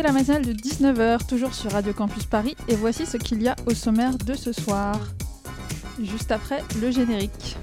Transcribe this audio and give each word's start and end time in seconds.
Écoutez 0.00 0.14
la 0.14 0.18
matinale 0.18 0.46
de 0.46 0.54
19h, 0.54 1.26
toujours 1.26 1.52
sur 1.52 1.72
Radio 1.72 1.92
Campus 1.92 2.24
Paris, 2.24 2.56
et 2.68 2.74
voici 2.74 3.04
ce 3.04 3.18
qu'il 3.18 3.42
y 3.42 3.48
a 3.48 3.56
au 3.66 3.74
sommaire 3.74 4.16
de 4.16 4.32
ce 4.32 4.50
soir. 4.50 4.98
Juste 6.02 6.32
après 6.32 6.64
le 6.80 6.90
générique. 6.90 7.58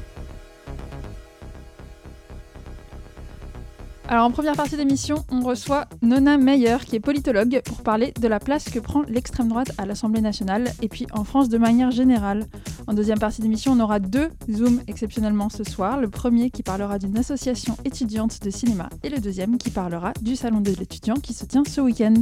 Alors 4.10 4.24
en 4.24 4.32
première 4.32 4.56
partie 4.56 4.78
d'émission, 4.78 5.26
on 5.30 5.42
reçoit 5.42 5.86
Nona 6.02 6.38
Meyer, 6.38 6.78
qui 6.86 6.96
est 6.96 7.02
politologue, 7.02 7.62
pour 7.66 7.84
parler 7.84 8.14
de 8.18 8.28
la 8.30 8.40
place 8.40 8.70
que 8.70 8.80
prend 8.80 9.02
l'extrême 9.02 9.50
droite 9.50 9.74
à 9.78 9.86
l'Assemblée 9.86 10.22
nationale, 10.22 10.72
et 10.82 10.88
puis 10.88 11.08
en 11.12 11.26
France 11.26 11.50
de 11.50 11.58
manière 11.58 11.92
générale. 11.92 12.46
En 12.88 12.94
deuxième 12.94 13.20
partie 13.20 13.42
d'émission, 13.42 13.74
on 13.74 13.82
aura 13.82 14.00
deux 14.00 14.30
Zooms 14.50 14.82
exceptionnellement 14.88 15.50
ce 15.50 15.66
soir. 15.66 16.00
Le 16.00 16.10
premier 16.10 16.52
qui 16.52 16.64
parlera 16.64 17.00
d'une 17.00 17.18
association 17.18 17.76
étudiante 17.84 18.42
de 18.42 18.50
cinéma, 18.50 18.88
et 19.04 19.10
le 19.10 19.18
deuxième 19.18 19.58
qui 19.58 19.72
parlera 19.72 20.14
du 20.22 20.38
Salon 20.38 20.62
de 20.62 20.72
l'étudiant 20.72 21.16
qui 21.16 21.34
se 21.34 21.44
tient 21.44 21.64
ce 21.68 21.82
week-end. 21.82 22.16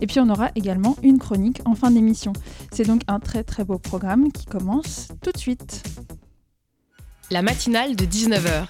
Et 0.00 0.06
puis 0.06 0.20
on 0.20 0.28
aura 0.28 0.50
également 0.54 0.94
une 1.02 1.18
chronique 1.18 1.60
en 1.64 1.74
fin 1.74 1.90
d'émission. 1.90 2.34
C'est 2.70 2.86
donc 2.86 3.02
un 3.08 3.18
très 3.18 3.42
très 3.42 3.64
beau 3.64 3.78
programme 3.78 4.30
qui 4.30 4.46
commence 4.46 5.08
tout 5.22 5.32
de 5.32 5.38
suite. 5.38 5.82
La 7.32 7.42
matinale 7.42 7.96
de 7.96 8.04
19h. 8.04 8.68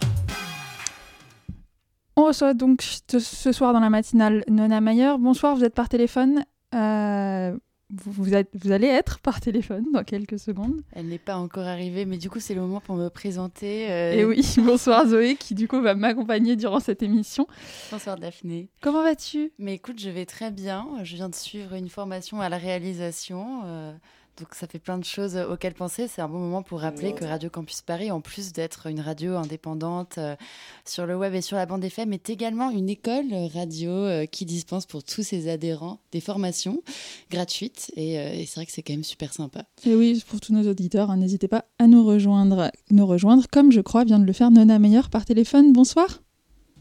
On 2.18 2.24
reçoit 2.24 2.54
donc 2.54 2.80
ce 2.82 3.52
soir 3.52 3.74
dans 3.74 3.80
la 3.80 3.90
matinale 3.90 4.42
Nona 4.48 4.80
Mayer. 4.80 5.12
Bonsoir, 5.18 5.54
vous 5.54 5.64
êtes 5.64 5.74
par 5.74 5.90
téléphone. 5.90 6.46
Euh, 6.74 7.54
vous, 7.90 8.10
vous, 8.10 8.72
allez 8.72 8.86
être 8.86 9.18
par 9.20 9.42
téléphone 9.42 9.84
dans 9.92 10.02
quelques 10.02 10.38
secondes. 10.38 10.80
Elle 10.92 11.08
n'est 11.08 11.18
pas 11.18 11.36
encore 11.36 11.66
arrivée, 11.66 12.06
mais 12.06 12.16
du 12.16 12.30
coup, 12.30 12.40
c'est 12.40 12.54
le 12.54 12.62
moment 12.62 12.80
pour 12.80 12.96
me 12.96 13.10
présenter. 13.10 13.90
Euh, 13.90 14.12
Et 14.12 14.24
oui, 14.24 14.42
bonsoir 14.64 15.06
Zoé, 15.06 15.36
qui 15.36 15.54
du 15.54 15.68
coup 15.68 15.82
va 15.82 15.94
m'accompagner 15.94 16.56
durant 16.56 16.80
cette 16.80 17.02
émission. 17.02 17.46
Bonsoir 17.92 18.16
Daphné. 18.16 18.70
Comment 18.80 19.02
vas-tu? 19.02 19.52
Mais 19.58 19.74
écoute, 19.74 20.00
je 20.00 20.08
vais 20.08 20.24
très 20.24 20.50
bien. 20.50 20.88
Je 21.02 21.16
viens 21.16 21.28
de 21.28 21.34
suivre 21.34 21.74
une 21.74 21.90
formation 21.90 22.40
à 22.40 22.48
la 22.48 22.56
réalisation. 22.56 23.60
Euh, 23.66 23.92
donc 24.38 24.54
ça 24.54 24.66
fait 24.66 24.78
plein 24.78 24.98
de 24.98 25.04
choses 25.04 25.36
auxquelles 25.36 25.74
penser. 25.74 26.08
C'est 26.08 26.20
un 26.20 26.28
bon 26.28 26.38
moment 26.38 26.62
pour 26.62 26.80
rappeler 26.80 27.14
que 27.14 27.24
Radio 27.24 27.48
Campus 27.48 27.80
Paris, 27.80 28.10
en 28.10 28.20
plus 28.20 28.52
d'être 28.52 28.86
une 28.86 29.00
radio 29.00 29.36
indépendante 29.36 30.18
euh, 30.18 30.36
sur 30.84 31.06
le 31.06 31.16
web 31.16 31.34
et 31.34 31.40
sur 31.40 31.56
la 31.56 31.66
bande 31.66 31.82
FM, 31.82 32.12
est 32.12 32.28
également 32.28 32.70
une 32.70 32.88
école 32.88 33.26
radio 33.54 33.90
euh, 33.90 34.26
qui 34.26 34.44
dispense 34.44 34.86
pour 34.86 35.04
tous 35.04 35.22
ses 35.22 35.48
adhérents 35.48 36.00
des 36.12 36.20
formations 36.20 36.82
gratuites. 37.30 37.90
Et, 37.96 38.18
euh, 38.18 38.44
c'est 38.46 38.56
vrai 38.56 38.66
que 38.66 38.72
c'est 38.72 38.82
quand 38.82 38.92
même 38.92 39.04
super 39.04 39.32
sympa. 39.32 39.64
Et 39.84 39.94
oui, 39.94 40.22
pour 40.28 40.40
tous 40.40 40.52
nos 40.52 40.68
auditeurs, 40.68 41.10
hein, 41.10 41.16
n'hésitez 41.16 41.48
pas 41.48 41.64
à 41.78 41.86
nous 41.86 42.04
rejoindre, 42.04 42.70
nous 42.90 43.06
rejoindre, 43.06 43.44
comme 43.50 43.72
je 43.72 43.80
crois 43.80 44.04
vient 44.04 44.18
de 44.18 44.26
le 44.26 44.32
faire 44.32 44.50
Nona 44.50 44.78
Meyer 44.78 45.02
par 45.10 45.24
téléphone. 45.24 45.72
Bonsoir. 45.72 46.20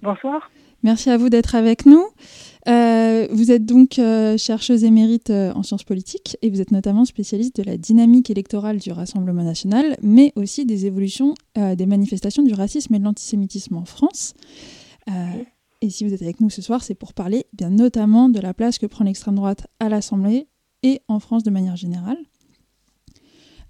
Bonsoir. 0.01 0.49
Merci 0.85 1.09
à 1.09 1.17
vous 1.17 1.29
d'être 1.29 1.55
avec 1.55 1.87
nous. 1.87 2.05
Euh, 2.67 3.27
vous 3.31 3.49
êtes 3.51 3.65
donc 3.65 3.97
euh, 3.97 4.37
chercheuse 4.37 4.83
émérite 4.83 5.31
euh, 5.31 5.51
en 5.53 5.63
sciences 5.63 5.83
politiques 5.83 6.37
et 6.43 6.51
vous 6.51 6.61
êtes 6.61 6.69
notamment 6.69 7.05
spécialiste 7.05 7.55
de 7.55 7.63
la 7.63 7.75
dynamique 7.75 8.29
électorale 8.29 8.77
du 8.77 8.91
Rassemblement 8.91 9.41
national, 9.41 9.97
mais 10.03 10.31
aussi 10.35 10.63
des 10.63 10.85
évolutions 10.85 11.33
des 11.55 11.87
manifestations 11.87 12.43
du 12.43 12.53
racisme 12.53 12.93
et 12.93 12.99
de 12.99 13.03
l'antisémitisme 13.03 13.77
en 13.77 13.85
France. 13.85 14.35
et 15.81 15.89
si 15.89 16.05
vous 16.05 16.13
êtes 16.13 16.21
avec 16.21 16.39
nous 16.39 16.51
ce 16.51 16.61
soir, 16.61 16.83
c'est 16.83 16.93
pour 16.93 17.15
parler 17.15 17.47
bien 17.53 17.71
notamment 17.71 18.29
de 18.29 18.39
la 18.39 18.53
place 18.53 18.77
que 18.77 18.85
prend 18.85 19.05
l'extrême 19.05 19.33
droite 19.33 19.65
à 19.79 19.89
l'Assemblée 19.89 20.45
et 20.83 21.01
en 21.07 21.19
France 21.19 21.41
de 21.41 21.49
manière 21.49 21.77
générale. 21.77 22.19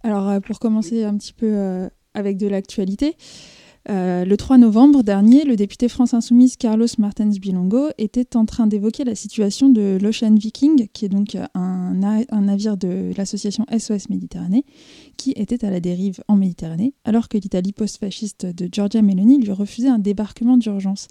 Alors 0.03 0.41
pour 0.41 0.59
commencer 0.59 1.05
un 1.05 1.16
petit 1.17 1.31
peu 1.31 1.88
avec 2.13 2.35
de 2.35 2.47
l'actualité, 2.47 3.16
euh, 3.90 4.25
le 4.25 4.35
3 4.38 4.57
novembre 4.57 5.03
dernier, 5.03 5.46
le 5.46 5.56
député 5.56 5.90
France 5.90 6.16
Insoumise 6.16 6.57
Carlos 6.57 6.88
Martens 6.97 7.40
Bilongo 7.40 7.90
était 8.00 8.35
en 8.35 8.46
train 8.46 8.66
d'évoquer 8.66 9.03
la 9.03 9.13
situation 9.13 9.69
de 9.69 10.00
l'Ocean 10.01 10.34
Viking, 10.34 10.88
qui 10.91 11.06
est 11.06 11.09
donc 11.09 11.38
un, 11.53 11.94
navire 11.94 12.78
de 12.78 13.12
l'association 13.16 13.66
SOS 13.72 14.09
Méditerranée, 14.09 14.66
qui 15.18 15.34
était 15.35 15.63
à 15.63 15.69
la 15.69 15.79
dérive 15.79 16.24
en 16.28 16.35
Méditerranée, 16.35 16.94
alors 17.03 17.29
que 17.29 17.38
l'Italie 17.38 17.74
post-fasciste 17.74 18.47
de 18.47 18.68
Giorgia 18.72 19.03
Meloni 19.03 19.40
lui 19.40 19.51
refusait 19.51 19.90
un 19.90 20.00
débarquement 20.00 20.57
d'urgence. 20.57 21.07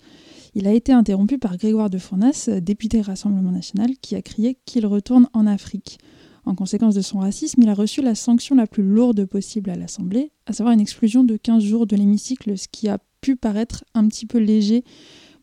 Il 0.56 0.66
a 0.66 0.72
été 0.72 0.92
interrompu 0.92 1.38
par 1.38 1.56
Grégoire 1.56 1.90
de 1.90 1.98
Fournas, 1.98 2.48
député 2.60 3.00
Rassemblement 3.00 3.52
national, 3.52 3.90
qui 4.00 4.16
a 4.16 4.22
crié 4.22 4.58
qu'il 4.64 4.86
retourne 4.86 5.28
en 5.32 5.46
Afrique. 5.46 5.98
En 6.46 6.54
conséquence 6.54 6.94
de 6.94 7.00
son 7.00 7.20
racisme, 7.20 7.62
il 7.62 7.68
a 7.68 7.74
reçu 7.74 8.02
la 8.02 8.14
sanction 8.14 8.54
la 8.54 8.66
plus 8.66 8.82
lourde 8.82 9.24
possible 9.24 9.70
à 9.70 9.76
l'Assemblée, 9.76 10.30
à 10.46 10.52
savoir 10.52 10.74
une 10.74 10.80
exclusion 10.80 11.24
de 11.24 11.36
15 11.36 11.62
jours 11.62 11.86
de 11.86 11.96
l'hémicycle, 11.96 12.56
ce 12.58 12.68
qui 12.68 12.88
a 12.88 12.98
pu 13.20 13.36
paraître 13.36 13.84
un 13.94 14.06
petit 14.08 14.26
peu 14.26 14.38
léger 14.38 14.84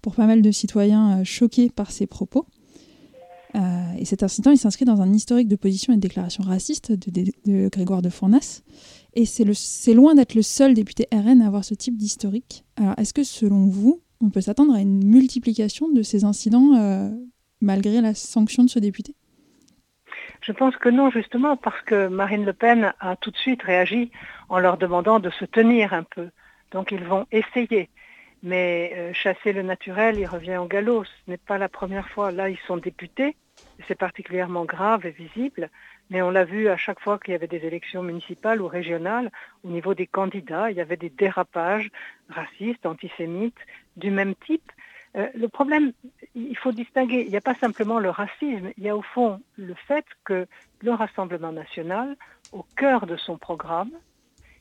pour 0.01 0.16
pas 0.16 0.28
mal 0.28 0.41
de 0.41 0.51
citoyens 0.51 1.19
euh, 1.19 1.23
choqués 1.23 1.69
par 1.69 1.91
ses 1.91 2.07
propos. 2.07 2.45
Euh, 3.56 3.94
et 3.97 4.06
cet 4.06 4.23
incident, 4.23 4.51
il 4.51 4.57
s'inscrit 4.57 4.85
dans 4.85 5.01
un 5.01 5.11
historique 5.11 5.47
de 5.47 5.56
position 5.56 5.91
et 5.91 5.97
de 5.97 6.01
déclaration 6.01 6.44
raciste 6.44 6.91
de, 6.91 7.69
Grégoire 7.69 8.01
de 8.01 8.09
Fournas. 8.09 8.61
Et 9.13 9.25
c'est 9.25 9.94
loin 9.94 10.16
d'être 10.16 10.35
le 10.35 10.41
seul 10.41 10.73
député 10.73 11.07
RN 11.11 11.41
à 11.41 11.47
avoir 11.47 11.66
ce 11.66 11.73
type 11.73 11.97
d'historique. 11.97 12.63
Alors, 12.78 12.94
est-ce 12.97 13.13
que 13.13 13.23
selon 13.23 13.66
vous, 13.66 14.01
on 14.22 14.29
peut 14.29 14.41
s'attendre 14.41 14.73
à 14.73 14.79
une 14.79 15.03
multiplication 15.03 15.90
de 15.90 16.01
ces 16.01 16.23
incidents 16.23 16.75
euh, 16.75 17.09
malgré 17.59 18.00
la 18.00 18.13
sanction 18.13 18.63
de 18.63 18.69
ce 18.69 18.79
député? 18.79 19.16
Je 20.41 20.52
pense 20.52 20.75
que 20.75 20.90
non, 20.90 21.12
justement, 21.12 21.56
parce 21.56 21.81
que 21.81 22.07
Marine 22.07 22.46
Le 22.46 22.53
Pen 22.53 22.94
a 23.00 23.16
tout 23.16 23.31
de 23.31 23.38
suite 23.38 23.62
réagi 23.62 24.12
en 24.50 24.59
leur 24.59 24.78
demandant 24.78 25.19
de 25.19 25.29
se 25.29 25.46
tenir 25.46 25.94
un 25.94 26.03
peu. 26.03 26.29
Donc 26.72 26.91
ils 26.91 27.03
vont 27.03 27.28
essayer. 27.31 27.90
Mais 28.44 28.91
euh, 28.96 29.13
chasser 29.13 29.53
le 29.53 29.62
naturel, 29.62 30.18
il 30.18 30.25
revient 30.25 30.57
au 30.57 30.66
galop. 30.66 31.03
Ce 31.06 31.12
n'est 31.28 31.38
pas 31.38 31.59
la 31.59 31.69
première 31.69 32.09
fois. 32.09 32.31
Là, 32.31 32.50
ils 32.50 32.59
sont 32.66 32.78
députés. 32.78 33.35
C'est 33.88 33.97
particulièrement 33.97 34.66
grave 34.66 35.06
et 35.06 35.12
visible. 35.12 35.69
Mais 36.09 36.24
on 36.24 36.31
l'a 36.31 36.44
vu 36.44 36.68
à 36.68 36.75
chaque 36.75 37.00
fois 37.00 37.19
qu'il 37.19 37.34
y 37.34 37.35
avait 37.35 37.47
des 37.47 37.66
élections 37.66 38.02
municipales 38.02 38.62
ou 38.62 38.68
régionales, 38.68 39.31
au 39.63 39.69
niveau 39.69 39.94
des 39.94 40.08
candidats, 40.08 40.72
il 40.72 40.78
y 40.78 40.81
avait 40.81 40.97
des 40.97 41.09
dérapages 41.09 41.90
racistes, 42.29 42.85
antisémites, 42.85 43.59
du 43.96 44.09
même 44.09 44.34
type. 44.47 44.72
Euh, 45.17 45.27
le 45.35 45.47
problème, 45.49 45.91
il 46.35 46.57
faut 46.57 46.72
distinguer, 46.72 47.23
il 47.25 47.29
n'y 47.29 47.38
a 47.38 47.41
pas 47.41 47.55
simplement 47.55 47.99
le 47.99 48.09
racisme, 48.09 48.72
il 48.77 48.83
y 48.83 48.89
a 48.89 48.95
au 48.95 49.01
fond 49.01 49.41
le 49.57 49.73
fait 49.73 50.05
que 50.23 50.47
le 50.81 50.91
Rassemblement 50.91 51.51
national, 51.51 52.16
au 52.53 52.63
cœur 52.75 53.05
de 53.05 53.17
son 53.17 53.38
programme, 53.38 53.91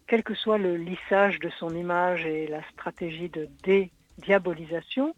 quel 0.07 0.25
que 0.25 0.35
soit 0.35 0.59
le 0.59 0.77
lissage 0.77 1.39
de 1.39 1.51
son 1.51 1.71
image 1.71 2.27
et 2.27 2.49
la 2.49 2.63
stratégie 2.71 3.29
de 3.29 3.49
dédiabolisation, 3.63 5.15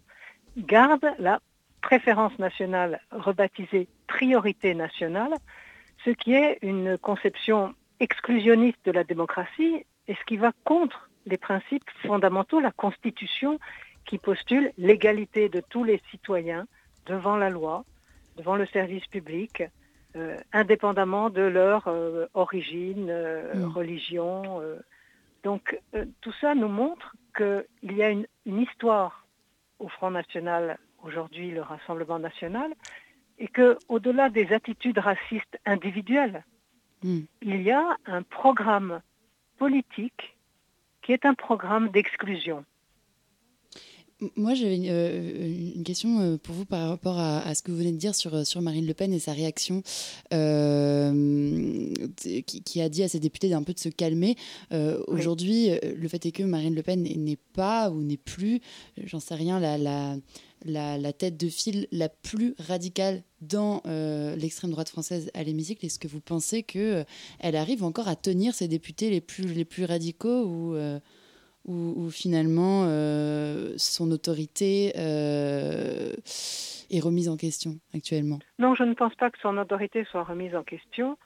garde 0.57 1.05
la 1.17 1.39
préférence 1.81 2.37
nationale 2.37 3.01
rebaptisée 3.11 3.87
priorité 4.07 4.75
nationale, 4.75 5.33
ce 6.05 6.11
qui 6.11 6.33
est 6.33 6.59
une 6.61 6.97
conception 6.99 7.73
exclusionniste 7.99 8.85
de 8.85 8.91
la 8.91 9.03
démocratie 9.03 9.85
et 10.07 10.13
ce 10.13 10.23
qui 10.25 10.37
va 10.37 10.51
contre 10.63 11.09
les 11.25 11.37
principes 11.37 11.89
fondamentaux, 12.05 12.59
la 12.59 12.71
Constitution 12.71 13.59
qui 14.05 14.17
postule 14.17 14.71
l'égalité 14.77 15.49
de 15.49 15.61
tous 15.69 15.83
les 15.83 16.01
citoyens 16.11 16.67
devant 17.05 17.37
la 17.37 17.49
loi, 17.49 17.85
devant 18.37 18.55
le 18.55 18.65
service 18.67 19.05
public, 19.07 19.63
euh, 20.15 20.37
indépendamment 20.51 21.31
de 21.31 21.41
leur 21.41 21.87
euh, 21.87 22.27
origine, 22.35 23.07
euh, 23.09 23.55
mm. 23.55 23.65
religion. 23.65 24.61
Donc 25.43 25.79
tout 26.21 26.33
ça 26.39 26.53
nous 26.53 26.67
montre 26.67 27.15
qu'il 27.35 27.65
y 27.81 28.03
a 28.03 28.09
une, 28.11 28.27
histoire 28.45 29.25
au 29.79 29.87
Front 29.87 30.11
National, 30.11 30.77
aujourd'hui 31.03 31.49
le 31.49 31.61
Rassemblement 31.61 32.19
National, 32.19 32.71
et 33.39 33.47
qu'au-delà 33.47 34.29
des 34.29 34.53
attitudes 34.53 34.99
racistes 34.99 35.59
individuelles, 35.65 36.43
mm. 37.03 37.21
il 37.41 37.61
y 37.63 37.71
a 37.71 37.97
un 38.05 38.21
programme 38.21 39.01
politique 39.57 40.37
qui 41.01 41.11
est 41.11 41.25
un 41.25 41.33
programme 41.33 41.89
d'exclusion. 41.89 42.65
Moi, 44.35 44.53
j'avais 44.53 44.77
une, 44.77 44.87
euh, 44.89 45.83
question 45.83 46.19
euh, 46.19 46.37
pour 46.37 46.55
vous 46.55 46.65
par 46.65 46.89
rapport 46.89 47.19
à, 47.19 47.53
ce 47.55 47.63
que 47.63 47.71
vous 47.71 47.77
venez 47.77 47.91
de 47.91 47.97
dire 47.97 48.15
sur, 48.15 48.33
euh, 48.33 48.43
sur 48.43 48.61
Marine 48.61 48.85
Le 48.85 48.93
Pen 48.93 49.11
et 49.13 49.19
sa 49.19 49.33
réaction, 49.33 49.83
qui, 52.65 52.81
a 52.81 52.89
dit 52.89 53.03
à 53.03 53.07
ses 53.07 53.19
députés 53.19 53.49
d'un 53.49 53.63
peu 53.63 53.73
de 53.73 53.79
se 53.79 53.89
calmer. 53.89 54.35
Aujourd'hui, 55.07 55.69
le 55.81 56.07
fait 56.07 56.25
est 56.25 56.31
que 56.31 56.43
Marine 56.43 56.75
Le 56.75 56.83
Pen 56.83 57.03
n'est 57.03 57.39
pas 57.53 57.89
ou 57.89 58.01
n'est 58.01 58.17
plus, 58.17 58.61
j'en 59.03 59.19
sais 59.19 59.35
rien, 59.35 59.59
la, 59.59 59.77
la, 59.77 60.17
la, 60.97 61.13
tête 61.13 61.37
de 61.37 61.49
file 61.49 61.87
la 61.91 62.09
plus 62.09 62.55
radicale 62.59 63.23
dans 63.41 63.81
l'extrême 64.37 64.71
droite 64.71 64.89
française 64.89 65.29
à 65.33 65.43
l'hémicycle. 65.43 65.85
Est-ce 65.85 65.99
que 65.99 66.07
vous 66.07 66.21
pensez 66.21 66.63
qu'elle 66.63 67.05
elle 67.39 67.55
arrive 67.55 67.83
encore 67.83 68.07
à 68.07 68.15
tenir 68.15 68.55
ses 68.55 68.67
députés 68.67 69.09
les 69.09 69.21
plus, 69.21 69.53
les 69.53 69.65
plus 69.65 69.85
radicaux 69.85 70.45
ou 70.45 70.75
où, 71.65 72.09
finalement 72.09 72.83
euh, 72.87 73.73
son 73.77 74.11
autorité 74.11 74.93
euh, 74.97 76.13
est 76.89 76.99
remise 76.99 77.29
en 77.29 77.37
question 77.37 77.77
actuellement. 77.93 78.39
Non, 78.59 78.75
je 78.75 78.83
ne 78.83 78.93
pense 78.93 79.15
pas 79.15 79.29
que 79.29 79.39
son 79.39 79.57
autorité 79.57 80.05
soit 80.05 80.23
remise 80.23 80.55
en 80.55 80.63
question, 80.63 81.17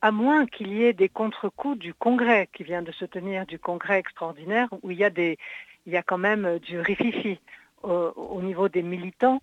à 0.00 0.10
moins 0.10 0.46
qu'il 0.46 0.72
y 0.72 0.84
ait 0.84 0.92
des 0.92 1.08
contre-coups 1.08 1.78
du 1.78 1.94
Congrès 1.94 2.48
qui 2.52 2.64
vient 2.64 2.82
de 2.82 2.92
se 2.92 3.04
tenir, 3.04 3.46
du 3.46 3.58
Congrès 3.58 3.98
extraordinaire, 3.98 4.68
où 4.82 4.90
il 4.90 4.98
y 4.98 5.04
a, 5.04 5.10
des, 5.10 5.38
il 5.86 5.92
y 5.92 5.96
a 5.96 6.02
quand 6.02 6.18
même 6.18 6.58
du 6.58 6.80
rififi 6.80 7.38
au, 7.82 8.42
niveau 8.42 8.68
des 8.68 8.82
militants 8.82 9.40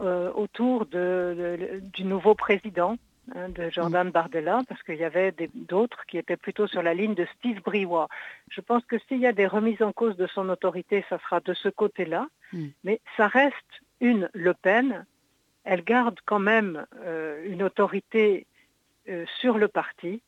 autour 0.00 0.86
de, 0.86 1.80
du 1.92 2.04
nouveau 2.04 2.34
président 2.34 2.96
Hein, 3.34 3.48
de 3.48 3.70
Jordan 3.70 4.10
Bardella, 4.10 4.60
parce 4.68 4.82
qu'il 4.84 4.96
y 4.96 5.04
avait 5.04 5.34
d'autres 5.54 6.06
qui 6.06 6.16
étaient 6.16 6.36
plutôt 6.36 6.68
sur 6.68 6.80
la 6.80 6.94
ligne 6.94 7.14
de 7.14 7.26
Steve 7.36 7.60
Briouat. 7.60 8.08
Je 8.50 8.60
pense 8.60 8.84
que 8.84 8.98
s'il 9.00 9.18
y 9.18 9.26
a 9.26 9.32
des 9.32 9.48
remises 9.48 9.82
en 9.82 9.92
cause 9.92 10.16
de 10.16 10.28
son 10.28 10.48
autorité, 10.48 11.04
ça 11.08 11.18
sera 11.18 11.40
de 11.40 11.52
ce 11.52 11.68
côté-là, 11.68 12.28
mm. 12.52 12.66
mais 12.84 13.00
ça 13.16 13.26
reste 13.26 13.82
une 14.00 14.30
Le 14.32 14.54
Pen. 14.54 15.04
Elle 15.64 15.82
garde 15.82 16.20
quand 16.24 16.38
même 16.38 16.86
euh, 17.00 17.44
une 17.46 17.64
autorité 17.64 18.46
euh, 19.08 19.24
sur 19.40 19.58
le 19.58 19.66
parti. 19.66 20.22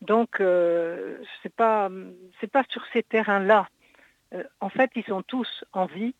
Donc, 0.00 0.40
euh, 0.40 1.18
ce 1.42 1.48
n'est 1.48 1.52
pas, 1.54 1.90
pas 2.50 2.64
sur 2.70 2.82
ces 2.94 3.02
terrains-là. 3.02 3.68
en 4.60 4.70
fait, 4.70 4.90
ils 4.94 5.12
ont 5.12 5.22
tous 5.22 5.62
envie, 5.74 6.14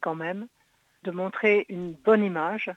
quand 0.00 0.14
même, 0.14 0.46
de 1.02 1.10
montrer 1.10 1.66
une 1.68 1.92
bonne 1.92 2.24
image, 2.24 2.70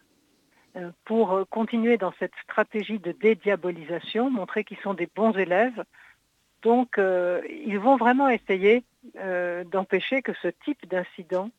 pour 1.05 1.31
euh, 1.31 1.43
continuer 1.49 1.97
dans 1.97 2.13
cette 2.19 2.33
stratégie 2.43 2.99
de 2.99 3.11
dédiabolisation, 3.11 4.29
montrer 4.29 4.63
qu'ils 4.63 4.79
sont 4.83 4.93
des 4.93 5.07
bons 5.15 5.33
élèves. 5.33 5.83
Donc, 6.63 6.97
euh, 6.97 7.41
ils 7.49 7.79
vont 7.79 7.97
vraiment 7.97 8.29
essayer 8.29 8.83
d'empêcher 9.69 10.21
que 10.21 10.31
ce 10.41 10.47
type 10.63 10.89
d'incident 10.89 11.49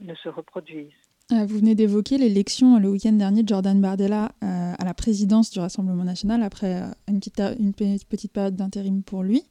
ne 0.00 0.12
se 0.16 0.28
reproduise. 0.28 0.90
Vous 1.30 1.58
venez 1.58 1.76
d'évoquer 1.76 2.18
l'élection 2.18 2.80
le 2.80 2.88
week-end 2.88 3.12
dernier 3.12 3.44
de 3.44 3.48
Jordan 3.48 3.80
Bardella 3.80 4.32
à 4.40 4.84
la 4.84 4.92
présidence 4.92 5.52
du 5.52 5.60
Rassemblement 5.60 6.02
national 6.02 6.42
après 6.42 6.82
une 7.06 7.20
petite, 7.20 7.40
une 7.60 7.74
petite 7.74 8.32
période 8.32 8.56
d'intérim 8.56 9.04
pour 9.04 9.22
lui. 9.22 9.44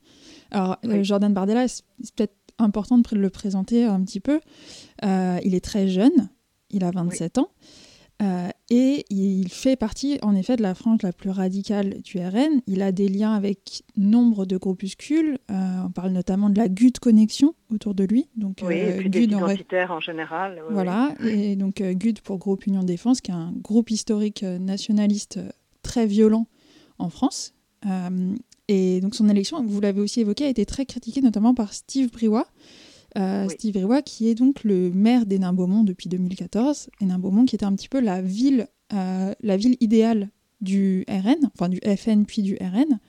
Alors, 0.51 0.78
Jordan 1.01 1.34
Bardella, 1.34 1.69
c'est 1.69 1.86
peut-être 2.13 2.36
important 2.60 2.98
de 2.98 3.16
le 3.16 3.30
présenter 3.30 3.86
un 3.86 4.04
petit 4.04 4.19
peu. 4.19 4.42
il 5.01 5.56
est 5.56 5.63
très 5.63 5.88
jeune, 5.88 6.30
il 6.72 6.84
a 6.84 6.92
27 6.92 7.38
ans. 7.38 7.48
Euh, 8.24 8.50
et 8.70 9.06
il 9.10 9.50
fait 9.50 9.75
partie, 9.75 10.18
en 10.22 10.36
effet, 10.36 10.56
de 10.56 10.62
la 10.62 10.75
frange 10.75 11.02
la 11.04 11.12
plus 11.12 11.30
radicale 11.30 12.02
du 12.02 12.20
RN. 12.20 12.62
Il 12.68 12.81
a 12.81 12.92
des 12.92 13.08
liens 13.10 13.34
avec 13.34 13.84
nombre 13.98 14.46
de 14.46 14.58
groupuscules. 14.58 15.38
Euh, 15.52 15.86
on 15.86 15.92
parle 15.92 16.12
notamment 16.12 16.50
de 16.50 16.58
la 16.58 16.70
GUD 16.70 17.00
Connexion 17.00 17.54
autour 17.72 17.94
de 17.94 18.04
lui. 18.04 18.30
Donc, 18.38 18.60
oui, 18.64 18.75
et 18.75 18.98
puis 18.98 19.10
GUD 19.10 19.31
identitaires 19.31 19.92
en... 19.92 20.00
général. 20.00 20.62
voilà, 20.70 21.14
et 21.25 21.56
donc 21.56 21.81
GUD 21.81 22.22
pour 22.22 22.38
Groupe 22.38 22.66
Union 22.66 22.84
Défense, 22.84 23.20
qui 23.20 23.31
est 23.31 23.36
un 23.36 23.54
groupe 23.62 23.92
historique 23.92 24.44
nationaliste 24.44 25.40
très 25.81 26.06
violent 26.06 26.48
en 27.00 27.10
France. 27.10 27.54
et 28.68 29.02
donc 29.02 29.16
son 29.16 29.28
élection, 29.28 29.64
vous 29.64 29.81
l'avez 29.81 30.02
aussi 30.02 30.22
évoqué, 30.22 30.46
a 30.46 30.50
été 30.50 30.66
très 30.66 30.86
critiquée, 30.86 31.22
notamment 31.22 31.54
par 31.54 31.74
Steve 31.74 32.12
Briouat, 32.12 32.48
euh, 33.18 33.48
Steve 33.50 33.75
Riwa, 33.77 34.01
qui 34.01 34.27
est 34.27 34.36
donc 34.36 34.63
le 34.63 34.92
maire 34.92 35.25
d'Hénin-Beaumont 35.25 35.83
depuis 35.83 36.10
2014. 36.10 36.89
Hénin-Beaumont 37.01 37.45
qui 37.45 37.56
était 37.56 37.65
un 37.65 37.75
petit 37.75 37.89
peu 37.89 38.00
la 38.00 38.21
ville, 38.21 38.68
euh, 38.94 39.33
la 39.42 39.57
ville 39.57 39.77
idéale 39.80 40.30
du 40.62 41.06
RN, 41.07 41.50
enfin 41.54 41.69
du 41.69 41.80
FN 41.98 42.25
puis 42.25 42.42
du 42.42 42.56
RN. 42.56 43.00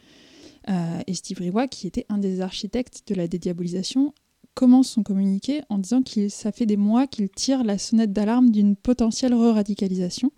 Euh, 0.69 1.01
et 1.07 1.15
Steve 1.15 1.39
Riwa, 1.39 1.69
qui 1.69 1.87
était 1.87 2.07
un 2.09 2.19
des 2.19 2.41
architectes 2.41 3.03
de 3.07 3.15
la 3.15 3.29
dédiabolisation, 3.29 4.15
commence 4.55 4.89
son 4.91 5.03
communiqué 5.03 5.63
en 5.69 5.79
disant 5.79 6.03
que 6.03 6.29
ça 6.29 6.53
fait 6.53 6.67
des 6.67 6.77
mois 6.77 7.07
qu'il 7.07 7.29
tire 7.29 7.65
la 7.65 7.79
sonnette 7.79 8.13
d'alarme 8.13 8.51
d'une 8.51 8.77
potentielle 8.77 9.35
re-radicalisation. 9.35 10.31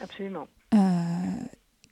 Absolument. 0.00 0.46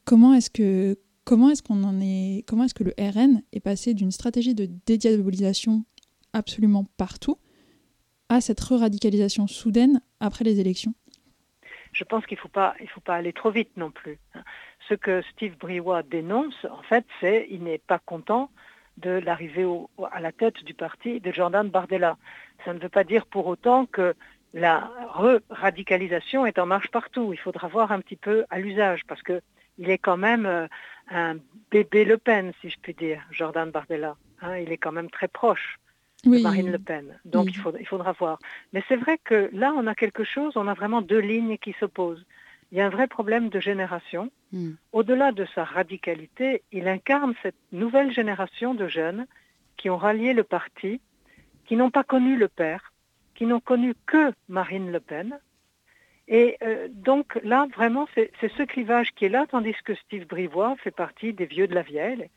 comment 0.05 0.35
est-ce 0.35 0.50
que 0.50 0.99
comment 1.25 1.50
est-ce 1.50 1.62
qu'on 1.62 1.82
en 1.85 2.00
est 2.00 2.44
comment 2.47 2.65
est-ce 2.65 2.75
que 2.75 2.85
le 2.85 2.94
RN 2.99 3.43
est 3.53 3.61
passé 3.61 3.94
d'une 3.94 4.11
stratégie 4.11 4.55
de 4.55 4.69
dédiabolisation 4.87 5.85
absolument 6.32 6.87
partout 6.96 7.38
à 8.29 8.40
cette 8.40 8.61
re-radicalisation 8.61 9.46
soudaine 9.46 10.00
après 10.20 10.44
les 10.44 10.61
élections 10.61 10.94
Je 11.93 12.05
pense 12.05 12.25
qu'il 12.26 12.37
ne 12.37 12.40
faut, 12.40 12.49
pas, 12.49 12.75
faut 12.94 13.00
pas 13.00 13.17
aller 13.17 13.32
trop 13.32 13.50
vite 13.50 13.76
non 13.76 13.90
plus. 13.90 14.19
Ce 14.88 14.94
que 14.94 15.23
Steve 15.32 15.56
Briouat 15.58 16.02
dénonce, 16.02 16.67
en 16.70 16.82
fait, 16.82 17.05
c'est 17.20 17.46
qu'il 17.49 17.62
n'est 17.62 17.79
pas 17.79 17.99
content 17.99 18.50
de 18.99 19.11
l'arrivée 19.11 19.67
à 20.12 20.20
la 20.20 20.32
tête 20.32 20.62
du 20.64 20.75
parti 20.75 21.20
de 21.20 21.32
Jordan 21.32 21.69
Bardella. 21.69 22.17
Ça 22.64 22.75
ne 22.75 22.79
veut 22.79 22.88
pas 22.88 23.05
dire 23.05 23.26
pour 23.26 23.46
autant 23.46 23.87
que 23.87 24.14
la 24.55 24.90
re-radicalisation 25.14 26.44
est 26.46 26.58
en 26.58 26.67
marche 26.67 26.90
partout. 26.90 27.32
Il 27.32 27.38
faudra 27.38 27.69
voir 27.69 27.90
un 27.93 28.00
petit 28.00 28.17
peu 28.17 28.44
à 28.50 28.58
l'usage 28.58 29.02
parce 29.06 29.23
qu'il 29.23 29.40
est 29.79 29.99
quand 29.99 30.19
même 30.19 30.46
euh, 30.46 30.67
un 31.11 31.37
bébé 31.70 32.05
Le 32.05 32.19
Pen, 32.19 32.52
si 32.61 32.69
je 32.69 32.79
puis 32.81 32.94
dire, 32.94 33.23
Jordan 33.31 33.70
Bardella. 33.70 34.17
Hein. 34.43 34.58
il 34.58 34.73
est 34.73 34.76
quand 34.76 34.93
même 34.93 35.11
très 35.11 35.29
proche. 35.29 35.79
Marine 36.25 36.71
Le 36.71 36.79
Pen. 36.79 37.19
Donc 37.25 37.49
il, 37.51 37.61
il 37.81 37.87
faudra 37.87 38.13
voir. 38.13 38.39
Mais 38.73 38.83
c'est 38.89 38.97
vrai 38.97 39.19
que 39.23 39.51
là, 39.53 39.73
on 39.77 39.87
a 39.87 39.95
quelque 39.95 40.25
chose, 40.25 40.57
on 40.57 40.69
a 40.69 40.75
vraiment 40.75 41.03
deux 41.03 41.19
lignes 41.19 41.59
qui 41.59 41.75
s'opposent. 41.79 42.25
Il 42.71 42.79
y 42.79 42.81
a 42.81 42.87
un 42.87 42.91
vrai 42.91 43.07
problème 43.07 43.51
de 43.51 43.61
génération. 43.61 44.31
Hmm. 44.53 44.73
Au-delà 44.93 45.33
de 45.33 45.45
sa 45.55 45.65
radicalité, 45.65 46.63
il 46.73 46.89
incarne 46.89 47.35
cette 47.43 47.57
nouvelle 47.71 48.13
génération 48.13 48.75
de 48.75 48.89
jeunes 48.89 49.27
qui 49.77 49.91
ont 49.91 49.99
rallié 49.99 50.33
le 50.33 50.45
parti, 50.45 51.01
qui 51.67 51.77
n'ont 51.77 51.91
pas 51.91 52.05
connu 52.05 52.37
le 52.37 52.49
père, 52.49 52.93
qui 53.35 53.45
n'ont 53.45 53.61
connu 53.61 53.95
que 54.07 54.33
Marine 54.49 54.91
Le 54.91 55.01
Pen. 55.01 55.39
Et 56.29 56.57
euh, 56.63 56.89
donc 56.91 57.39
là, 57.43 57.67
vraiment, 57.75 58.07
c'est 58.15 58.31
ce 58.41 58.63
clivage 58.63 59.13
qui 59.13 59.27
est 59.27 59.29
là, 59.29 59.47
tandis 59.51 59.75
que 59.85 59.95
Steve 59.95 60.27
Brivois 60.27 60.77
fait 60.77 60.91
partie 60.91 61.33
des 61.33 61.47
vieux 61.47 61.67
de 61.67 61.75
la 61.75 61.83
vieille. 61.83 62.29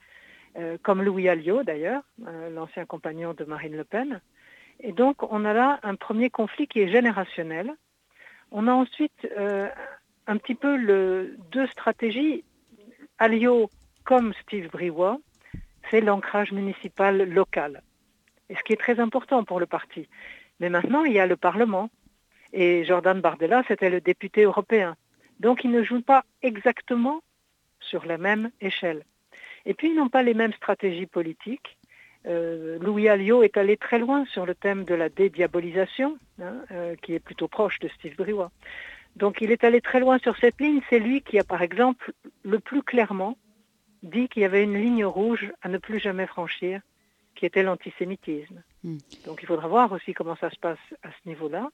Euh, 0.57 0.77
comme 0.81 1.01
Louis 1.01 1.27
Alliot 1.27 1.63
d'ailleurs, 1.63 2.03
euh, 2.27 2.49
l'ancien 2.49 2.85
compagnon 2.85 3.33
de 3.33 3.43
Marine 3.43 3.75
Le 3.75 3.83
Pen. 3.83 4.21
Et 4.79 4.93
donc 4.93 5.21
on 5.31 5.43
a 5.43 5.53
là 5.53 5.79
un 5.83 5.95
premier 5.95 6.29
conflit 6.29 6.67
qui 6.67 6.79
est 6.79 6.87
générationnel. 6.87 7.73
On 8.51 8.67
a 8.67 8.71
ensuite 8.71 9.27
euh, 9.37 9.67
un 10.27 10.37
petit 10.37 10.55
peu 10.55 10.77
deux 11.51 11.67
stratégies. 11.67 12.45
Alliot 13.17 13.69
comme 14.05 14.33
Steve 14.41 14.69
Briouat, 14.69 15.17
c'est 15.89 16.01
l'ancrage 16.01 16.51
municipal 16.53 17.29
local. 17.29 17.81
Et 18.49 18.55
ce 18.55 18.63
qui 18.63 18.73
est 18.73 18.79
très 18.79 18.99
important 18.99 19.43
pour 19.43 19.59
le 19.59 19.65
parti. 19.65 20.07
Mais 20.59 20.69
maintenant, 20.69 21.03
il 21.03 21.13
y 21.13 21.19
a 21.19 21.27
le 21.27 21.35
Parlement. 21.35 21.89
Et 22.53 22.85
Jordan 22.85 23.19
Bardella, 23.19 23.63
c'était 23.67 23.89
le 23.89 23.99
député 23.99 24.43
européen. 24.43 24.95
Donc, 25.39 25.63
il 25.63 25.71
ne 25.71 25.83
joue 25.83 26.01
pas 26.01 26.23
exactement 26.41 27.21
sur 27.79 28.05
la 28.05 28.17
même 28.17 28.51
échelle. 28.61 29.03
Et 29.65 29.73
puis, 29.73 29.89
ils 29.89 29.95
n'ont 29.95 30.09
pas 30.09 30.23
les 30.23 30.33
mêmes 30.33 30.53
stratégies 30.53 31.07
politiques. 31.07 31.77
Euh, 32.27 32.79
Louis 32.79 33.07
Alliot 33.07 33.43
est 33.43 33.57
allé 33.57 33.77
très 33.77 33.99
loin 33.99 34.25
sur 34.25 34.45
le 34.45 34.55
thème 34.55 34.83
de 34.83 34.95
la 34.95 35.09
dédiabolisation, 35.09 36.17
hein, 36.41 36.55
euh, 36.71 36.95
qui 37.01 37.13
est 37.13 37.19
plutôt 37.19 37.47
proche 37.47 37.79
de 37.79 37.87
Steve 37.89 38.15
Briouat. 38.15 38.51
Donc 39.15 39.41
il 39.41 39.51
est 39.51 39.63
allé 39.63 39.79
très 39.79 39.99
loin 39.99 40.17
sur 40.19 40.35
cette 40.37 40.59
ligne. 40.59 40.81
C'est 40.89 40.99
lui 40.99 41.21
qui 41.21 41.39
a, 41.39 41.43
par 41.43 41.61
exemple, 41.61 42.11
le 42.43 42.59
plus 42.59 42.83
clairement 42.83 43.37
dit 44.03 44.27
qu'il 44.27 44.41
y 44.41 44.45
avait 44.45 44.63
une 44.63 44.77
ligne 44.77 45.05
rouge 45.05 45.51
à 45.61 45.69
ne 45.69 45.77
plus 45.77 45.99
jamais 45.99 46.27
franchir, 46.27 46.81
qui 47.35 47.45
était 47.45 47.63
l'antisémitisme. 47.63 48.61
Hmm. 48.83 48.97
Donc 49.25 49.39
il 49.41 49.47
faudra 49.47 49.67
voir 49.67 49.91
aussi 49.91 50.13
comment 50.13 50.35
ça 50.35 50.49
se 50.49 50.59
passe 50.59 50.79
à 51.03 51.09
ce 51.09 51.29
niveau-là. 51.29 51.69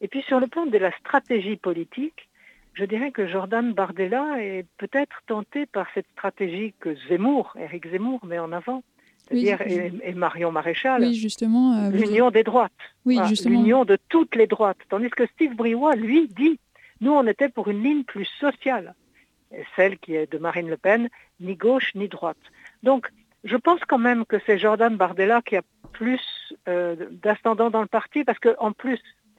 Et 0.00 0.08
puis 0.08 0.22
sur 0.22 0.40
le 0.40 0.46
plan 0.46 0.66
de 0.66 0.78
la 0.78 0.92
stratégie 0.98 1.56
politique, 1.56 2.28
je 2.74 2.84
dirais 2.84 3.12
que 3.12 3.26
Jordan 3.26 3.72
Bardella 3.72 4.42
est 4.42 4.66
peut-être 4.78 5.22
tenté 5.26 5.66
par 5.66 5.86
cette 5.94 6.06
stratégie 6.12 6.74
que 6.80 6.96
Zemmour, 7.08 7.56
Éric 7.58 7.88
Zemmour, 7.90 8.24
met 8.26 8.38
en 8.38 8.52
avant, 8.52 8.82
c'est-à-dire 9.28 9.62
et, 9.62 10.12
Marion 10.12 10.52
Maréchal, 10.52 11.02
oui, 11.02 11.14
justement, 11.14 11.86
euh, 11.86 11.90
l'union 11.90 12.30
des 12.30 12.42
droites, 12.42 12.72
oui, 13.06 13.18
l'union 13.46 13.84
de 13.84 13.96
toutes 14.08 14.34
les 14.34 14.46
droites, 14.46 14.78
tandis 14.90 15.08
que 15.10 15.26
Steve 15.26 15.54
Briouat, 15.54 15.94
lui, 15.94 16.28
dit, 16.28 16.58
nous 17.00 17.12
on 17.12 17.26
était 17.26 17.48
pour 17.48 17.68
une 17.68 17.82
ligne 17.82 18.04
plus 18.04 18.28
sociale, 18.40 18.94
celle 19.76 19.98
qui 19.98 20.14
est 20.14 20.30
de 20.30 20.38
Marine 20.38 20.68
Le 20.68 20.76
Pen, 20.76 21.08
ni 21.40 21.54
gauche 21.54 21.94
ni 21.94 22.08
droite. 22.08 22.36
Donc, 22.82 23.08
je 23.44 23.56
pense 23.56 23.80
quand 23.86 23.98
même 23.98 24.24
que 24.24 24.36
c'est 24.46 24.58
Jordan 24.58 24.96
Bardella 24.96 25.42
qui 25.42 25.56
a 25.56 25.62
plus 25.92 26.20
euh, 26.68 26.96
d'ascendant 27.22 27.70
dans 27.70 27.82
le 27.82 27.86
parti, 27.86 28.24
parce 28.24 28.38
qu'en 28.38 28.72
plus, 28.72 28.98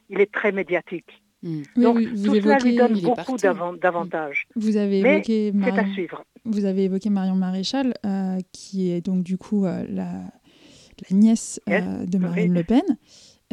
il 0.09 0.21
est 0.21 0.31
très 0.31 0.51
médiatique. 0.51 1.21
Hmm. 1.45 1.61
Donc 1.77 1.99
tout 1.99 2.35
cela 2.41 2.57
lui 2.57 2.75
donne 2.75 2.99
beaucoup 3.01 3.37
d'avantages. 3.37 4.47
Vous 4.55 4.77
avez 4.77 4.99
évoqué 4.99 5.51
Marion... 5.51 5.77
à 5.77 5.93
suivre. 5.93 6.25
Vous 6.43 6.65
avez 6.65 6.85
évoqué 6.85 7.11
Marion 7.11 7.35
Maréchal, 7.35 7.93
euh, 8.03 8.39
qui 8.51 8.89
est 8.89 9.01
donc 9.01 9.21
du 9.21 9.37
coup 9.37 9.65
euh, 9.65 9.85
la, 9.87 10.05
la, 10.05 11.17
nièce 11.17 11.61
euh, 11.69 12.05
de 12.07 12.17
Marine 12.17 12.53
Le 12.53 12.63
Pen. 12.63 12.83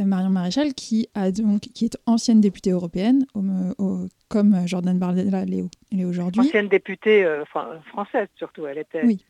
Marion 0.03 0.31
Maréchal, 0.31 0.73
qui, 0.73 1.07
a 1.15 1.31
donc, 1.31 1.61
qui 1.61 1.85
est 1.85 1.99
ancienne 2.07 2.41
députée 2.41 2.71
européenne, 2.71 3.27
comme 4.29 4.67
Jordan 4.67 4.99
Bardella 4.99 5.45
l'est 5.45 5.63
aujourd'hui. 6.05 6.41
Ancienne 6.41 6.69
députée 6.69 7.27
française 7.85 8.27
surtout, 8.37 8.67
elle 8.67 8.79
était. 8.79 9.05
Oui, 9.05 9.23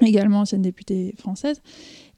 également 0.00 0.40
ancienne 0.40 0.62
députée 0.62 1.14
française 1.18 1.60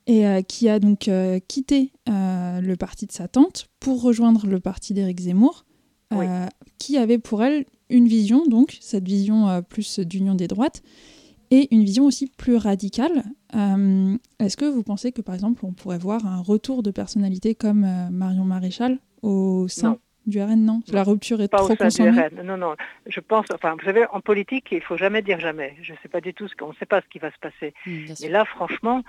et 0.09 0.27
euh, 0.27 0.41
qui 0.41 0.69
a 0.69 0.81
donc 0.81 1.07
euh, 1.07 1.39
quitté 1.47 1.93
euh, 2.09 2.61
le 2.61 2.77
parti 2.77 3.07
de 3.07 3.13
sa 3.13 3.29
tante 3.29 3.69
pour 3.79 4.03
rejoindre 4.03 4.47
le 4.47 4.59
parti 4.59 4.95
d'Éric 4.95 5.21
Zemmour, 5.21 5.65
qui 6.79 6.97
avait 6.97 7.19
pour 7.19 7.45
elle 7.45 7.67
une 7.91 8.09
vision, 8.09 8.47
donc 8.47 8.79
cette 8.81 9.07
vision 9.07 9.63
plus 9.63 10.01
d'union 10.01 10.35
des 10.35 10.49
droites, 10.49 10.83
et 11.51 11.69
une 11.75 11.85
vision 11.85 12.07
aussi 12.07 12.29
plus 12.29 12.57
radicale. 12.57 13.25
Est-ce 13.53 14.57
que 14.57 14.65
vous 14.65 14.83
pensez 14.83 15.13
que 15.13 15.21
par 15.21 15.35
exemple 15.35 15.67
on 15.67 15.73
pourrait 15.73 15.99
voir 15.99 16.25
un 16.25 16.41
retour 16.41 16.83
de 16.83 16.91
personnalité 16.91 17.55
comme 17.55 17.87
Marion 18.11 18.45
Maréchal 18.45 18.99
au 19.21 19.69
sein 19.69 19.99
du 20.25 20.41
RN, 20.41 20.65
non, 20.65 20.81
La 20.93 21.03
rupture 21.03 21.41
est 21.41 21.49
pas 21.49 21.59
trop 21.59 21.73
au 21.73 21.91
sein 21.91 22.11
du 22.11 22.19
RN. 22.19 22.43
Non, 22.43 22.57
non. 22.57 22.75
Je 23.07 23.21
pense, 23.21 23.47
enfin, 23.53 23.75
vous 23.79 23.85
savez, 23.85 24.07
en 24.13 24.21
politique, 24.21 24.69
il 24.73 24.83
faut 24.83 24.97
jamais 24.97 25.23
dire 25.23 25.41
jamais. 25.41 25.77
Je 25.83 25.93
ne 25.93 25.99
sais 26.03 26.09
pas 26.09 26.21
du 26.21 26.33
tout 26.35 26.49
ce 26.49 26.55
qu'on 26.55 26.69
ne 26.69 26.75
sait 26.75 26.87
pas 26.87 27.01
ce 27.01 27.09
qui 27.09 27.19
va 27.19 27.31
se 27.31 27.39
passer. 27.39 27.75
Mmh, 27.87 28.13
Et 28.23 28.29
là, 28.29 28.45
franchement, 28.45 29.03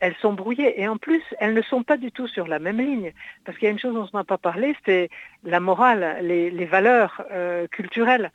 elles 0.00 0.14
sont 0.20 0.32
brouillées. 0.32 0.80
Et 0.80 0.88
en 0.88 0.96
plus, 0.96 1.22
elles 1.38 1.54
ne 1.54 1.62
sont 1.62 1.82
pas 1.82 1.96
du 1.96 2.12
tout 2.12 2.28
sur 2.28 2.46
la 2.46 2.58
même 2.58 2.78
ligne. 2.78 3.12
Parce 3.44 3.56
qu'il 3.58 3.66
y 3.66 3.68
a 3.68 3.72
une 3.72 3.78
chose 3.78 3.94
dont 3.94 4.08
on 4.12 4.16
n'a 4.16 4.24
pas 4.24 4.38
parlé, 4.38 4.76
c'est 4.84 5.08
la 5.44 5.60
morale, 5.60 6.18
les, 6.22 6.64
valeurs 6.64 7.22
euh, 7.32 7.66
culturelles. 7.68 8.30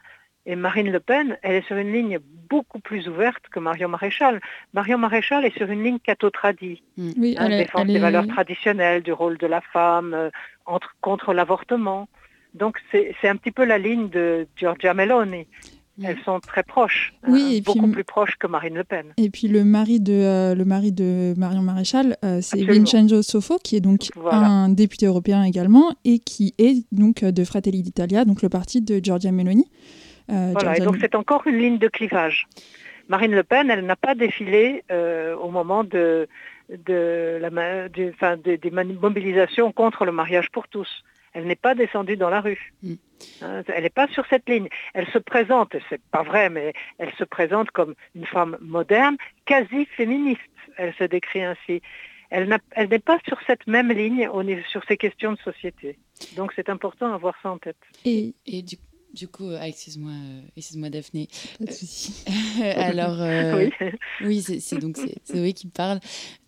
Et 0.48 0.56
Marine 0.56 0.91
Le 0.91 1.00
Pen, 1.00 1.38
elle 1.44 1.56
est 1.56 1.68
sur 1.68 1.77
une 1.77 1.94
ligne 1.94 2.18
beaucoup 2.50 2.80
plus 2.80 3.08
ouverte 3.08 3.44
que 3.51 3.60
Marion 3.60 3.89
Maréchal. 3.89 4.41
Marion 4.74 4.98
Maréchal 4.98 5.46
est 5.46 5.56
sur 5.56 5.70
une 5.70 5.84
ligne 5.84 6.00
catho-tradie. 6.00 6.82
Mm. 6.98 7.12
Oui, 7.18 7.36
elle, 7.39 7.58
défend 7.58 7.86
des 7.86 8.00
valeurs 8.00 8.27
traditionnelles, 8.27 9.03
du 9.03 9.13
rôle 9.13 9.38
de 9.38 9.46
la 9.46 9.62
femme, 9.62 10.13
euh, 10.15 10.30
entre, 10.65 10.96
contre 11.01 11.34
l'avortement. 11.34 12.10
Donc 12.53 12.80
c'est 12.91 13.15
un 13.30 13.38
petit 13.38 13.51
peu 13.51 13.63
la 13.63 13.77
ligne 13.77 14.10
de 14.10 14.48
Giorgia 14.58 14.94
Meloni. 14.94 15.48
Mm. 15.98 16.05
Elles 16.05 16.19
sont 16.24 16.39
très 16.39 16.63
proches, 16.63 17.13
oui, 17.27 17.57
hein, 17.57 17.63
beaucoup 17.65 17.89
plus 17.89 18.05
proches 18.05 18.38
que 18.38 18.48
Marine 18.48 18.75
Le 18.75 18.83
Pen. 18.83 19.07
Et 19.17 19.29
puis 19.29 19.48
le 19.48 19.65
mari 19.65 20.00
de, 20.00 20.13
euh, 20.13 20.55
le 20.55 20.63
mari 20.63 20.91
de 20.93 21.33
Marion 21.38 21.62
Maréchal, 21.62 22.17
euh, 22.24 22.39
c'est 22.41 22.63
Vincenzo 22.63 23.21
Sofo, 23.21 23.57
qui 23.57 23.75
est 23.75 23.81
donc 23.81 24.10
un 24.31 24.69
député 24.69 25.05
européen 25.05 25.43
également, 25.43 25.93
et 26.05 26.19
qui 26.19 26.55
est 26.57 26.86
donc 26.93 27.24
de 27.25 27.43
Fratelli 27.43 27.81
d'Italia, 27.81 28.24
donc 28.24 28.41
le 28.41 28.50
parti 28.50 28.81
de 28.81 29.03
Giorgia 29.03 29.31
Meloni. 29.31 29.69
Euh, 30.31 30.51
voilà, 30.53 30.77
et 30.77 30.79
donc 30.79 30.98
c'est 31.01 31.15
encore 31.15 31.45
une 31.45 31.57
ligne 31.57 31.77
de 31.77 31.88
clivage. 31.88 32.48
Marine 33.10 33.31
Le 33.31 33.43
Pen, 33.43 33.69
elle 33.69 33.86
n'a 33.86 33.98
pas 33.98 34.15
défilé 34.15 34.83
euh, 34.91 35.36
au 35.36 35.50
moment 35.50 35.83
de, 35.83 36.27
de 36.69 37.39
la, 37.41 37.89
des 37.89 38.71
mobilisations 39.01 39.71
contre 39.74 40.05
le 40.05 40.13
mariage 40.13 40.50
pour 40.51 40.69
tous. 40.69 41.03
Elle 41.34 41.46
n'est 41.46 41.56
pas 41.56 41.76
descendue 41.76 42.18
dans 42.18 42.30
la 42.30 42.42
rue. 42.42 42.74
Mm. 42.84 42.94
Hein, 43.42 43.64
elle 43.68 43.84
n'est 43.84 43.90
pas 43.90 44.08
sur 44.08 44.26
cette 44.28 44.48
ligne. 44.50 44.68
Elle 44.94 45.08
se 45.08 45.18
présente, 45.18 45.76
c'est 45.90 46.02
pas 46.12 46.24
vrai, 46.24 46.50
mais 46.50 46.74
elle 46.98 47.14
se 47.14 47.24
présente 47.24 47.72
comme 47.72 47.96
une 48.16 48.26
femme 48.26 48.58
moderne, 48.62 49.18
quasi 49.46 49.86
féministe. 49.86 50.42
Elle 50.78 50.94
se 50.96 51.04
décrit 51.04 51.44
ainsi. 51.44 51.82
Elle 52.30 52.48
n'est 52.90 53.00
pas 53.00 53.20
sur 53.28 53.38
cette 53.46 53.68
même 53.68 53.92
ligne 53.92 54.30
sur 54.70 54.84
ces 54.88 54.96
questions 54.98 55.34
de 55.34 55.40
société. 55.40 56.00
Donc 56.38 56.54
c'est 56.56 56.70
important 56.70 57.12
à 57.12 57.16
avoir 57.16 57.36
ça 57.44 57.52
en 57.52 57.58
tête. 57.58 57.78
Et, 58.06 58.34
et 58.46 58.62
du 58.62 58.78
du 59.13 59.27
coup, 59.27 59.50
euh, 59.50 59.58
ah, 59.60 59.68
excuse-moi, 59.68 60.12
euh, 60.12 60.41
excuse-moi 60.56 60.89
Daphné. 60.89 61.27
Euh, 61.62 61.65
alors, 62.75 63.18
oui, 64.24 64.41
c'est 64.41 64.77
donc 64.77 64.98
c'est 64.98 65.36
Zoé 65.36 65.53
qui 65.53 65.68
parle. 65.68 66.00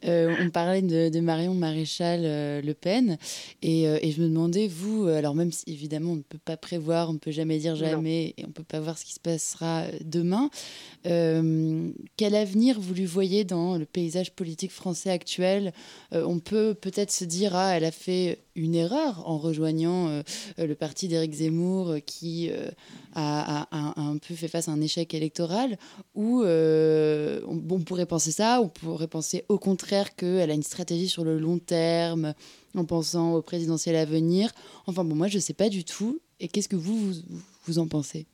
on 0.03 0.49
parlait 0.49 0.81
de, 0.81 1.19
Marion 1.19 1.53
Maréchal 1.53 2.21
Le 2.21 2.73
Pen. 2.73 3.17
Et, 3.61 3.85
je 4.11 4.21
me 4.21 4.27
demandais, 4.27 4.67
vous, 4.67 5.07
alors 5.07 5.35
même 5.35 5.51
si 5.51 5.63
évidemment 5.67 6.11
on 6.11 6.17
ne 6.17 6.21
peut 6.21 6.37
pas 6.37 6.57
prévoir, 6.57 7.09
on 7.09 7.13
ne 7.13 7.19
peut 7.19 7.31
jamais 7.31 7.57
dire 7.57 7.75
jamais 7.75 8.33
et 8.37 8.43
on 8.43 8.47
ne 8.47 8.53
peut 8.53 8.63
pas 8.63 8.79
voir 8.79 8.97
ce 8.97 9.05
qui 9.05 9.13
se 9.13 9.19
passera 9.19 9.85
demain, 10.01 10.49
quel 11.03 12.35
avenir 12.35 12.79
vous 12.79 12.93
lui 12.93 13.05
voyez 13.05 13.43
dans 13.43 13.77
le 13.77 13.85
paysage 13.85 14.31
politique 14.31 14.71
français 14.71 15.09
actuel? 15.09 15.73
On 16.11 16.39
peut 16.39 16.73
peut-être 16.73 17.11
se 17.11 17.25
dire, 17.25 17.55
ah, 17.55 17.75
elle 17.75 17.85
a 17.85 17.91
fait 17.91 18.39
une 18.55 18.75
erreur 18.75 19.27
en 19.27 19.37
rejoignant 19.37 20.21
le 20.57 20.73
parti 20.73 21.07
d'Éric 21.07 21.33
Zemmour 21.33 21.95
qui 22.05 22.49
euh, 22.51 22.69
a, 23.15 23.67
un 23.71 24.17
peu 24.17 24.33
fait 24.33 24.47
face 24.47 24.67
à 24.67 24.71
un 24.71 24.81
échec 24.81 25.13
électoral, 25.13 25.77
ou 26.15 26.43
euh, 26.43 27.41
on, 27.47 27.79
pourrait 27.79 28.05
penser 28.05 28.31
ça, 28.31 28.59
on 28.61 28.69
pourrait 28.69 29.07
penser 29.07 29.45
au 29.49 29.59
contraire 29.59 30.15
qu'elle 30.15 30.49
a 30.49 30.53
une 30.53 30.63
stratégie 30.63 31.07
sur 31.07 31.23
le 31.23 31.37
long 31.37 31.59
terme, 31.59 32.33
en 32.75 32.85
pensant 32.85 33.35
au 33.35 33.41
présidentiel 33.41 33.95
à 33.95 34.05
venir. 34.05 34.51
Enfin 34.87 35.03
bon, 35.03 35.15
moi 35.15 35.27
je 35.27 35.35
ne 35.35 35.41
sais 35.41 35.53
pas 35.53 35.69
du 35.69 35.83
tout. 35.85 36.19
Et 36.39 36.47
qu'est-ce 36.47 36.67
que 36.67 36.75
vous, 36.75 37.13
vous, 37.65 37.79
en 37.79 37.87
pensez? 37.87 38.25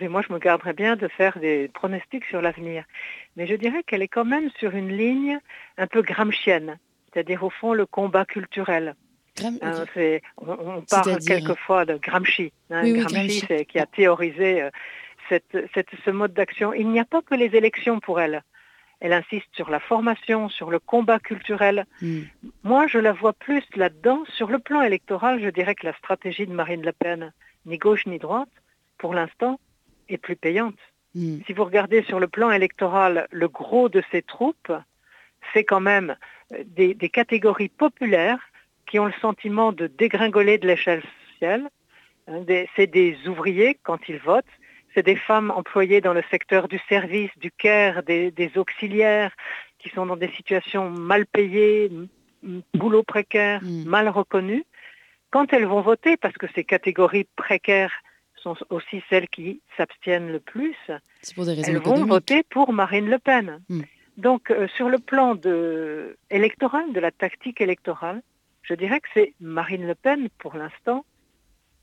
Moi, 0.00 0.22
je 0.26 0.32
me 0.32 0.38
garderais 0.38 0.72
bien 0.72 0.96
de 0.96 1.08
faire 1.08 1.38
des 1.38 1.68
pronostics 1.68 2.24
sur 2.26 2.40
l'avenir. 2.40 2.84
Mais 3.36 3.46
je 3.46 3.54
dirais 3.54 3.82
qu'elle 3.82 4.02
est 4.02 4.08
quand 4.08 4.24
même 4.24 4.50
sur 4.58 4.74
une 4.74 4.96
ligne 4.96 5.38
un 5.76 5.86
peu 5.86 6.02
gramscienne, 6.02 6.78
c'est-à-dire 7.12 7.42
au 7.42 7.50
fond 7.50 7.74
le 7.74 7.84
combat 7.84 8.24
culturel. 8.24 8.94
Hein, 9.44 9.84
on, 10.38 10.82
parle 10.82 11.18
quelquefois 11.18 11.84
de 11.84 11.96
Gramsci, 11.96 12.52
hein, 12.70 12.90
Gramsci, 12.90 13.66
qui 13.66 13.78
a 13.78 13.86
théorisé 13.86 14.62
euh, 14.62 14.70
ce 15.30 16.10
mode 16.10 16.32
d'action. 16.32 16.72
Il 16.72 16.88
n'y 16.88 17.00
a 17.00 17.04
pas 17.04 17.22
que 17.22 17.34
les 17.34 17.54
élections 17.56 18.00
pour 18.00 18.20
elle. 18.20 18.42
Elle 19.00 19.12
insiste 19.12 19.48
sur 19.52 19.68
la 19.68 19.78
formation, 19.78 20.48
sur 20.48 20.70
le 20.70 20.78
combat 20.78 21.18
culturel. 21.18 21.84
Hmm. 22.00 22.22
Moi, 22.64 22.86
je 22.86 22.98
la 22.98 23.12
vois 23.12 23.34
plus 23.34 23.62
là-dedans. 23.74 24.24
Sur 24.36 24.48
le 24.48 24.58
plan 24.58 24.80
électoral, 24.80 25.42
je 25.42 25.50
dirais 25.50 25.74
que 25.74 25.86
la 25.86 25.92
stratégie 25.94 26.46
de 26.46 26.52
Marine 26.52 26.82
Le 26.82 26.92
Pen, 26.92 27.32
ni 27.66 27.76
gauche 27.76 28.06
ni 28.06 28.18
droite, 28.18 28.48
pour 28.96 29.12
l'instant, 29.12 29.60
est 30.08 30.16
plus 30.16 30.36
payante. 30.36 30.78
Hmm. 31.14 31.38
Si 31.46 31.52
vous 31.52 31.64
regardez 31.64 32.02
sur 32.04 32.20
le 32.20 32.28
plan 32.28 32.50
électoral, 32.50 33.26
le 33.30 33.48
gros 33.48 33.90
de 33.90 34.02
ses 34.10 34.22
troupes, 34.22 34.72
c'est 35.52 35.64
quand 35.64 35.80
même 35.80 36.16
euh, 36.52 36.64
des 36.64 37.08
catégories 37.10 37.68
populaires 37.68 38.40
qui 38.96 39.00
ont 39.00 39.04
le 39.04 39.20
sentiment 39.20 39.72
de 39.72 39.88
dégringoler 39.88 40.56
de 40.56 40.66
l'échelle 40.66 41.02
sociale. 41.28 41.68
Hein, 42.28 42.44
c'est 42.76 42.86
des 42.86 43.14
ouvriers 43.26 43.76
quand 43.82 43.98
ils 44.08 44.16
votent, 44.16 44.54
c'est 44.94 45.04
des 45.04 45.16
femmes 45.16 45.50
employées 45.50 46.00
dans 46.00 46.14
le 46.14 46.22
secteur 46.30 46.66
du 46.66 46.80
service, 46.88 47.30
du 47.36 47.50
care, 47.50 48.02
des, 48.02 48.50
auxiliaires 48.56 49.32
qui 49.78 49.90
sont 49.90 50.06
dans 50.06 50.16
des 50.16 50.30
situations 50.30 50.88
mal 50.88 51.26
payées, 51.26 51.90
boulot 52.72 53.02
précaire, 53.02 53.62
mm. 53.62 53.84
mal 53.84 54.08
reconnues. 54.08 54.64
Quand 55.28 55.52
elles 55.52 55.66
vont 55.66 55.82
voter, 55.82 56.16
parce 56.16 56.38
que 56.38 56.46
ces 56.54 56.64
catégories 56.64 57.26
précaires 57.36 57.92
sont 58.36 58.56
aussi 58.70 59.02
celles 59.10 59.28
qui 59.28 59.60
s'abstiennent 59.76 60.32
le 60.32 60.40
plus, 60.40 60.78
elles 61.36 61.82
vont 61.82 62.06
voter 62.06 62.44
pour 62.44 62.72
Marine 62.72 63.10
Le 63.10 63.18
Pen. 63.18 63.60
Mm. 63.68 63.82
Donc 64.16 64.50
euh, 64.50 64.66
sur 64.74 64.88
le 64.88 64.98
plan 64.98 65.34
de, 65.34 66.16
électoral, 66.30 66.94
de 66.94 67.00
la 67.00 67.10
tactique 67.10 67.60
électorale, 67.60 68.22
je 68.68 68.74
dirais 68.74 69.00
que 69.00 69.08
c'est 69.14 69.34
Marine 69.40 69.86
Le 69.86 69.94
Pen, 69.94 70.28
pour 70.38 70.56
l'instant, 70.56 71.04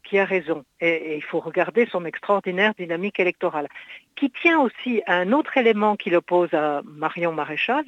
qui 0.03 0.19
a 0.19 0.25
raison. 0.25 0.65
Et, 0.81 1.15
il 1.15 1.23
faut 1.23 1.39
regarder 1.39 1.85
son 1.85 2.05
extraordinaire 2.05 2.73
dynamique 2.77 3.19
électorale, 3.19 3.69
qui 4.15 4.29
tient 4.29 4.59
aussi 4.59 5.01
à 5.05 5.15
un 5.15 5.31
autre 5.31 5.57
élément 5.57 5.95
qui 5.95 6.09
l'oppose 6.09 6.53
à 6.53 6.81
Marion 6.83 7.31
Maréchal. 7.31 7.85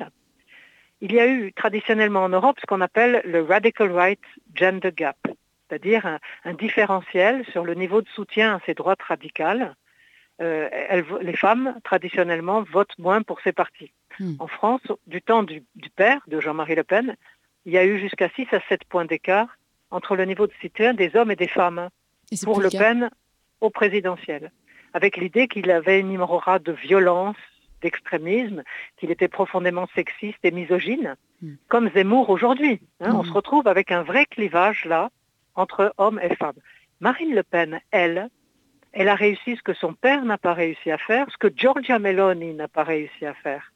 Il 1.02 1.12
y 1.12 1.20
a 1.20 1.28
eu 1.28 1.52
traditionnellement 1.52 2.24
en 2.24 2.30
Europe 2.30 2.58
ce 2.62 2.66
qu'on 2.66 2.82
appelle 2.82 3.22
le 3.26 3.44
Radical 3.44 3.92
Right 3.92 4.22
Gender 4.56 4.94
Gap, 4.96 5.18
c'est-à-dire 5.68 6.20
un, 6.46 6.54
différentiel 6.54 7.46
sur 7.52 7.66
le 7.66 7.74
niveau 7.74 8.02
de 8.02 8.08
soutien 8.08 8.56
à 8.56 8.60
ces 8.66 8.74
droites 8.74 9.02
radicales. 9.02 9.76
Euh, 10.42 10.70
les 11.22 11.36
femmes, 11.36 11.78
traditionnellement, 11.84 12.64
votent 12.64 12.98
moins 12.98 13.22
pour 13.22 13.42
ces 13.42 13.52
partis. 13.52 13.92
Hmm. 14.20 14.36
En 14.40 14.48
France, 14.48 14.82
du 15.08 15.22
temps 15.22 15.44
du 15.44 15.64
père, 15.96 16.22
de 16.28 16.40
Jean-Marie 16.40 16.76
Le 16.76 16.84
Pen, 16.84 17.16
il 17.66 17.74
y 17.74 17.78
a 17.78 17.86
eu 17.86 18.00
jusqu'à 18.00 18.30
6 18.30 18.48
à 18.52 18.60
7 18.70 18.86
points 18.86 19.06
d'écart 19.06 19.58
entre 19.92 20.16
le 20.16 20.26
niveau 20.26 20.48
de 20.48 20.54
soutien 20.62 20.94
des 20.94 21.16
hommes 21.16 21.32
et 21.32 21.36
des 21.36 21.48
femmes 21.48 21.90
pour 22.44 22.62
Le 22.62 22.70
Pen 22.70 23.10
au 23.62 23.70
présidentiel, 23.70 24.52
avec 24.94 25.18
l'idée 25.18 25.48
qu'il 25.48 25.70
avait 25.72 26.00
une 26.00 26.20
aura 26.22 26.60
de 26.60 26.72
violence, 26.72 27.38
d'extrémisme, 27.82 28.64
qu'il 28.98 29.12
était 29.12 29.28
profondément 29.28 29.88
sexiste 29.96 30.40
et 30.44 30.52
misogyne, 30.52 31.16
hmm. 31.42 31.54
comme 31.68 31.90
Zemmour 31.92 32.30
aujourd'hui. 32.30 32.82
Hein. 33.00 33.14
On 33.16 33.24
hmm. 33.24 33.28
se 33.28 33.34
retrouve 33.34 33.68
avec 33.68 33.92
un 33.92 34.04
vrai 34.04 34.26
clivage 34.26 34.86
là 34.86 35.10
entre 35.56 35.94
hommes 35.98 36.20
et 36.22 36.36
femmes. 36.36 36.60
Marine 37.00 37.34
Le 37.34 37.44
Pen, 37.44 37.80
elle, 37.92 38.30
elle 38.94 39.10
a 39.10 39.16
réussi 39.16 39.56
ce 39.56 39.62
que 39.62 39.74
son 39.74 39.94
père 39.94 40.24
n'a 40.26 40.38
pas 40.38 40.54
réussi 40.54 40.92
à 40.92 40.98
faire, 40.98 41.28
ce 41.30 41.38
que 41.38 41.54
Giorgia 41.56 42.00
Meloni 42.00 42.54
n'a 42.54 42.68
pas 42.68 42.84
réussi 42.84 43.26
à 43.26 43.34
faire. 43.34 43.72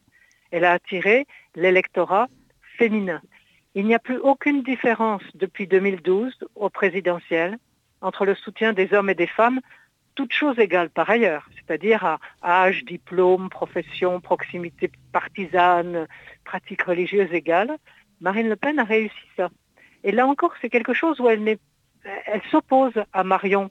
Elle 0.51 0.65
a 0.65 0.73
attiré 0.73 1.27
l'électorat 1.55 2.27
féminin. 2.77 3.21
Il 3.75 3.85
n'y 3.85 3.93
a 3.93 3.99
plus 3.99 4.17
aucune 4.17 4.63
différence 4.63 5.21
depuis 5.35 5.67
2012 5.67 6.33
au 6.55 6.69
présidentiel 6.69 7.57
entre 8.01 8.25
le 8.25 8.35
soutien 8.35 8.73
des 8.73 8.93
hommes 8.93 9.09
et 9.09 9.15
des 9.15 9.27
femmes, 9.27 9.59
toutes 10.15 10.33
choses 10.33 10.57
égales 10.59 10.89
par 10.89 11.09
ailleurs, 11.09 11.47
c'est-à-dire 11.55 12.03
à 12.03 12.19
âge, 12.43 12.83
diplôme, 12.83 13.49
profession, 13.49 14.19
proximité 14.19 14.91
partisane, 15.11 16.07
pratiques 16.43 16.81
religieuses 16.81 17.31
égales. 17.31 17.77
Marine 18.21 18.49
Le 18.49 18.55
Pen 18.55 18.79
a 18.79 18.83
réussi 18.83 19.15
ça. 19.37 19.49
Et 20.03 20.11
là 20.11 20.27
encore, 20.27 20.53
c'est 20.61 20.69
quelque 20.69 20.93
chose 20.93 21.19
où 21.19 21.29
elle, 21.29 21.57
elle 22.03 22.41
s'oppose 22.49 22.93
à 23.13 23.23
Marion. 23.23 23.69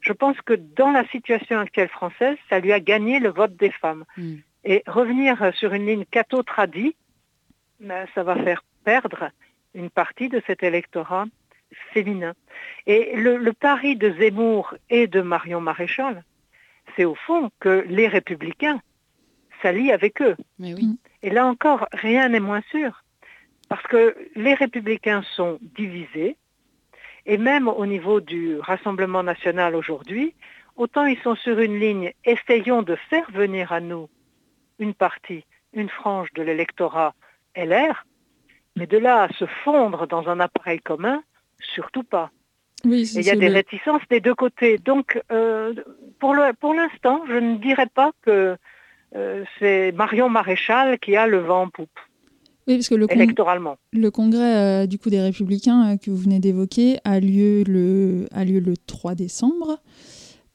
Je 0.00 0.12
pense 0.12 0.40
que 0.42 0.54
dans 0.54 0.92
la 0.92 1.06
situation 1.08 1.58
actuelle 1.58 1.88
française, 1.88 2.36
ça 2.48 2.60
lui 2.60 2.72
a 2.72 2.80
gagné 2.80 3.18
le 3.18 3.30
vote 3.30 3.56
des 3.56 3.70
femmes. 3.70 4.04
Hmm. 4.16 4.36
Et 4.64 4.82
revenir 4.86 5.52
sur 5.54 5.72
une 5.72 5.86
ligne 5.86 6.04
catho-tradie, 6.04 6.94
ben, 7.80 8.06
ça 8.14 8.22
va 8.22 8.36
faire 8.36 8.62
perdre 8.88 9.30
une 9.74 9.90
partie 9.90 10.30
de 10.30 10.40
cet 10.46 10.62
électorat 10.62 11.26
féminin. 11.92 12.32
Et 12.86 13.14
le, 13.16 13.52
pari 13.52 13.96
de 13.96 14.08
Zemmour 14.18 14.74
et 14.88 15.06
de 15.06 15.20
Marion 15.20 15.60
Maréchal, 15.60 16.24
c'est 16.96 17.04
au 17.04 17.14
fond 17.14 17.50
que 17.60 17.84
les 17.86 18.08
républicains 18.08 18.80
s'allient 19.60 19.92
avec 19.92 20.22
eux. 20.22 20.36
Et 21.22 21.28
là 21.28 21.44
encore, 21.44 21.86
rien 21.92 22.30
n'est 22.30 22.46
moins 22.50 22.62
sûr. 22.70 23.04
Parce 23.68 23.86
que 23.92 24.16
les 24.36 24.54
républicains 24.54 25.22
sont 25.36 25.58
divisés 25.60 26.38
Et 27.26 27.36
même 27.36 27.68
au 27.68 27.84
niveau 27.84 28.22
du 28.22 28.58
Rassemblement 28.58 29.22
national 29.22 29.74
aujourd'hui, 29.74 30.34
autant 30.76 31.04
ils 31.04 31.20
sont 31.26 31.36
sur 31.36 31.58
une 31.58 31.78
ligne, 31.78 32.14
essayons 32.24 32.80
de 32.80 32.96
faire 33.10 33.30
venir 33.32 33.70
à 33.70 33.80
nous 33.80 34.08
une 34.78 34.94
partie, 34.94 35.44
une 35.74 35.90
frange 35.90 36.32
de 36.32 36.42
l'électorat 36.42 37.12
LR, 37.54 38.06
mais 38.78 38.86
de 38.86 38.98
là 38.98 39.24
à 39.24 39.28
se 39.34 39.44
fondre 39.64 40.06
dans 40.06 40.28
un 40.28 40.40
appareil 40.40 40.78
commun, 40.78 41.22
surtout 41.74 42.04
pas. 42.04 42.30
il 42.84 43.22
y 43.22 43.30
a 43.30 43.36
des 43.36 43.48
réticences 43.48 44.02
des 44.10 44.20
deux 44.20 44.34
côtés. 44.34 44.78
Donc, 44.78 45.20
euh, 45.32 45.74
pour 46.20 46.34
l'instant, 46.34 47.22
je 47.28 47.34
ne 47.34 47.56
dirais 47.56 47.88
pas 47.92 48.12
que 48.22 48.56
euh, 49.16 49.44
c'est 49.58 49.92
Marion 49.92 50.28
Maréchal 50.28 50.98
qui 50.98 51.16
a 51.16 51.26
le 51.26 51.38
vent 51.38 51.62
en 51.62 51.68
poupe. 51.68 51.98
Oui, 52.66 52.76
parce 52.76 52.88
que 52.88 52.94
le, 52.94 53.10
électoralement. 53.10 53.76
le 53.92 54.10
congrès 54.10 54.82
euh, 54.82 54.86
du 54.86 54.98
coup 54.98 55.08
des 55.08 55.22
Républicains 55.22 55.96
que 55.96 56.10
vous 56.10 56.18
venez 56.18 56.38
d'évoquer 56.38 56.98
a 57.02 57.18
lieu 57.18 57.64
le 57.66 58.26
a 58.30 58.44
lieu 58.44 58.60
le 58.60 58.76
3 58.76 59.14
décembre. 59.14 59.78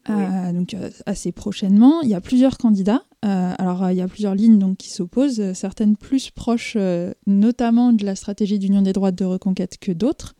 donc 0.07 0.75
assez 1.07 1.31
prochainement, 1.31 2.01
il 2.01 2.09
y 2.09 2.13
a 2.13 2.21
plusieurs 2.21 2.59
candidats. 2.59 3.01
Alors 3.23 3.89
il 3.89 3.97
y 3.97 4.01
a 4.01 4.07
plusieurs 4.07 4.35
lignes 4.35 4.59
donc 4.59 4.77
qui 4.77 4.89
s'opposent, 4.89 5.53
certaines 5.53 5.95
plus 5.95 6.29
proches, 6.29 6.77
notamment 7.25 7.93
de 7.93 8.05
la 8.05 8.15
stratégie 8.15 8.59
d'union 8.59 8.81
des 8.81 8.93
droites 8.93 9.15
de 9.15 9.25
reconquête 9.25 9.77
que 9.79 9.91
d'autres. 9.91 10.35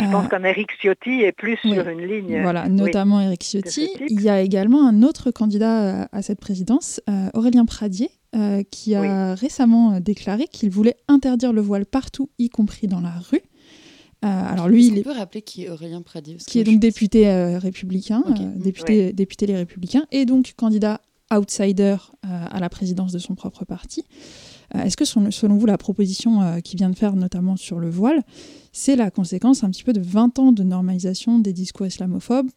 Je 0.00 0.10
pense 0.10 0.28
qu'un 0.28 0.44
Eric 0.44 0.70
Ciotti 0.80 1.22
est 1.22 1.32
plus 1.32 1.56
sur 1.56 1.88
une 1.88 2.06
ligne. 2.06 2.42
Voilà, 2.42 2.68
notamment 2.68 3.20
Eric 3.20 3.42
Ciotti. 3.42 3.88
Il 4.08 4.22
y 4.22 4.28
a 4.28 4.40
également 4.40 4.86
un 4.86 5.02
autre 5.02 5.30
candidat 5.30 6.02
euh, 6.02 6.06
à 6.12 6.22
cette 6.22 6.40
présidence, 6.40 7.00
euh, 7.08 7.28
Aurélien 7.34 7.64
Pradier, 7.64 8.10
euh, 8.34 8.62
qui 8.70 8.94
a 8.94 9.34
récemment 9.34 10.00
déclaré 10.00 10.46
qu'il 10.50 10.70
voulait 10.70 10.96
interdire 11.08 11.52
le 11.52 11.60
voile 11.60 11.86
partout, 11.86 12.30
y 12.38 12.48
compris 12.48 12.88
dans 12.88 13.00
la 13.00 13.14
rue. 13.30 13.42
alors 14.22 14.68
lui, 14.68 14.86
il 14.86 14.98
est... 14.98 15.02
peut 15.02 15.12
rappeler 15.12 15.42
qui 15.42 15.64
est 15.64 15.70
Aurélien 15.70 16.02
Pradier? 16.02 16.38
Qui 16.44 16.58
est 16.58 16.64
donc 16.64 16.80
député 16.80 17.30
républicain, 17.56 18.24
député, 18.56 19.12
député 19.12 19.46
Les 19.46 19.56
Républicains, 19.56 20.06
et 20.10 20.24
donc 20.24 20.54
candidat 20.56 21.00
outsider 21.32 21.96
à 22.22 22.60
la 22.60 22.68
présidence 22.68 23.12
de 23.12 23.18
son 23.18 23.34
propre 23.34 23.64
parti. 23.64 24.04
Est-ce 24.74 24.96
que 24.96 25.04
selon 25.04 25.56
vous, 25.56 25.66
la 25.66 25.78
proposition 25.78 26.60
qui 26.62 26.76
vient 26.76 26.90
de 26.90 26.96
faire 26.96 27.14
notamment 27.14 27.56
sur 27.56 27.78
le 27.78 27.88
voile, 27.90 28.22
c'est 28.72 28.96
la 28.96 29.10
conséquence 29.10 29.64
un 29.64 29.70
petit 29.70 29.84
peu 29.84 29.92
de 29.92 30.00
20 30.00 30.38
ans 30.38 30.52
de 30.52 30.62
normalisation 30.62 31.38
des 31.38 31.52
discours 31.52 31.86
islamophobes 31.86 32.50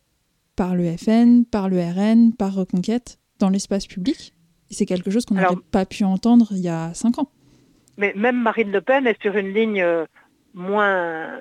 par 0.55 0.75
le 0.75 0.97
FN, 0.97 1.45
par 1.45 1.69
le 1.69 1.79
RN, 1.79 2.33
par 2.33 2.53
Reconquête 2.53 3.19
dans 3.39 3.49
l'espace 3.49 3.87
public? 3.87 4.33
Et 4.69 4.73
c'est 4.73 4.85
quelque 4.85 5.11
chose 5.11 5.25
qu'on 5.25 5.35
n'aurait 5.35 5.55
pas 5.71 5.85
pu 5.85 6.03
entendre 6.03 6.47
il 6.51 6.59
y 6.59 6.69
a 6.69 6.93
5 6.93 7.19
ans. 7.19 7.29
Mais 7.97 8.13
même 8.15 8.41
Marine 8.41 8.71
Le 8.71 8.81
Pen 8.81 9.07
est 9.07 9.21
sur 9.21 9.35
une 9.37 9.53
ligne 9.53 9.81
euh, 9.81 10.05
moins, 10.53 11.39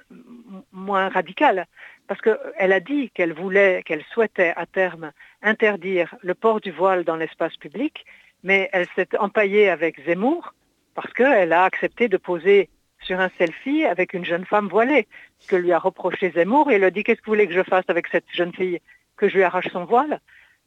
moins 0.73 1.09
radicale, 1.09 1.67
parce 2.07 2.21
qu'elle 2.21 2.73
a 2.73 2.81
dit 2.81 3.11
qu'elle 3.11 3.33
voulait, 3.33 3.83
qu'elle 3.85 4.05
souhaitait 4.13 4.53
à 4.57 4.67
terme 4.67 5.13
interdire 5.43 6.15
le 6.23 6.35
port 6.35 6.61
du 6.61 6.71
voile 6.71 7.05
dans 7.05 7.17
l'espace 7.17 7.57
public, 7.57 8.05
mais 8.43 8.69
elle 8.73 8.87
s'est 8.95 9.17
empaillée 9.19 9.69
avec 9.69 10.05
Zemmour 10.05 10.55
parce 10.95 11.13
qu'elle 11.13 11.53
a 11.53 11.65
accepté 11.65 12.09
de 12.09 12.17
poser 12.17 12.69
sur 13.01 13.21
un 13.21 13.31
selfie 13.39 13.85
avec 13.85 14.15
une 14.15 14.25
jeune 14.25 14.47
femme 14.47 14.69
voilée, 14.69 15.07
ce 15.39 15.49
que 15.49 15.57
lui 15.57 15.73
a 15.73 15.79
reproché 15.79 16.31
Zemmour, 16.31 16.71
et 16.71 16.77
il 16.77 16.85
a 16.85 16.91
dit 16.91 17.05
qu'est-ce 17.05 17.21
que 17.21 17.27
vous 17.27 17.33
voulez 17.33 17.47
que 17.47 17.55
je 17.55 17.63
fasse 17.63 17.85
avec 17.89 18.07
cette 18.09 18.31
jeune 18.33 18.53
fille, 18.53 18.81
que 19.17 19.29
je 19.29 19.37
lui 19.37 19.43
arrache 19.43 19.69
son 19.69 19.85
voile? 19.85 20.21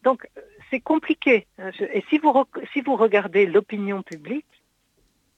Donc 0.03 0.27
c'est 0.69 0.79
compliqué. 0.79 1.48
Et 1.93 2.03
si 2.10 2.19
vous, 2.19 2.34
si 2.74 2.81
vous 2.81 2.96
regardez 2.96 3.46
l'opinion 3.46 4.01
publique, 4.03 4.46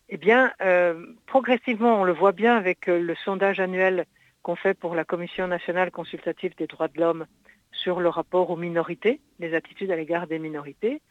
eh 0.10 0.18
bien, 0.18 0.52
euh, 0.62 1.06
progressivement, 1.26 2.02
on 2.02 2.04
le 2.04 2.12
voit 2.12 2.34
bien 2.34 2.58
avec 2.58 2.90
euh, 2.90 3.00
le 3.00 3.16
sondage 3.16 3.62
annuel 3.62 4.06
qu'on 4.44 4.56
fait 4.56 4.74
pour 4.74 4.96
la 4.96 5.04
Commission 5.04 5.48
nationale 5.48 5.92
consultative 5.92 6.56
des 6.56 6.68
droits 6.68 6.88
de 6.88 7.00
l'homme 7.00 7.26
sur 7.72 8.00
le 8.00 8.10
rapport 8.10 8.50
aux 8.50 8.58
minorités, 8.58 9.22
les 9.40 9.54
attitudes 9.54 9.92
à 9.92 9.96
l'égard 9.96 10.28
des 10.28 10.40
minorités. 10.40 11.02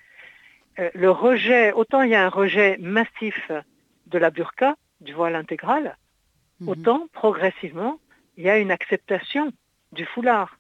Euh, 0.78 0.90
le 0.94 1.10
rejet, 1.10 1.72
autant 1.72 2.02
il 2.02 2.10
y 2.10 2.14
a 2.14 2.24
un 2.24 2.28
rejet 2.28 2.76
massif 2.78 3.50
de 4.06 4.18
la 4.18 4.30
burqa, 4.30 4.76
du 5.00 5.12
voile 5.14 5.34
intégral, 5.34 5.96
mhm. 6.60 6.68
autant 6.68 7.08
progressivement, 7.12 7.98
il 8.36 8.44
y 8.44 8.50
a 8.50 8.58
une 8.58 8.70
acceptation 8.70 9.52
du 9.92 10.04
foulard. 10.04 10.58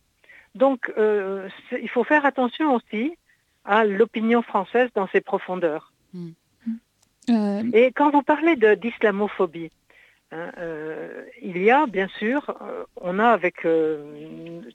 Donc, 0.54 0.92
euh, 0.98 1.48
il 1.80 1.88
faut 1.88 2.04
faire 2.04 2.24
attention 2.24 2.74
aussi 2.74 3.16
à 3.64 3.84
l'opinion 3.84 4.42
française 4.42 4.88
dans 4.94 5.06
ses 5.08 5.20
profondeurs. 5.20 5.92
Mhm. 6.12 6.34
Euh, 7.28 7.62
Et 7.72 7.92
quand 7.92 8.10
vous 8.10 8.22
parlez 8.22 8.56
d'islamophobie, 8.56 9.70
hein, 10.32 10.50
euh, 10.58 11.24
il 11.42 11.62
y 11.62 11.70
a 11.70 11.86
bien 11.86 12.08
sûr, 12.18 12.54
on 12.96 13.18
a 13.18 13.28
avec 13.28 13.66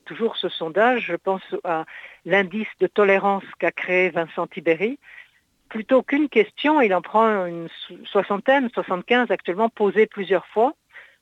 toujours 0.06 0.38
ce 0.38 0.50
sondage, 0.50 1.06
je 1.08 1.16
pense 1.16 1.44
à 1.64 1.86
l'indice 2.26 2.68
de 2.80 2.88
tolérance 2.88 3.44
qu'a 3.60 3.72
créé 3.72 4.10
Vincent 4.10 4.48
Tibéry, 4.48 5.00
plutôt 5.70 6.04
qu'une 6.04 6.30
question, 6.30 6.82
il 6.82 6.94
en 6.94 7.02
prend 7.02 7.46
une 7.46 7.68
soixantaine, 8.06 8.70
75 8.74 9.32
actuellement 9.32 9.70
posées 9.70 10.06
plusieurs 10.06 10.46
fois 10.48 10.74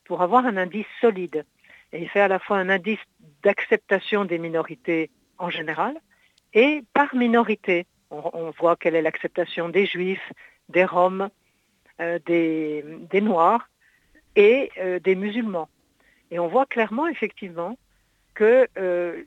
pour 0.04 0.22
avoir 0.22 0.46
un 0.46 0.56
indice 0.56 0.86
solide. 1.00 1.44
Et 1.92 2.02
il 2.02 2.08
fait 2.08 2.20
à 2.20 2.28
la 2.28 2.38
fois 2.38 2.58
un 2.58 2.68
indice 2.68 3.00
d'acceptation 3.42 4.24
des 4.24 4.38
minorités 4.38 5.10
en 5.38 5.50
général 5.50 5.94
et 6.52 6.82
par 6.92 7.14
minorité. 7.14 7.86
On, 8.10 8.52
voit 8.58 8.76
quelle 8.76 8.94
est 8.94 9.02
l'acceptation 9.02 9.68
des 9.68 9.86
juifs, 9.86 10.32
des 10.68 10.84
roms, 10.84 11.30
euh, 12.00 12.18
des, 12.26 13.20
noirs 13.20 13.68
et 14.36 14.70
euh, 14.78 14.98
des 14.98 15.14
musulmans. 15.14 15.68
Et 16.30 16.38
on 16.38 16.48
voit 16.48 16.66
clairement 16.66 17.06
effectivement 17.06 17.78
que 18.34 18.66
euh, 18.78 19.22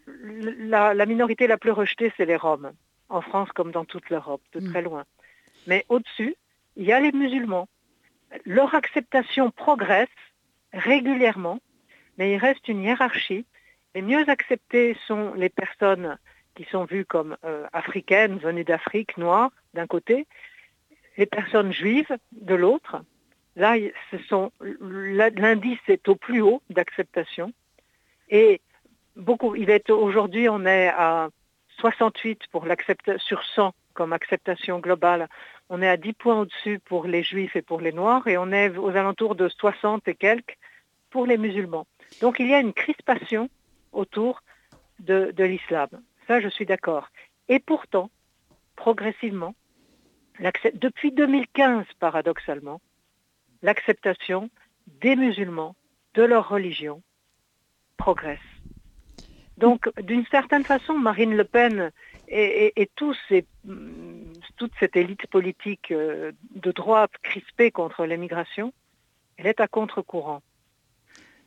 la, 0.59 0.93
la, 0.93 1.05
minorité 1.05 1.47
la 1.47 1.57
plus 1.57 1.71
rejetée, 1.71 2.11
c'est 2.17 2.25
les 2.25 2.35
roms 2.35 2.73
en 3.09 3.21
France 3.21 3.49
comme 3.53 3.71
dans 3.71 3.85
toute 3.85 4.09
l'Europe, 4.09 4.41
de 4.53 4.59
mm. 4.59 4.69
très 4.71 4.81
loin. 4.81 5.05
Mais 5.65 5.85
au-dessus, 5.89 6.35
il 6.75 6.85
y 6.85 6.91
a 6.91 6.99
les 6.99 7.11
musulmans. 7.11 7.67
Leur 8.45 8.75
acceptation 8.75 9.51
progresse 9.51 10.09
régulièrement, 10.73 11.59
mais 12.17 12.33
il 12.33 12.37
reste 12.37 12.67
une 12.67 12.83
hiérarchie. 12.83 13.45
Les 13.95 14.01
mieux 14.01 14.29
acceptées 14.29 14.97
sont 15.07 15.33
les 15.33 15.49
personnes 15.49 16.17
qui 16.55 16.65
sont 16.65 16.85
vues 16.85 17.05
comme 17.05 17.37
euh, 17.45 17.65
africaines, 17.71 18.37
venues 18.37 18.63
d'Afrique, 18.63 19.17
noires, 19.17 19.51
d'un 19.73 19.87
côté, 19.87 20.27
les 21.17 21.25
personnes 21.25 21.71
juives 21.71 22.17
de 22.31 22.55
l'autre. 22.55 22.97
Là, 23.57 23.75
l'indice 25.35 25.79
est 25.87 26.07
au 26.07 26.15
plus 26.15 26.41
haut 26.41 26.61
d'acceptation. 26.69 27.51
Et 28.29 28.61
beaucoup, 29.15 29.55
aujourd'hui, 29.89 30.47
on 30.47 30.63
est 30.63 30.89
à 30.89 31.29
68 31.79 32.41
pour 32.51 32.67
sur 33.17 33.43
100 33.43 33.73
comme 33.95 34.13
acceptation 34.13 34.77
globale. 34.77 35.27
On 35.69 35.81
est 35.81 35.89
à 35.89 35.97
10 35.97 36.13
points 36.13 36.41
au-dessus 36.41 36.77
pour 36.77 37.07
les 37.07 37.23
juifs 37.23 37.55
et 37.55 37.63
pour 37.63 37.81
les 37.81 37.91
noirs 37.91 38.27
et 38.27 38.37
on 38.37 38.51
est 38.51 38.77
aux 38.77 38.95
alentours 38.95 39.33
de 39.33 39.49
60 39.49 40.07
et 40.07 40.13
quelques 40.13 40.55
pour 41.09 41.25
les 41.25 41.39
musulmans. 41.39 41.87
Donc 42.21 42.39
il 42.39 42.47
y 42.47 42.53
a 42.53 42.59
une 42.59 42.73
crispation 42.73 43.49
autour 43.91 44.43
de 44.99 45.43
l'islam. 45.43 45.89
Ça, 46.27 46.41
je 46.41 46.47
suis 46.47 46.67
d'accord. 46.67 47.09
Et 47.49 47.57
pourtant, 47.57 48.11
progressivement, 48.75 49.55
depuis 50.75 51.11
2015, 51.11 51.85
paradoxalement, 51.99 52.81
l'acceptation 53.61 54.49
des 55.01 55.15
musulmans, 55.15 55.75
de 56.13 56.23
leur 56.23 56.49
religion, 56.49 57.01
progresse. 57.97 58.39
Donc, 59.57 59.89
d'une 60.01 60.25
certaine 60.27 60.63
façon, 60.63 60.97
Marine 60.97 61.35
Le 61.35 61.43
Pen 61.43 61.91
et, 62.27 62.89
toute 62.95 63.17
cette 64.79 64.95
élite 64.95 65.27
politique 65.27 65.91
euh, 65.91 66.31
de 66.55 66.71
droite 66.71 67.11
crispée 67.23 67.71
contre 67.71 68.05
l'immigration, 68.05 68.73
elle 69.37 69.47
est 69.47 69.59
à 69.59 69.67
contre-courant. 69.67 70.41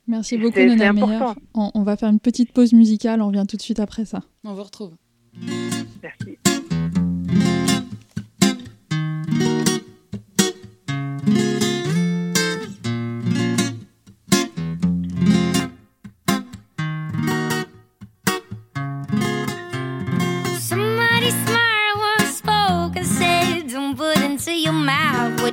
Merci 0.06 0.38
beaucoup, 0.38 0.58
Nana 0.58 0.92
Meyer. 0.92 1.18
On, 1.54 1.70
on 1.74 1.82
va 1.82 1.96
faire 1.96 2.08
une 2.08 2.20
petite 2.20 2.52
pause 2.52 2.72
musicale, 2.72 3.22
on 3.22 3.28
revient 3.28 3.44
tout 3.48 3.56
de 3.56 3.62
suite 3.62 3.80
après 3.80 4.04
ça. 4.04 4.20
On 4.44 4.54
vous 4.54 4.64
retrouve. 4.64 4.94
Merci. 6.02 6.38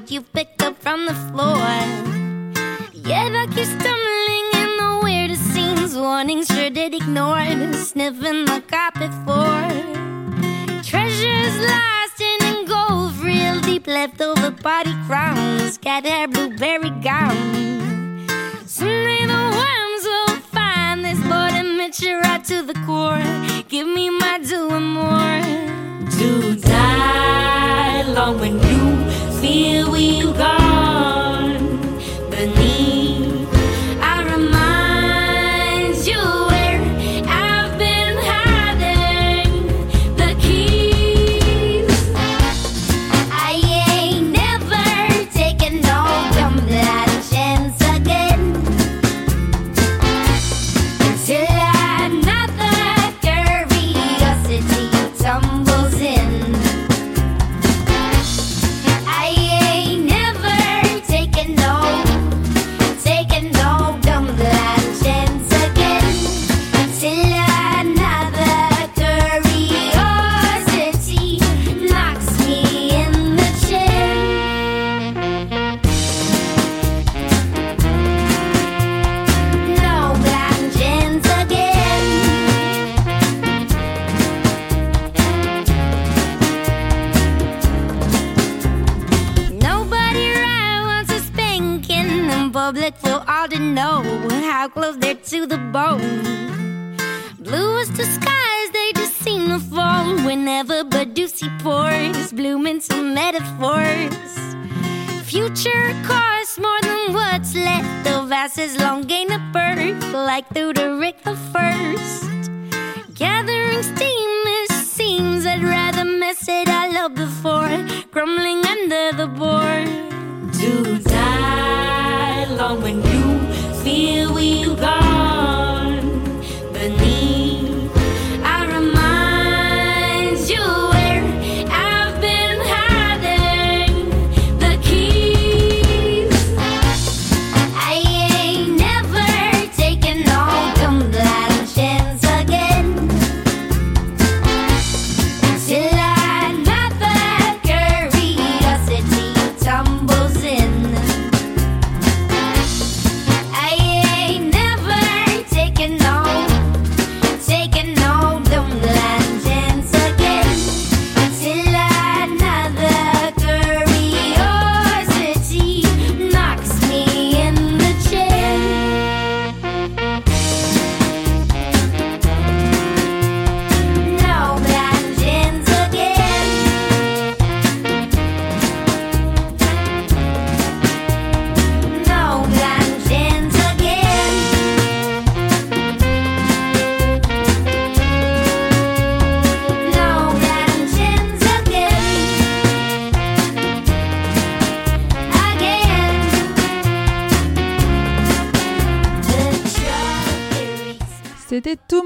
You 0.09 0.21
picked 0.21 0.61
up 0.61 0.77
from 0.81 1.05
the 1.05 1.13
floor. 1.13 1.57
Yeah, 2.93 3.27
like 3.29 3.55
you're 3.55 3.65
stumbling 3.65 4.47
in 4.61 4.69
the 4.81 4.99
weirdest 5.03 5.43
scenes. 5.53 5.95
Warnings 5.95 6.47
sure 6.47 6.69
did 6.69 6.93
ignore 6.93 7.45
sniffing 7.73 8.45
the 8.45 8.63
carpet 8.67 9.13
floor. 9.23 9.59
Treasures 10.83 11.57
lost 11.71 12.21
in 12.21 12.65
gold, 12.65 13.17
real 13.19 13.59
deep 13.61 13.87
leftover 13.87 14.51
party 14.51 14.95
crowns. 15.07 15.79
Hair, 15.83 16.27
blueberry 16.27 16.91
gown. 17.01 17.37
Someday 18.65 19.25
the 19.25 19.43
worms 19.59 20.03
will 20.11 20.37
find 20.53 21.03
this 21.03 21.19
cut 21.87 22.01
you 22.01 22.19
right 22.19 22.43
to 22.43 22.61
the 22.61 22.73
core. 22.85 23.23
Give 23.69 23.87
me 23.87 24.09
my 24.09 24.39
due 24.39 24.69
and 24.69 24.93
more. 24.93 25.41
To 26.17 26.55
die 26.55 28.03
long 28.13 28.39
when 28.39 28.53
you 28.53 29.16
here 29.47 29.89
we've 29.89 30.35
got. 30.35 30.66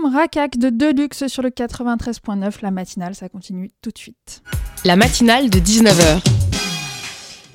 Rakak 0.05 0.57
de 0.57 0.69
Deluxe 0.69 1.27
sur 1.27 1.43
le 1.43 1.49
93.9, 1.49 2.61
la 2.61 2.71
matinale, 2.71 3.15
ça 3.15 3.29
continue 3.29 3.71
tout 3.81 3.91
de 3.91 3.97
suite. 3.97 4.41
La 4.85 4.95
matinale 4.95 5.49
de 5.49 5.59
19h. 5.59 6.23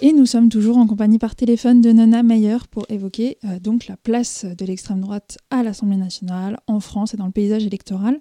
Et 0.02 0.12
nous 0.12 0.26
sommes 0.26 0.48
toujours 0.48 0.76
en 0.76 0.86
compagnie 0.86 1.18
par 1.18 1.34
téléphone 1.34 1.80
de 1.80 1.90
Nona 1.92 2.22
Meyer 2.22 2.58
pour 2.70 2.84
évoquer 2.90 3.38
euh, 3.44 3.58
donc 3.58 3.86
la 3.86 3.96
place 3.96 4.44
de 4.44 4.64
l'extrême 4.66 5.00
droite 5.00 5.38
à 5.50 5.62
l'Assemblée 5.62 5.96
nationale, 5.96 6.58
en 6.66 6.80
France 6.80 7.14
et 7.14 7.16
dans 7.16 7.26
le 7.26 7.32
paysage 7.32 7.64
électoral. 7.64 8.20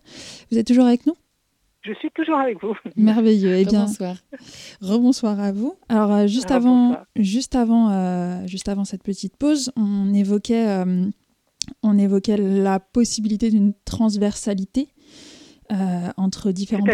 Vous 0.52 0.58
êtes 0.58 0.68
toujours 0.68 0.86
avec 0.86 1.06
nous? 1.06 1.16
Je 1.86 1.94
suis 1.94 2.10
toujours 2.16 2.38
avec 2.38 2.62
vous. 2.64 2.74
Merveilleux. 2.96 3.56
Eh 3.58 3.66
bien, 3.66 3.86
Bonsoir. 3.86 4.16
rebonsoir 4.82 5.40
à 5.40 5.52
vous. 5.52 5.76
Alors 5.88 6.12
euh, 6.12 6.28
juste 6.28 6.50
avant, 6.50 6.98
juste 7.16 7.56
avant, 7.56 7.92
euh, 7.92 8.48
juste 8.48 8.70
avant 8.70 8.86
cette 8.86 9.04
petite 9.04 9.38
pause, 9.38 9.72
on 9.76 10.12
évoquait, 10.14 10.68
euh, 10.68 11.06
on 11.84 11.97
évoquait 11.97 12.38
la 12.38 12.80
possibilité 12.80 13.49
d'une 13.49 13.73
transversalité 13.86 14.89
euh, 15.71 16.10
entre 16.17 16.51
différents 16.51 16.86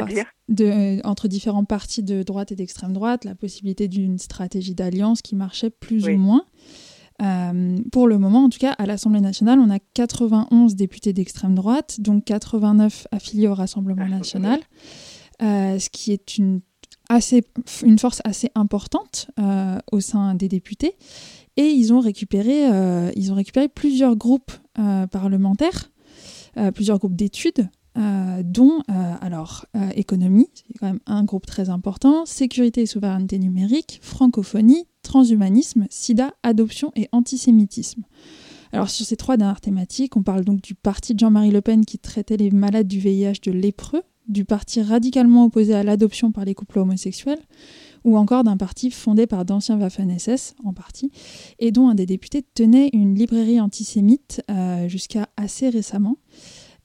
de, 0.48 1.06
entre 1.06 1.28
différents 1.28 1.66
partis 1.66 2.04
de 2.04 2.24
droite 2.24 2.54
et 2.54 2.56
d'extrême 2.56 2.94
droite, 2.94 3.26
la 3.26 3.36
possibilité 3.36 3.90
d'une 3.90 4.18
stratégie 4.18 4.76
d'alliance 4.76 5.22
qui 5.22 5.36
marchait 5.36 5.70
plus 5.70 6.06
Oui. 6.06 6.14
ou 6.14 6.18
moins. 6.18 6.46
Euh, 7.22 7.78
pour 7.92 8.08
le 8.08 8.18
moment, 8.18 8.46
en 8.46 8.50
tout 8.50 8.60
cas, 8.60 8.72
à 8.72 8.86
l'Assemblée 8.86 9.20
nationale, 9.20 9.60
on 9.60 9.70
a 9.70 9.80
91 9.94 10.76
députés 10.76 11.12
d'extrême 11.12 11.54
droite, 11.54 12.00
donc 12.00 12.24
89 12.24 13.08
affiliés 13.12 13.50
au 13.50 13.54
Rassemblement 13.54 14.06
Ah, 14.06 14.10
national, 14.10 14.62
euh, 15.42 15.78
ce 15.78 15.90
qui 15.90 16.14
est 16.14 16.38
une, 16.38 16.62
assez, 17.10 17.44
une 17.84 18.00
force 18.00 18.22
assez 18.24 18.50
importante 18.56 19.30
au 19.92 20.00
sein 20.00 20.34
des 20.34 20.48
députés. 20.48 20.96
Et 21.58 21.68
ils 21.68 21.94
ont 21.94 22.00
récupéré, 22.00 22.72
euh, 22.72 23.12
ils 23.16 23.32
ont 23.32 23.36
récupéré 23.36 23.68
plusieurs 23.68 24.16
groupes 24.16 24.52
euh, 24.80 25.08
parlementaires, 25.08 25.92
euh, 26.58 26.72
plusieurs 26.72 27.00
groupes 27.00 27.16
d'études, 27.16 27.70
dont 28.44 28.82
alors 28.88 29.66
économie, 29.96 30.48
c'est 30.54 30.78
quand 30.80 30.88
même 30.88 31.02
un 31.08 31.26
groupe 31.26 31.46
très 31.46 31.70
important, 31.70 32.26
sécurité 32.26 32.84
et 32.84 32.86
souveraineté 32.86 33.38
numérique, 33.38 34.00
francophonie, 34.02 34.88
transhumanisme, 35.04 35.88
sida, 35.90 36.34
adoption 36.42 36.94
et 36.96 37.10
antisémitisme. 37.12 38.04
Alors 38.72 38.90
sur 38.90 39.06
ces 39.06 39.18
trois 39.18 39.36
dernières 39.36 39.60
thématiques, 39.60 40.16
on 40.16 40.24
parle 40.24 40.46
donc 40.46 40.62
du 40.62 40.74
parti 40.74 41.14
de 41.14 41.20
Jean-Marie 41.20 41.52
Le 41.52 41.60
Pen 41.60 41.84
qui 41.84 42.00
traitait 42.00 42.38
les 42.38 42.50
malades 42.50 42.88
du 42.88 43.00
VIH 43.00 43.42
de 43.44 43.52
lépreux, 43.52 44.04
du 44.30 44.46
parti 44.46 44.82
radicalement 44.82 45.46
opposé 45.46 45.76
à 45.76 45.84
l'adoption 45.84 46.32
par 46.32 46.46
les 46.46 46.56
couples 46.56 46.80
homosexuels, 46.80 47.42
ou 48.04 48.18
encore 48.18 48.44
d'un 48.44 48.58
parti 48.58 48.92
fondé 48.92 49.28
par 49.28 49.46
d'anciens 49.46 49.78
Waffen-SS, 49.78 50.56
en 50.66 50.74
partie, 50.74 51.12
et 51.60 51.72
dont 51.72 51.90
un 51.90 51.96
des 51.96 52.06
députés 52.06 52.44
tenait 52.56 52.90
une 52.94 53.16
librairie 53.16 53.60
antisémite 53.60 54.44
euh, 54.50 54.88
jusqu'à 54.88 55.28
assez 55.38 55.70
récemment. 55.70 56.18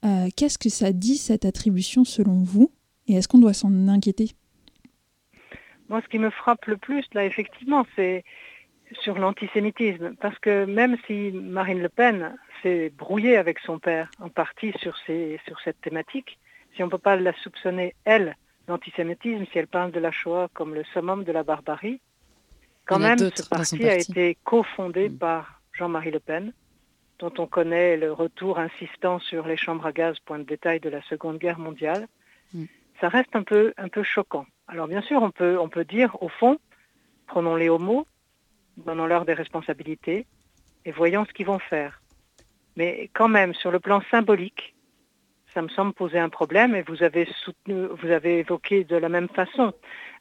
Euh, 0.05 0.29
Qu'est-ce 0.37 0.59
que 0.59 0.69
ça 0.69 0.93
dit, 0.93 1.17
cette 1.17 1.45
attribution, 1.45 2.05
selon 2.05 2.43
vous? 2.43 2.71
Et 3.09 3.15
est-ce 3.15 3.29
qu'on 3.29 3.39
doit 3.39 3.55
s'en 3.55 3.89
inquiéter? 3.89 4.31
Moi, 5.89 6.01
ce 6.03 6.09
qui 6.09 6.19
me 6.19 6.31
frappe 6.31 6.67
le 6.67 6.77
plus, 6.77 7.05
là, 7.15 7.25
effectivement, 7.25 7.87
c'est 7.95 8.25
sur 9.03 9.19
l'antisémitisme. 9.19 10.15
Parce 10.21 10.39
que 10.39 10.65
même 10.65 10.97
si 11.07 11.31
Marine 11.33 11.81
Le 11.81 11.89
Pen 11.89 12.37
s'est 12.63 12.93
brouillée 12.97 13.37
avec 13.37 13.59
son 13.61 13.79
père 13.79 14.11
en 14.21 14.29
partie 14.29 14.73
sur, 14.81 14.97
ces, 15.07 15.41
sur 15.47 15.61
cette 15.61 15.81
thématique, 15.81 16.39
si 16.75 16.83
on 16.83 16.87
ne 16.87 16.91
peut 16.91 16.99
pas 16.99 17.17
la 17.17 17.33
soupçonner, 17.43 17.95
elle, 18.05 18.37
l'antisémitisme, 18.69 19.45
si 19.51 19.59
elle 19.59 19.67
parle 19.67 19.93
de 19.93 20.01
la 20.01 20.11
Shoah 20.11 20.49
comme 20.55 20.75
le 20.75 20.85
summum 20.93 21.25
de 21.25 21.33
la 21.33 21.43
barbarie, 21.43 22.01
quand 22.87 22.99
même, 22.99 23.19
ce 23.19 23.49
parti 23.49 23.87
a 23.89 23.97
été 23.97 24.37
cofondé 24.45 25.09
Mm. 25.09 25.19
par 25.19 25.61
Jean-Marie 25.73 26.13
Le 26.13 26.21
Pen. 26.21 26.53
dont 27.19 27.33
on 27.39 27.47
connaît 27.47 27.97
le 27.97 28.13
retour 28.13 28.59
insistant 28.59 29.19
sur 29.21 29.47
les 29.47 29.57
chambres 29.57 29.87
à 29.87 29.93
gaz, 29.93 30.19
point 30.27 30.39
de 30.39 30.45
détail 30.45 30.81
de 30.81 30.91
la 30.91 31.01
Seconde 31.03 31.39
Guerre 31.39 31.59
mondiale, 31.59 32.09
mm. 32.53 32.65
ça 33.01 33.09
reste 33.09 33.35
un 33.35 33.43
peu, 33.43 33.73
un 33.79 33.89
peu 33.89 34.03
choquant. 34.03 34.45
Alors 34.69 34.87
bien 34.87 35.01
sûr, 35.01 35.23
on 35.23 35.31
peut, 35.31 35.59
on 35.59 35.71
peut 35.71 35.85
dire, 35.87 36.17
au 36.23 36.29
fond, 36.29 36.59
prenons-les 37.27 37.71
au 37.71 37.79
mot, 37.79 38.07
donnons-leur 38.77 39.25
des 39.25 39.33
responsabilités 39.33 40.27
et 40.85 40.93
voyons 40.93 41.25
ce 41.25 41.33
qu'ils 41.33 41.47
vont 41.47 41.59
faire. 41.59 42.03
Mais 42.77 43.11
quand 43.15 43.29
même, 43.29 43.55
sur 43.55 43.71
le 43.71 43.81
plan 43.81 44.03
symbolique, 44.11 44.76
ça 45.57 45.63
me 45.63 45.69
semble 45.69 45.95
poser 45.95 46.19
un 46.19 46.29
problème 46.29 46.75
et 46.75 46.83
vous 46.83 47.03
avez 47.03 47.27
soutenu, 47.43 47.87
vous 47.87 48.11
avez 48.11 48.41
évoqué 48.41 48.85
de 48.85 48.95
la 48.95 49.09
même 49.09 49.29
façon 49.29 49.73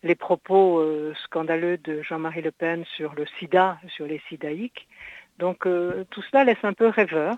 les 0.02 0.16
propos 0.16 0.80
euh, 0.80 1.14
scandaleux 1.26 1.78
de 1.78 2.02
Jean-Marie 2.04 2.42
Le 2.42 2.52
Pen 2.52 2.86
sur 2.96 3.14
le 3.16 3.26
sida, 3.38 3.78
sur 3.90 4.08
les 4.08 4.22
sidaïques. 4.30 4.88
Donc 5.38 5.68
euh, 5.68 6.06
tout 6.10 6.22
cela 6.22 6.46
laisse 6.46 6.64
un 6.64 6.72
peu 6.72 6.88
rêveur. 6.88 7.36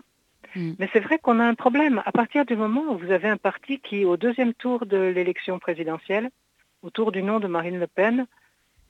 Mm. 0.55 0.73
Mais 0.77 0.87
c'est 0.93 0.99
vrai 0.99 1.17
qu'on 1.17 1.39
a 1.39 1.43
un 1.43 1.55
problème. 1.55 2.03
À 2.05 2.11
partir 2.11 2.45
du 2.45 2.55
moment 2.55 2.83
où 2.91 2.99
vous 2.99 3.09
avez 3.09 3.29
un 3.29 3.37
parti 3.37 3.79
qui, 3.79 4.05
au 4.05 4.15
deuxième 4.15 4.53
tour 4.53 4.85
de 4.85 4.97
l'élection 4.97 5.57
présidentielle, 5.57 6.29
autour 6.83 7.11
du 7.11 7.23
nom 7.23 7.39
de 7.39 7.47
Marine 7.47 7.79
Le 7.79 7.87
Pen, 7.87 8.27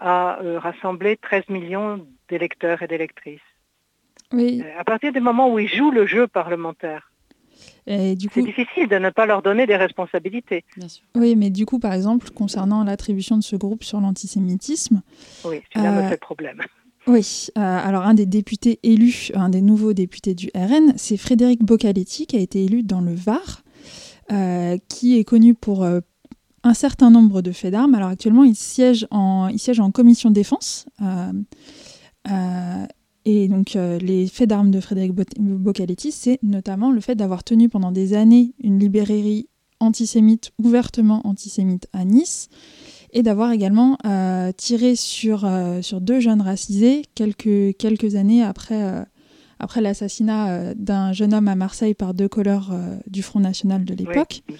a 0.02 0.41
euh, 0.41 0.60
rassemblé 0.60 1.15
13 1.15 1.48
millions 1.48 2.06
d'électeurs 2.28 2.82
et 2.82 2.88
d'électrices. 2.88 3.50
Oui. 4.34 4.62
à 4.78 4.84
partir 4.84 5.13
du 5.13 5.22
moment 5.22 5.50
où 5.50 5.58
ils 5.58 5.70
jouent 5.70 5.91
le 5.91 6.06
jeu 6.06 6.28
parlementaire, 6.28 7.10
c'est 7.88 8.15
difficile 8.15 8.88
de 8.89 8.98
ne 8.98 9.10
pas 9.10 9.26
leur 9.26 9.41
donner 9.41 9.65
des 9.65 9.78
responsabilités. 9.78 10.65
Oui, 11.15 11.36
mais 11.36 11.50
du 11.50 11.65
coup, 11.65 11.80
par 11.80 11.93
exemple, 11.93 12.30
concernant 12.32 12.84
l'attribution 12.84 13.38
de 13.38 13.43
ce 13.43 13.56
groupe 13.56 13.84
sur 13.84 14.02
l'antisémitisme. 14.02 15.02
Oui, 15.46 15.62
me 15.76 15.82
euh, 15.82 16.10
fait 16.10 16.20
problème. 16.20 16.62
Oui, 17.10 17.48
euh, 17.58 17.62
alors 17.62 18.02
un 18.02 18.13
des 18.13 18.26
députés 18.26 18.82
élus, 18.84 19.32
un 19.34 19.48
des 19.48 19.62
nouveaux 19.62 19.93
députés 19.93 20.36
du 20.36 20.50
RN, 20.54 20.91
c'est 20.98 21.15
Frédéric 21.15 21.63
Boccaletti, 21.63 22.28
qui 22.28 22.36
a 22.36 22.39
été 22.41 22.65
élu 22.65 22.84
dans 22.84 23.00
le 23.00 23.15
Var, 23.15 23.63
euh, 24.30 24.78
qui 24.89 25.17
est 25.17 25.24
connu 25.24 25.54
pour 25.54 25.86
un 25.86 26.74
certain 26.74 27.10
nombre 27.10 27.41
de 27.41 27.54
faits 27.54 27.72
d'armes. 27.72 27.96
Alors 27.96 28.10
actuellement, 28.10 28.43
il 28.43 28.56
siège 28.56 29.08
en, 29.10 29.48
il 29.48 29.58
siège 29.58 29.80
en 29.80 29.89
commission 29.89 30.32
défense. 30.32 30.86
Et 33.30 33.50
donc, 33.50 33.76
euh, 33.76 34.00
les 34.00 34.26
faits 34.28 34.48
d'armes 34.48 34.72
de 34.72 34.80
Frédéric 34.80 35.12
Boccaletti, 35.12 36.13
c'est 36.13 36.40
notamment 36.44 36.94
le 36.94 37.02
fait 37.02 37.16
d'avoir 37.16 37.44
tenu 37.44 37.68
pendant 37.68 37.92
des 37.92 38.13
années 38.13 38.54
une 38.63 38.80
librairie 38.80 39.50
antisémite, 39.82 40.52
ouvertement 40.63 41.28
antisémite 41.28 41.90
à 41.92 42.06
Nice, 42.06 42.48
et 43.12 43.24
d'avoir 43.24 43.52
également 43.52 43.98
euh, 44.06 44.54
tiré 44.54 44.96
sur, 44.96 45.44
euh, 45.44 45.82
sur 45.82 46.00
deux 46.00 46.22
jeunes 46.22 46.40
racisés 46.40 47.02
quelques, 47.16 47.76
quelques 47.76 48.16
années 48.16 48.44
après, 48.44 49.06
après 49.60 49.82
l'assassinat 49.82 50.74
d'un 50.76 51.12
jeune 51.12 51.34
homme 51.34 51.50
à 51.50 51.56
Marseille 51.56 51.96
par 51.96 52.13
deux 52.13 52.30
colleurs 52.30 52.72
du 53.08 53.24
Front 53.24 53.42
National 53.42 53.84
de 53.84 53.94
l'époque. 53.94 54.42
Oui, 54.48 54.56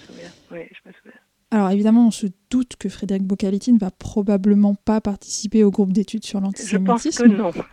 je 0.50 0.88
me 0.88 0.92
souviens. 0.92 1.12
Alors 1.50 1.70
évidemment, 1.70 2.06
on 2.08 2.10
se 2.10 2.26
doute 2.50 2.76
que 2.78 2.90
Frédéric 2.90 3.24
Boccaletti 3.24 3.72
ne 3.72 3.78
va 3.78 3.90
probablement 3.90 4.74
pas 4.74 5.00
participer 5.00 5.64
au 5.64 5.70
groupe 5.70 5.94
d'études 5.94 6.26
sur 6.26 6.42
l'antisémitisme. 6.42 7.22
Je 7.24 7.32
pense 7.32 7.52
que 7.52 7.58
non. 7.58 7.64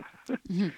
Mhm. 0.50 0.70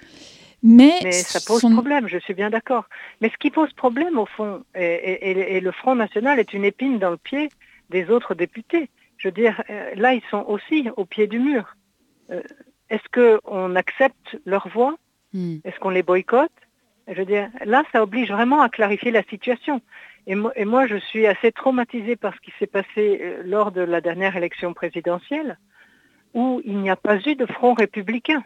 Mais, 0.62 1.12
ça 1.12 1.38
pose 1.46 1.60
problème, 1.72 2.08
je 2.08 2.18
suis 2.18 2.34
bien 2.34 2.50
d'accord. 2.50 2.84
Mais 3.20 3.30
ce 3.30 3.36
qui 3.36 3.50
pose 3.50 3.72
problème, 3.74 4.18
au 4.18 4.26
fond, 4.26 4.64
et, 4.74 5.60
le 5.60 5.72
Front 5.72 5.94
National 5.94 6.40
est 6.40 6.52
une 6.52 6.64
épine 6.64 6.98
dans 6.98 7.10
le 7.10 7.16
pied 7.16 7.48
des 7.90 8.10
autres 8.10 8.34
députés. 8.34 8.90
Je 9.18 9.28
veux 9.28 9.32
dire, 9.32 9.62
euh, 9.70 9.94
là, 9.94 10.14
ils 10.14 10.22
sont 10.30 10.44
aussi 10.48 10.88
au 10.96 11.04
pied 11.04 11.26
du 11.26 11.38
mur. 11.38 11.76
Euh, 12.30 12.42
est-ce 12.90 13.08
qu'on 13.12 13.76
accepte 13.76 14.38
leur 14.46 14.68
voix? 14.68 14.96
Hmm. 15.32 15.58
Est-ce 15.64 15.78
qu'on 15.78 15.90
les 15.90 16.02
boycotte? 16.02 16.52
Je 17.06 17.14
veux 17.14 17.24
dire, 17.24 17.50
là, 17.64 17.84
ça 17.92 18.02
oblige 18.02 18.30
vraiment 18.30 18.60
à 18.60 18.68
clarifier 18.68 19.10
la 19.10 19.22
situation. 19.24 19.80
Et, 20.26 20.36
et 20.56 20.64
moi, 20.64 20.86
je 20.86 20.96
suis 20.96 21.26
assez 21.26 21.52
traumatisée 21.52 22.16
par 22.16 22.34
ce 22.34 22.40
qui 22.40 22.52
s'est 22.58 22.66
passé 22.66 23.20
euh, 23.22 23.42
lors 23.44 23.70
de 23.72 23.80
la 23.80 24.00
dernière 24.00 24.36
élection 24.36 24.74
présidentielle, 24.74 25.58
où 26.34 26.60
il 26.64 26.78
n'y 26.78 26.90
a 26.90 26.96
pas 26.96 27.18
eu 27.20 27.34
de 27.36 27.46
front 27.46 27.74
républicain 27.74 28.42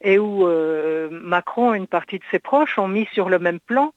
et 0.00 0.18
où 0.18 0.46
euh, 0.46 1.08
Macron 1.10 1.74
et 1.74 1.76
une 1.76 1.86
partie 1.86 2.18
de 2.18 2.24
ses 2.30 2.38
proches 2.38 2.78
ont 2.78 2.88
mis 2.88 3.06
sur 3.12 3.28
le 3.28 3.38
même 3.38 3.60
plan 3.60 3.92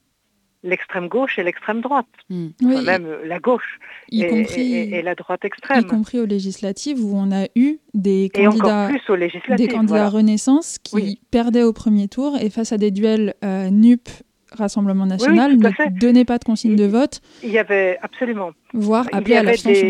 l'extrême 0.63 1.07
gauche 1.07 1.37
et 1.37 1.43
l'extrême 1.43 1.81
droite, 1.81 2.07
hmm. 2.29 2.49
même 2.85 3.07
la 3.25 3.39
gauche 3.39 3.79
y 4.09 4.23
et, 4.23 4.27
compris, 4.29 4.73
et, 4.75 5.01
la 5.01 5.13
droite 5.13 5.43
extrême. 5.43 5.81
Y 5.81 5.85
compris 5.85 6.19
aux 6.19 6.25
législatives 6.25 7.03
où 7.03 7.15
on 7.15 7.31
a 7.31 7.47
eu 7.55 7.79
des 7.93 8.29
candidats, 8.33 8.89
des 9.57 9.67
candidats 9.67 10.09
Renaissance 10.09 10.79
qui 10.79 11.19
perdaient 11.31 11.63
au 11.63 11.73
premier 11.73 12.07
tour 12.07 12.37
et 12.39 12.49
face 12.49 12.71
à 12.71 12.77
des 12.77 12.91
duels 12.91 13.33
euh, 13.43 13.69
NUP 13.69 14.07
Rassemblement 14.51 15.05
National 15.05 15.57
ne 15.57 15.99
donnaient 15.99 16.25
pas 16.25 16.37
de 16.37 16.43
consigne 16.43 16.75
de 16.75 16.85
vote. 16.85 17.21
Il 17.43 17.49
y 17.49 17.57
avait 17.57 17.97
absolument. 18.01 18.51
Voire 18.73 19.07
appelé 19.11 19.35
à 19.35 19.43
l'abstention. 19.43 19.87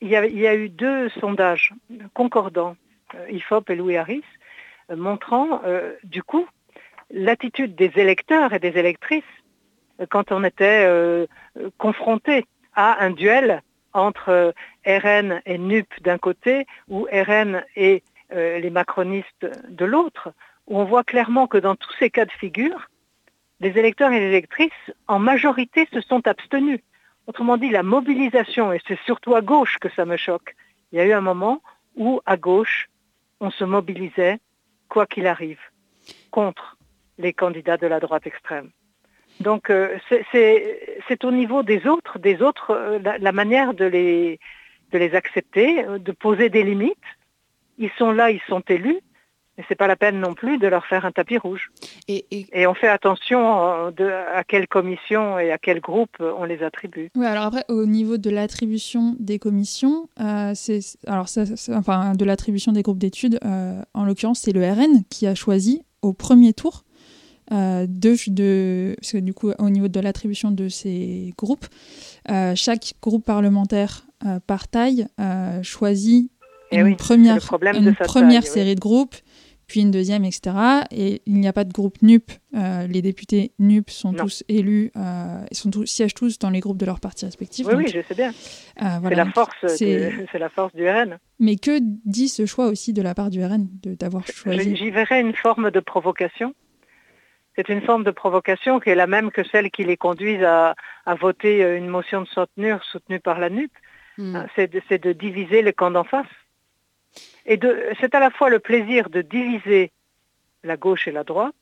Il, 0.00 0.08
y 0.08 0.14
il 0.14 0.38
y 0.38 0.46
a 0.46 0.54
eu 0.54 0.68
deux 0.68 1.08
sondages 1.20 1.74
concordants, 2.14 2.76
euh, 3.14 3.30
IFOP 3.30 3.70
et 3.70 3.76
Louis 3.76 3.96
Harris, 3.96 4.22
montrant 4.90 5.60
euh, 5.64 5.94
du 6.04 6.22
coup 6.22 6.46
l'attitude 7.10 7.74
des 7.74 7.92
électeurs 7.96 8.52
et 8.52 8.58
des 8.58 8.78
électrices 8.78 9.22
euh, 10.00 10.06
quand 10.08 10.32
on 10.32 10.44
était 10.44 10.84
euh, 10.86 11.26
confronté 11.78 12.46
à 12.74 13.04
un 13.04 13.10
duel 13.10 13.62
entre 13.92 14.54
RN 14.86 15.42
et 15.44 15.58
NUP 15.58 15.88
d'un 16.02 16.18
côté 16.18 16.66
ou 16.88 17.06
RN 17.12 17.62
et 17.76 18.02
les 18.34 18.70
macronistes 18.70 19.46
de 19.68 19.84
l'autre, 19.84 20.32
où 20.66 20.78
on 20.78 20.86
voit 20.86 21.04
clairement 21.04 21.46
que 21.46 21.58
dans 21.58 21.76
tous 21.76 21.92
ces 21.98 22.08
cas 22.08 22.24
de 22.24 22.32
figure, 22.32 22.88
les 23.60 23.76
électeurs 23.78 24.10
et 24.10 24.20
les 24.20 24.28
électrices, 24.28 24.70
en 25.06 25.18
majorité, 25.18 25.86
se 25.92 26.00
sont 26.00 26.26
abstenus. 26.26 26.80
Autrement 27.26 27.58
dit, 27.58 27.68
la 27.68 27.82
mobilisation, 27.82 28.72
et 28.72 28.80
c'est 28.88 28.98
surtout 29.04 29.34
à 29.34 29.42
gauche 29.42 29.76
que 29.78 29.90
ça 29.90 30.06
me 30.06 30.16
choque, 30.16 30.56
il 30.92 30.98
y 30.98 31.02
a 31.02 31.04
eu 31.04 31.12
un 31.12 31.20
moment 31.20 31.60
où, 31.94 32.22
à 32.24 32.38
gauche, 32.38 32.88
on 33.40 33.50
se 33.50 33.64
mobilisait 33.64 34.38
quoi 34.92 35.06
qu'il 35.06 35.26
arrive, 35.26 35.64
contre 36.30 36.76
les 37.16 37.32
candidats 37.32 37.78
de 37.78 37.86
la 37.86 37.98
droite 37.98 38.26
extrême. 38.26 38.68
Donc 39.40 39.70
euh, 39.70 39.96
c'est 40.30 41.24
au 41.24 41.30
niveau 41.30 41.62
des 41.62 41.86
autres, 41.86 42.18
des 42.18 42.42
autres, 42.42 42.72
euh, 42.72 42.98
la, 42.98 43.32
manière 43.32 43.72
de 43.72 43.86
les, 43.86 44.38
accepter, 45.14 45.70
euh, 45.86 45.98
de 45.98 46.12
poser 46.12 46.50
des 46.50 46.62
limites. 46.62 47.08
Ils 47.78 47.94
sont 47.96 48.12
là, 48.12 48.30
ils 48.30 48.42
sont 48.48 48.64
élus, 48.68 49.00
mais 49.58 49.64
c'est 49.68 49.74
pas 49.74 49.86
la 49.86 49.96
peine 49.96 50.18
non 50.18 50.34
plus 50.34 50.58
de 50.58 50.66
leur 50.66 50.86
faire 50.86 51.04
un 51.04 51.12
tapis 51.12 51.38
rouge. 51.38 51.70
Et, 52.08 52.24
on 52.66 52.74
fait 52.74 52.88
attention 52.88 53.90
de, 53.90 54.10
à 54.34 54.44
quelle 54.44 54.66
commission 54.66 55.38
et 55.38 55.50
à 55.52 55.58
quel 55.58 55.80
groupe 55.80 56.16
on 56.20 56.44
les 56.44 56.62
attribue. 56.62 57.10
Oui, 57.16 57.26
alors 57.26 57.44
après, 57.44 57.64
au 57.68 57.84
niveau 57.86 58.16
de 58.16 58.30
l'attribution 58.30 59.14
des 59.18 59.38
commissions, 59.38 60.08
euh, 60.20 60.52
c'est 60.54 60.80
alors 61.06 61.28
ça, 61.28 61.44
enfin 61.70 62.12
de 62.14 62.24
l'attribution 62.24 62.72
des 62.72 62.82
groupes 62.82 62.98
d'études, 62.98 63.38
euh, 63.44 63.82
en 63.94 64.04
l'occurrence, 64.04 64.40
c'est 64.40 64.52
le 64.52 64.64
RN 64.64 65.04
qui 65.10 65.26
a 65.26 65.34
choisi 65.34 65.82
au 66.00 66.12
premier 66.12 66.52
tour 66.52 66.84
euh, 67.52 67.86
de, 67.86 68.16
de, 68.30 68.94
parce 68.98 69.12
que 69.12 69.18
du 69.18 69.34
coup, 69.34 69.50
au 69.58 69.70
niveau 69.70 69.88
de 69.88 70.00
l'attribution 70.00 70.50
de 70.50 70.68
ces 70.68 71.34
groupes, 71.36 71.66
chaque 72.54 72.94
groupe 73.02 73.24
parlementaire 73.24 74.06
par 74.46 74.68
taille 74.68 75.06
choisit 75.62 76.30
eh 76.70 76.78
une 76.78 76.96
première, 76.96 77.38
une 77.74 77.94
première 77.94 78.46
série 78.46 78.74
de 78.74 78.80
groupes 78.80 79.16
puis 79.72 79.80
une 79.80 79.90
deuxième, 79.90 80.22
etc. 80.26 80.54
Et 80.90 81.22
il 81.24 81.40
n'y 81.40 81.48
a 81.48 81.52
pas 81.54 81.64
de 81.64 81.72
groupe 81.72 81.96
NUP. 82.02 82.30
Euh, 82.54 82.86
les 82.86 83.00
députés 83.00 83.52
NUP 83.58 83.88
sont 83.88 84.12
tous 84.12 84.44
élus, 84.46 84.92
euh, 84.98 85.42
sont 85.50 85.70
tous, 85.70 85.86
siègent 85.86 86.12
tous 86.12 86.38
dans 86.38 86.50
les 86.50 86.60
groupes 86.60 86.76
de 86.76 86.84
leurs 86.84 87.00
partis 87.00 87.24
respectifs. 87.24 87.66
Oui, 87.66 87.74
oui, 87.76 87.86
je 87.86 88.02
sais 88.02 88.14
bien. 88.14 88.32
Euh, 88.82 88.98
c'est 89.08 89.14
la 89.14 89.24
force, 89.24 89.56
c'est 89.66 90.38
la 90.38 90.50
force 90.50 90.74
du 90.74 90.86
RN. 90.86 91.16
Mais 91.38 91.56
que 91.56 91.78
dit 91.80 92.28
ce 92.28 92.44
choix 92.44 92.66
aussi 92.66 92.92
de 92.92 93.00
la 93.00 93.14
part 93.14 93.30
du 93.30 93.42
RN 93.42 93.66
d'avoir 93.82 94.26
choisi 94.26 94.76
J'y 94.76 94.90
verrais 94.90 95.22
une 95.22 95.34
forme 95.34 95.70
de 95.70 95.80
provocation. 95.80 96.54
C'est 97.56 97.70
une 97.70 97.80
forme 97.80 98.04
de 98.04 98.10
provocation 98.10 98.78
qui 98.78 98.90
est 98.90 98.94
la 98.94 99.06
même 99.06 99.30
que 99.30 99.42
celle 99.42 99.70
qui 99.70 99.84
les 99.84 99.96
conduise 99.96 100.42
à, 100.42 100.74
voter 101.18 101.62
une 101.78 101.88
motion 101.88 102.20
de 102.20 102.26
soutenir 102.26 102.84
soutenue 102.84 103.20
par 103.20 103.38
la 103.38 103.48
NUP. 103.48 103.72
Hmm. 104.18 104.36
C'est 104.54 104.70
de, 104.70 104.96
de 104.98 105.12
diviser 105.14 105.62
les 105.62 105.72
camps 105.72 105.90
d'en 105.90 106.04
face. 106.04 106.26
Et 107.46 107.58
c'est 108.00 108.14
à 108.14 108.20
la 108.20 108.30
fois 108.30 108.50
le 108.50 108.58
plaisir 108.58 109.10
de 109.10 109.22
diviser 109.22 109.90
la 110.62 110.76
gauche 110.76 111.08
et 111.08 111.12
la 111.12 111.24
droite 111.24 111.54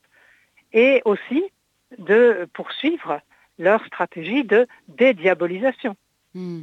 et 0.73 1.01
aussi 1.05 1.43
de 1.97 2.47
poursuivre 2.53 3.19
leur 3.57 3.85
stratégie 3.85 4.43
de 4.43 4.67
dédiabolisation. 4.87 5.95
Hmm. 6.33 6.61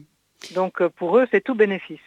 Donc 0.54 0.81
euh, 0.81 0.88
pour 0.88 1.18
eux, 1.18 1.26
c'est 1.31 1.42
tout 1.42 1.54
bénéfice. 1.54 2.00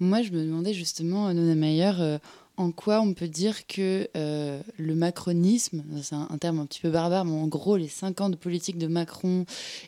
Moi, 0.00 0.22
je 0.22 0.30
me 0.30 0.44
demandais 0.44 0.74
justement, 0.74 1.32
Nona 1.32 1.54
Mayer, 1.54 1.92
euh, 1.98 2.18
en 2.56 2.70
quoi 2.70 3.00
on 3.00 3.14
peut 3.14 3.26
dire 3.26 3.66
que 3.66 4.08
euh, 4.16 4.60
le 4.78 4.94
macronisme, 4.94 5.82
c'est 6.02 6.14
un, 6.14 6.38
terme 6.38 6.60
un 6.60 6.66
petit 6.66 6.80
peu 6.80 6.90
barbare, 6.90 7.24
mais 7.24 7.32
en 7.32 7.48
gros, 7.48 7.76
les 7.76 7.88
cinq 7.88 8.20
ans 8.20 8.28
de 8.28 8.36
politique 8.36 8.78
de 8.78 8.86
Macron 8.86 9.44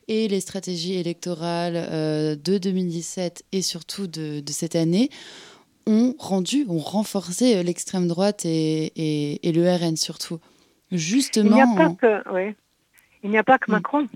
et 0.09 0.27
les 0.27 0.41
stratégies 0.41 0.95
électorales 0.95 1.75
de 2.41 2.59
2017 2.59 3.45
et 3.53 3.63
surtout 3.63 4.07
de 4.07 4.43
cette 4.49 4.77
année, 4.77 5.11
ont 5.91 6.15
rendu, 6.19 6.65
ont 6.69 6.79
renforcé 6.79 7.57
euh, 7.57 7.63
l'extrême 7.63 8.07
droite 8.09 8.45
et, 8.45 9.41
le 9.45 9.63
RN 9.77 9.97
surtout. 9.97 10.39
Justement. 10.93 11.51
Il 11.51 11.55
n'y 11.55 11.61
a 11.63 11.89
pas 11.89 11.95
que. 11.95 12.31
Oui. 12.35 12.55
Il 13.23 13.31
n'y 13.31 13.39
a 13.39 13.45
pas 13.45 13.59
que 13.59 13.71
Mm. 13.71 13.75
Macron. 13.75 14.09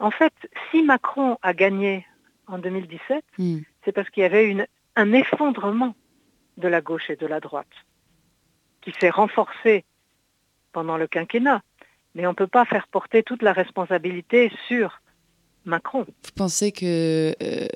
En 0.00 0.10
fait, 0.10 0.32
si 0.70 0.82
Macron 0.82 1.36
a 1.42 1.52
gagné 1.52 2.06
en 2.46 2.58
2017, 2.58 3.24
Hmm. 3.38 3.58
c'est 3.84 3.92
parce 3.92 4.08
qu'il 4.10 4.22
y 4.22 4.26
avait 4.26 4.46
une- 4.48 4.66
un 4.96 5.12
effondrement 5.12 5.94
de 6.56 6.68
la 6.68 6.80
gauche 6.80 7.10
et 7.10 7.16
de 7.16 7.26
la 7.26 7.40
droite 7.40 7.66
qui 8.82 8.92
s'est 9.00 9.10
renforcé 9.10 9.84
pendant 10.72 10.96
le 10.96 11.06
quinquennat. 11.08 11.62
Mais 12.14 12.26
on 12.26 12.30
ne 12.30 12.34
peut 12.34 12.46
pas 12.46 12.64
faire 12.64 12.86
porter 12.88 13.22
toute 13.22 13.42
la 13.42 13.52
responsabilité 13.52 14.50
sur 14.66 15.02
Macron. 15.64 16.04
Vous 16.06 16.30
pensez 16.34 16.72
que 16.72 17.34
euh, 17.42 17.68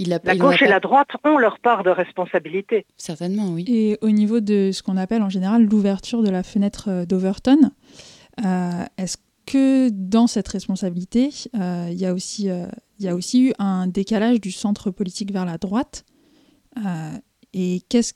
il 0.00 0.12
a 0.12 0.20
La 0.24 0.34
il 0.34 0.42
en 0.42 0.46
a 0.46 0.48
gauche 0.50 0.62
et 0.62 0.64
pas- 0.64 0.70
la 0.72 0.80
droite 0.80 1.08
ont 1.24 1.38
leur 1.38 1.58
part 1.60 1.82
de 1.84 1.90
responsabilité. 1.90 2.86
Certainement, 2.96 3.48
oui. 3.50 3.64
Et 3.68 3.98
au 4.00 4.10
niveau 4.10 4.40
de 4.40 4.70
ce 4.72 4.82
qu'on 4.82 4.96
appelle 4.96 5.22
en 5.22 5.28
général 5.30 5.64
l'ouverture 5.64 6.22
de 6.22 6.30
la 6.30 6.42
fenêtre 6.42 6.88
euh, 6.88 7.06
d'Overton, 7.06 7.58
euh, 8.44 8.70
est-ce 8.98 9.16
que 9.46 9.88
dans 9.90 10.26
cette 10.26 10.48
responsabilité, 10.48 11.30
euh, 11.58 11.88
il 11.90 11.98
y, 12.00 12.06
a 12.06 12.12
aussi, 12.14 12.48
euh, 12.50 12.66
il 12.98 13.04
y 13.04 13.08
a 13.08 13.14
aussi 13.14 13.48
eu 13.48 13.52
un 13.58 13.86
décalage 13.88 14.40
du 14.40 14.50
centre 14.52 14.90
politique 14.90 15.32
vers 15.32 15.44
la 15.44 15.58
droite 15.58 16.04
Euh, 16.78 17.10
Et 17.52 17.82
qu'est-ce- 17.88 18.14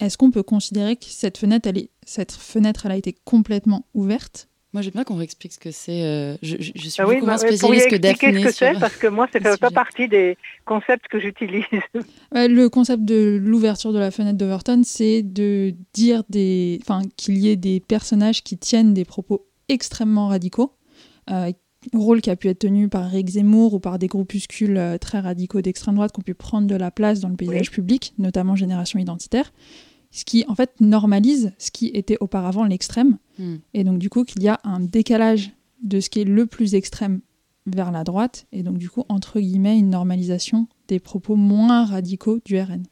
est-ce 0.00 0.18
qu'on 0.18 0.32
peut 0.32 0.42
considérer 0.42 0.96
que 0.96 1.04
cette 1.06 1.38
fenêtre, 1.38 1.68
elle, 1.68 1.78
est, 1.78 1.90
cette 2.04 2.32
fenêtre, 2.32 2.84
elle 2.84 2.90
a 2.92 2.96
été 2.96 3.14
complètement 3.24 3.86
ouverte 3.94 4.48
Moi, 4.72 4.80
j'aime 4.80 4.92
bien 4.94 5.04
qu'on 5.04 5.16
réexplique 5.16 5.52
ce 5.52 5.58
que 5.58 5.70
c'est. 5.70 6.02
euh, 6.02 6.34
je, 6.42 6.56
je- 6.58 6.72
je 6.74 6.88
suis 6.88 7.02
Ah 7.02 7.06
oui, 7.06 7.20
bah, 7.20 7.36
spécialiste 7.36 7.88
que 7.90 7.94
expliquer 7.96 7.98
Daphné 8.32 8.40
ce 8.40 8.46
que 8.46 8.52
c'est, 8.52 8.80
parce 8.80 8.96
que 8.96 9.06
moi, 9.06 9.28
ça 9.32 9.38
ne 9.40 9.44
fait 9.44 9.58
pas 9.60 9.70
partie 9.70 10.08
des 10.08 10.38
concepts 10.64 11.08
que 11.08 11.20
j'utilise. 11.20 11.64
Le 12.32 12.68
concept 12.68 13.04
de 13.04 13.38
l'ouverture 13.42 13.92
de 13.92 13.98
la 13.98 14.10
fenêtre 14.10 14.38
d'Overton, 14.38 14.80
c'est 14.84 15.22
de 15.22 15.74
dire 15.92 16.22
des, 16.30 16.78
enfin, 16.82 17.02
qu'il 17.16 17.36
y 17.38 17.48
ait 17.50 17.56
des 17.56 17.80
personnages 17.80 18.42
qui 18.42 18.56
tiennent 18.56 18.94
des 18.94 19.04
propos 19.04 19.46
extrêmement 19.68 20.28
radicaux, 20.28 20.72
euh, 21.30 21.52
rôle 21.92 22.20
qui 22.22 22.30
a 22.30 22.36
pu 22.36 22.48
être 22.48 22.60
tenu 22.60 22.88
par 22.88 23.10
Rick 23.10 23.28
Zemmour 23.28 23.74
ou 23.74 23.78
par 23.80 23.98
des 23.98 24.06
groupuscules 24.06 24.76
euh, 24.78 24.98
très 24.98 25.20
radicaux 25.20 25.60
d'extrême 25.60 25.96
droite 25.96 26.12
qui 26.12 26.20
ont 26.20 26.22
pu 26.22 26.34
prendre 26.34 26.66
de 26.66 26.76
la 26.76 26.90
place 26.90 27.20
dans 27.20 27.28
le 27.28 27.36
paysage 27.36 27.70
public, 27.70 28.14
notamment 28.18 28.56
Génération 28.56 28.98
Identitaire, 28.98 29.52
ce 30.12 30.24
qui 30.24 30.44
en 30.46 30.54
fait 30.54 30.80
normalise 30.80 31.52
ce 31.58 31.70
qui 31.72 31.88
était 31.88 32.18
auparavant 32.20 32.64
l'extrême, 32.64 33.18
Hmm. 33.38 33.56
et 33.72 33.82
donc 33.82 33.98
du 33.98 34.10
coup 34.10 34.24
qu'il 34.24 34.42
y 34.42 34.48
a 34.48 34.60
un 34.62 34.78
décalage 34.78 35.52
de 35.82 36.00
ce 36.00 36.10
qui 36.10 36.20
est 36.20 36.24
le 36.24 36.46
plus 36.46 36.74
extrême 36.74 37.22
vers 37.66 37.90
la 37.90 38.04
droite, 38.04 38.46
et 38.52 38.62
donc 38.62 38.76
du 38.76 38.90
coup 38.90 39.04
entre 39.08 39.40
guillemets 39.40 39.78
une 39.78 39.88
normalisation 39.90 40.68
des 40.86 41.00
propos 41.00 41.34
moins 41.34 41.84
radicaux 41.86 42.40
du 42.44 42.60
RN. 42.60 42.82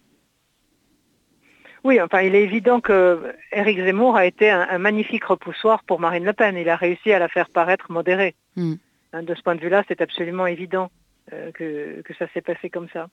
Oui, 1.82 2.00
enfin, 2.00 2.20
il 2.20 2.34
est 2.34 2.42
évident 2.42 2.80
que 2.80 3.34
Éric 3.52 3.78
Zemmour 3.78 4.16
a 4.16 4.26
été 4.26 4.50
un, 4.50 4.66
un 4.68 4.78
magnifique 4.78 5.24
repoussoir 5.24 5.82
pour 5.84 5.98
Marine 5.98 6.24
Le 6.24 6.34
Pen. 6.34 6.56
Il 6.56 6.68
a 6.68 6.76
réussi 6.76 7.10
à 7.12 7.18
la 7.18 7.28
faire 7.28 7.48
paraître 7.48 7.90
modérée. 7.90 8.34
Hmm. 8.56 8.74
Hein, 9.12 9.22
De 9.22 9.34
ce 9.34 9.42
point 9.42 9.54
de 9.54 9.60
vue-là, 9.60 9.82
c'est 9.88 10.02
absolument 10.02 10.46
évident 10.46 10.90
euh, 11.32 11.50
que, 11.52 12.02
que 12.02 12.14
ça 12.14 12.26
s'est 12.34 12.42
passé 12.42 12.68
comme 12.68 12.88
ça. 12.92 13.08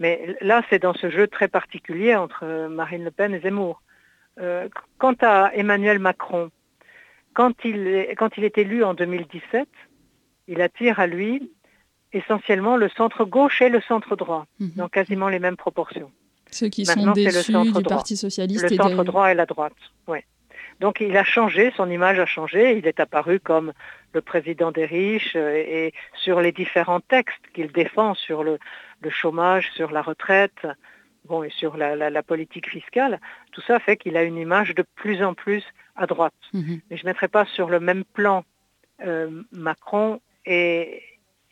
Mais 0.00 0.36
là, 0.40 0.62
c'est 0.68 0.80
dans 0.80 0.94
ce 0.94 1.10
jeu 1.10 1.28
très 1.28 1.46
particulier 1.46 2.16
entre 2.16 2.40
euh, 2.44 2.68
Marine 2.68 3.04
Le 3.04 3.10
Pen 3.10 3.34
et 3.34 3.40
Zemmour. 3.40 3.82
Euh, 4.40 4.68
quant 4.98 5.14
à 5.20 5.52
Emmanuel 5.54 5.98
Macron, 5.98 6.50
quand 7.34 7.52
il, 7.64 7.86
est, 7.86 8.14
quand 8.16 8.36
il 8.38 8.44
est 8.44 8.56
élu 8.58 8.82
en 8.82 8.94
2017, 8.94 9.68
il 10.48 10.62
attire 10.62 10.98
à 10.98 11.06
lui 11.06 11.52
essentiellement 12.12 12.76
le 12.76 12.88
centre 12.88 13.24
gauche 13.24 13.60
et 13.62 13.68
le 13.68 13.80
centre 13.82 14.16
droit, 14.16 14.46
Mhm. 14.58 14.72
dans 14.76 14.88
quasiment 14.88 15.28
les 15.28 15.38
mêmes 15.38 15.56
proportions. 15.56 16.10
Ceux 16.50 16.68
qui 16.68 16.84
Maintenant, 16.84 17.14
sont 17.14 17.20
le 17.20 17.26
déçus 17.26 17.52
centre 17.52 17.76
du 17.76 17.82
droit. 17.84 17.96
Parti 17.98 18.16
Socialiste 18.16 18.64
Le 18.64 18.72
et 18.72 18.76
centre 18.76 19.04
droit 19.04 19.30
et 19.30 19.34
la 19.34 19.46
droite, 19.46 19.76
oui. 20.08 20.18
Donc 20.80 21.00
il 21.00 21.16
a 21.16 21.24
changé, 21.24 21.72
son 21.76 21.90
image 21.90 22.18
a 22.18 22.26
changé, 22.26 22.76
il 22.78 22.86
est 22.86 22.98
apparu 23.00 23.38
comme 23.38 23.72
le 24.14 24.22
président 24.22 24.72
des 24.72 24.86
riches 24.86 25.36
euh, 25.36 25.54
et 25.54 25.92
sur 26.14 26.40
les 26.40 26.52
différents 26.52 27.00
textes 27.00 27.44
qu'il 27.54 27.70
défend 27.70 28.14
sur 28.14 28.42
le, 28.42 28.58
le 29.00 29.10
chômage, 29.10 29.70
sur 29.74 29.90
la 29.90 30.02
retraite, 30.02 30.66
bon, 31.24 31.42
et 31.42 31.50
sur 31.50 31.76
la, 31.76 31.96
la- 31.96 32.10
la 32.10 32.22
politique 32.22 32.68
fiscale, 32.68 33.20
tout 33.52 33.60
ça 33.62 33.78
fait 33.80 33.96
qu'il 33.96 34.16
a 34.16 34.22
une 34.22 34.36
image 34.36 34.74
de 34.74 34.84
plus 34.94 35.22
en 35.22 35.34
plus 35.34 35.64
à 35.96 36.06
droite. 36.06 36.34
Mhm. 36.52 36.80
Mais 36.90 36.96
je 36.96 37.04
ne 37.04 37.08
mettrai 37.10 37.28
pas 37.28 37.44
sur 37.46 37.68
le 37.68 37.80
même 37.80 38.04
plan 38.04 38.44
euh, 39.04 39.42
Macron 39.52 40.20
et, 40.46 41.02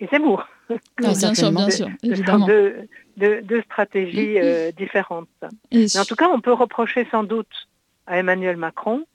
et 0.01 0.07
Zemmour. 0.09 0.47
Ah, 0.71 0.75
bien 0.99 1.15
sûr, 1.35 1.51
bien 1.51 1.71
Ce- 1.71 1.77
sûr, 1.79 1.87
Ce 2.03 2.07
sont 2.09 2.13
évidemment. 2.13 2.47
deux, 2.47 2.77
deux- 3.17 3.41
deux 3.43 3.63
stratégies 3.63 4.39
euh, 4.39 4.71
différentes. 4.73 5.29
Et 5.71 5.87
Mais 5.95 5.99
en 5.99 6.05
tout 6.05 6.15
cas, 6.17 6.29
on 6.29 6.41
peut 6.43 6.53
reprocher 6.53 7.07
sans 7.11 7.25
doute 7.25 7.69
à 8.07 8.19
Emmanuel 8.19 8.57
Macron 8.59 9.07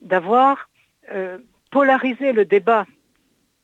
d'avoir 0.00 0.68
euh, 1.12 1.38
polarisé 1.70 2.32
le 2.32 2.44
débat 2.44 2.86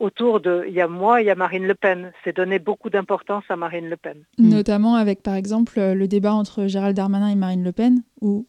autour 0.00 0.40
de 0.40 0.64
il 0.68 0.74
y 0.74 0.80
a 0.80 0.88
moi, 0.88 1.22
il 1.22 1.26
y 1.26 1.30
a 1.30 1.34
Marine 1.34 1.66
Le 1.66 1.74
Pen. 1.74 2.12
C'est 2.24 2.36
donner 2.36 2.58
beaucoup 2.58 2.90
d'importance 2.90 3.44
à 3.48 3.56
Marine 3.56 3.88
Le 3.88 3.96
Pen. 3.96 4.24
notamment 4.38 4.96
avec 4.96 5.22
par 5.22 5.34
exemple 5.34 5.78
euh, 5.78 5.94
le 5.94 6.08
débat 6.08 6.32
entre 6.34 6.66
Gérald 6.66 6.96
Darmanin 6.96 7.28
et 7.28 7.34
Marine 7.36 7.62
Le 7.64 7.72
Pen, 7.72 8.02
où 8.20 8.46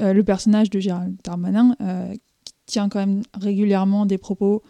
euh, 0.00 0.12
le 0.12 0.24
personnage 0.24 0.70
de 0.70 0.80
Gérald 0.80 1.16
Darmanin 1.24 1.76
euh, 1.80 2.12
tient 2.66 2.88
quand 2.88 2.98
même 3.00 3.22
régulièrement 3.40 4.06
des 4.06 4.18
propos 4.18 4.62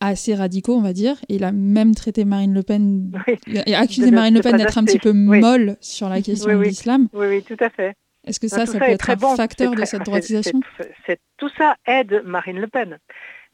assez 0.00 0.34
radicaux, 0.34 0.74
on 0.74 0.80
va 0.80 0.92
dire. 0.94 1.16
Et 1.28 1.34
il 1.36 1.44
a 1.44 1.52
même 1.52 1.94
traité 1.94 2.24
Marine 2.24 2.54
Le 2.54 2.62
Pen 2.62 3.12
Oui, 3.26 3.36
et 3.66 3.74
accusé 3.74 4.10
De- 4.10 4.14
Marine 4.14 4.34
Le 4.34 4.40
Pen 4.40 4.56
d'être 4.56 4.78
un 4.78 4.84
petit 4.84 4.98
peu 4.98 5.10
Oui. 5.10 5.40
molle 5.40 5.76
sur 5.80 6.08
la 6.08 6.22
question 6.22 6.50
Oui, 6.52 6.58
de 6.58 6.62
l'islam. 6.64 7.08
oui, 7.12 7.26
oui, 7.28 7.42
tout 7.42 7.62
à 7.62 7.68
fait. 7.70 7.94
Est-ce 8.26 8.38
que 8.40 8.48
ça, 8.48 8.66
ça 8.66 8.72
ça 8.72 8.78
peut 8.78 8.84
être 8.84 8.98
très 9.00 9.12
un 9.12 9.16
bon. 9.16 9.34
facteur 9.36 9.74
de 9.74 9.84
cette 9.84 10.04
droitisation? 10.04 10.60
c'est- 10.78 10.92
c'est- 11.06 11.20
Tout 11.38 11.50
ça 11.58 11.76
aide 11.86 12.22
Marine 12.24 12.58
Le 12.60 12.66
Pen. 12.66 12.98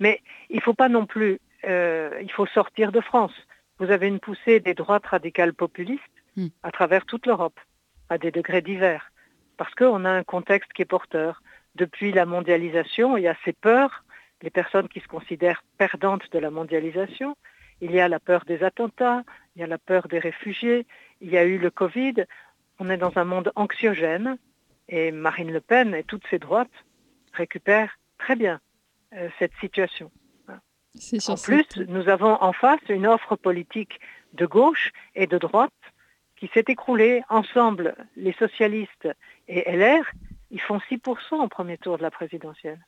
Mais 0.01 0.21
il 0.51 0.57
ne 0.57 0.61
faut 0.61 0.75
pas 0.75 0.89
non 0.89 1.07
plus, 1.07 1.39
il 1.67 2.31
faut 2.33 2.47
sortir 2.47 2.93
de 2.93 3.01
France. 3.01 3.35
Vous 3.79 3.91
avez 3.91 4.07
une 4.07 4.21
poussée 4.21 4.61
des 4.61 4.75
droites 4.75 5.07
radicales 5.07 5.53
populistes 5.53 6.03
Hmm. 6.37 6.49
à 6.63 6.71
travers 6.71 7.07
toute 7.07 7.25
l'Europe, 7.25 7.59
à 8.11 8.19
des 8.19 8.31
degrés 8.31 8.61
divers. 8.61 9.11
Parce 9.57 9.75
qu'on 9.75 10.05
a 10.05 10.11
un 10.11 10.23
contexte 10.23 10.71
qui 10.75 10.83
est 10.83 10.87
porteur. 10.87 11.43
Depuis 11.77 12.13
la 12.13 12.27
mondialisation, 12.27 13.17
il 13.17 13.23
y 13.23 13.29
a 13.29 13.37
ces 13.45 13.55
peurs, 13.55 14.05
les 14.43 14.51
personnes 14.51 14.89
qui 14.89 15.01
se 15.01 15.09
considèrent 15.09 15.65
perdantes 15.79 16.31
de 16.31 16.39
la 16.39 16.51
mondialisation. 16.51 17.37
Il 17.81 17.91
y 17.91 18.01
a 18.01 18.09
la 18.09 18.21
peur 18.21 18.45
des 18.45 18.63
attentats, 18.65 19.25
il 19.55 19.61
y 19.61 19.63
a 19.63 19.67
la 19.67 19.79
peur 19.79 20.09
des 20.09 20.19
réfugiés, 20.19 20.87
il 21.23 21.31
y 21.31 21.39
a 21.39 21.45
eu 21.45 21.57
le 21.57 21.71
Covid. 21.71 22.27
On 22.79 22.91
est 22.91 22.99
dans 22.99 23.17
un 23.17 23.25
monde 23.25 23.51
anxiogène 23.57 24.37
et 24.91 25.13
Marine 25.13 25.53
Le 25.53 25.63
Pen 25.63 25.95
et 25.95 26.05
toutes 26.05 26.27
ses 26.29 26.39
droites 26.39 26.85
récupèrent 27.33 27.99
très 28.19 28.37
bien 28.37 28.61
euh, 29.15 29.31
cette 29.39 29.55
situation. 29.61 30.11
En 31.29 31.37
plus, 31.37 31.67
nous 31.89 32.09
avons 32.09 32.43
en 32.43 32.53
face 32.53 32.81
une 32.89 33.07
offre 33.07 33.37
politique 33.37 34.01
de 34.35 34.47
gauche 34.47 34.93
et 35.15 35.27
de 35.27 35.39
droite 35.39 35.73
qui 36.37 36.51
s'est 36.53 36.65
écroulée. 36.69 37.23
Ensemble, 37.29 37.95
les 38.17 38.33
socialistes 38.35 39.09
et 39.49 39.71
LR, 39.77 40.05
ils 40.51 40.61
font 40.61 40.79
6% 40.91 41.43
au 41.43 41.49
premier 41.49 41.79
tour 41.79 41.99
de 41.99 42.03
la 42.03 42.11
présidentielle. 42.11 42.81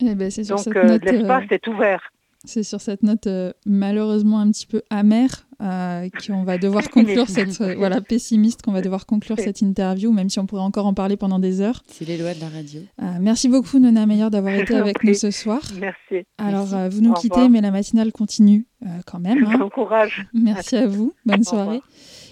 Eh 0.00 0.14
ben, 0.14 0.30
sur 0.30 0.56
Donc 0.56 0.76
euh, 0.76 0.84
note, 0.84 1.04
l'espace 1.04 1.44
euh, 1.44 1.54
est 1.54 1.66
ouvert. 1.66 2.10
C'est 2.46 2.62
sur 2.62 2.80
cette 2.80 3.02
note 3.02 3.26
euh, 3.26 3.52
malheureusement 3.66 4.38
un 4.40 4.50
petit 4.50 4.66
peu 4.66 4.80
amère 4.88 5.46
euh, 5.60 6.08
qu'on 6.26 6.42
va 6.42 6.56
devoir 6.56 6.88
conclure 6.90 7.28
cette 7.28 7.60
euh, 7.60 7.74
voilà 7.76 8.00
pessimiste 8.00 8.62
qu'on 8.62 8.72
va 8.72 8.80
devoir 8.80 9.04
conclure 9.04 9.36
cette 9.38 9.60
interview, 9.60 10.10
même 10.10 10.30
si 10.30 10.38
on 10.38 10.46
pourrait 10.46 10.62
encore 10.62 10.86
en 10.86 10.94
parler 10.94 11.18
pendant 11.18 11.38
des 11.38 11.60
heures. 11.60 11.82
C'est 11.88 12.06
les 12.06 12.16
lois 12.16 12.32
de 12.32 12.40
la 12.40 12.48
radio. 12.48 12.80
Euh, 13.02 13.04
merci 13.20 13.48
beaucoup 13.50 13.78
Nona 13.78 14.06
Meyer 14.06 14.30
d'avoir 14.30 14.54
été 14.58 14.74
avec 14.74 15.04
nous 15.04 15.12
ce 15.12 15.30
soir. 15.30 15.60
Merci. 15.78 16.26
Alors 16.38 16.60
Merci. 16.62 16.74
euh, 16.76 16.88
vous 16.88 17.00
nous 17.02 17.10
Au 17.10 17.14
quittez, 17.14 17.34
revoir. 17.34 17.50
mais 17.50 17.60
la 17.60 17.70
matinale 17.72 18.10
continue 18.10 18.66
euh, 18.86 18.88
quand 19.06 19.20
même. 19.20 19.44
hein. 19.46 19.58
Bon 19.60 19.68
courage. 19.68 20.26
Merci 20.32 20.76
à 20.76 20.86
vous, 20.86 21.12
bonne 21.26 21.44
soirée. 21.44 21.82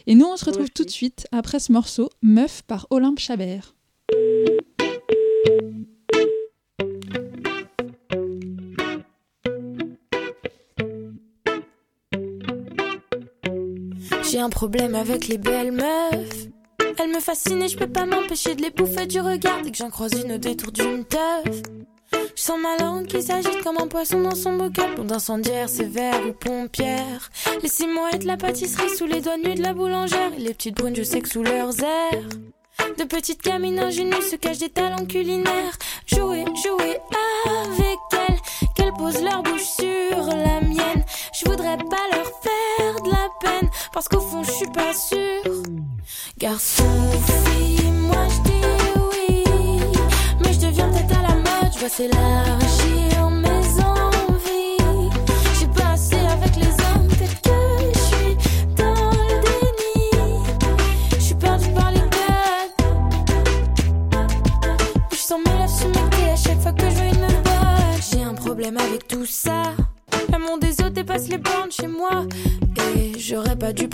Et 0.06 0.14
nous 0.14 0.24
on 0.24 0.38
se 0.38 0.46
retrouve 0.46 0.70
tout 0.70 0.84
de 0.84 0.90
suite 0.90 1.26
après 1.32 1.58
ce 1.58 1.70
morceau 1.70 2.08
Meuf 2.22 2.62
par 2.62 2.86
Olympe 2.88 3.18
Chabert. 3.18 3.74
J'ai 14.38 14.44
un 14.44 14.50
problème 14.50 14.94
avec 14.94 15.26
les 15.26 15.36
belles 15.36 15.72
meufs. 15.72 16.46
Elles 16.96 17.10
me 17.10 17.18
fascinent 17.18 17.60
et 17.60 17.66
je 17.66 17.76
peux 17.76 17.88
pas 17.88 18.06
m'empêcher 18.06 18.54
de 18.54 18.62
les 18.62 18.70
bouffer 18.70 19.04
du 19.06 19.20
regard 19.20 19.62
dès 19.62 19.72
que 19.72 19.76
j'en 19.76 19.90
croise 19.90 20.12
une 20.12 20.34
au 20.34 20.38
détour 20.38 20.70
d'une 20.70 21.04
teuf. 21.04 21.60
Je 22.12 22.40
sens 22.40 22.56
ma 22.60 22.76
langue 22.76 23.08
qui 23.08 23.20
s'agite 23.20 23.64
comme 23.64 23.78
un 23.78 23.88
poisson 23.88 24.20
dans 24.20 24.36
son 24.36 24.56
bocal, 24.56 24.94
blonde 24.94 25.10
incendiaire, 25.10 25.68
sévère 25.68 26.24
ou 26.24 26.32
pompière. 26.34 27.30
Et 27.64 28.18
de 28.18 28.26
la 28.28 28.36
pâtisserie 28.36 28.96
sous 28.96 29.06
les 29.06 29.20
doigts 29.20 29.38
nus 29.38 29.56
de 29.56 29.62
la 29.62 29.74
boulangère. 29.74 30.30
Et 30.36 30.40
les 30.40 30.54
petites 30.54 30.76
brunes, 30.76 30.94
je 30.94 31.02
sais 31.02 31.20
que 31.20 31.28
sous 31.28 31.42
leurs 31.42 31.82
airs. 31.82 32.28
De 32.96 33.02
petites 33.02 33.42
gamines 33.42 33.80
ingénues 33.80 34.22
se 34.22 34.36
cachent 34.36 34.58
des 34.58 34.70
talents 34.70 35.04
culinaires. 35.04 35.76
Jouer, 36.06 36.44
jouer 36.64 37.00
avec 37.44 37.98
elles, 38.12 38.38
qu'elles 38.76 38.92
posent 38.92 39.20
leur 39.20 39.42
bouche 39.42 39.66
sur 39.66 40.26
la 40.28 40.60
mienne. 40.60 40.97
Je 41.38 41.48
voudrais 41.48 41.76
pas 41.76 42.08
leur 42.12 42.26
faire 42.42 43.00
de 43.02 43.10
la 43.10 43.28
peine, 43.40 43.70
parce 43.92 44.08
qu'au 44.08 44.18
fond 44.20 44.42
je 44.42 44.50
suis 44.50 44.70
pas 44.70 44.92
sûre. 44.92 45.62
Garçon 46.36 46.84
fille, 47.44 47.92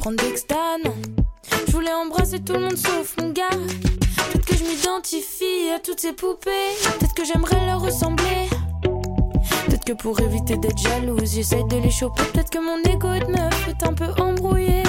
Je 0.06 1.72
voulais 1.72 1.92
embrasser 1.94 2.38
tout 2.40 2.52
le 2.52 2.60
monde 2.60 2.76
sauf 2.76 3.16
mon 3.18 3.30
gars. 3.30 3.48
Peut-être 3.48 4.44
que 4.44 4.54
je 4.54 4.64
m'identifie 4.64 5.70
à 5.74 5.78
toutes 5.78 5.98
ces 5.98 6.12
poupées. 6.12 6.50
Peut-être 6.98 7.14
que 7.14 7.24
j'aimerais 7.24 7.64
leur 7.64 7.80
ressembler. 7.80 8.50
Peut-être 9.66 9.84
que 9.84 9.94
pour 9.94 10.20
éviter 10.20 10.58
d'être 10.58 10.76
jalouse, 10.76 11.32
j'essaie 11.32 11.62
de 11.70 11.76
les 11.78 11.90
choper. 11.90 12.22
Peut-être 12.34 12.50
que 12.50 12.58
mon 12.58 12.82
ego 12.82 13.08
de 13.08 13.32
meuf 13.32 13.68
est 13.68 13.82
un 13.82 13.94
peu 13.94 14.08
embrouillé. 14.22 14.83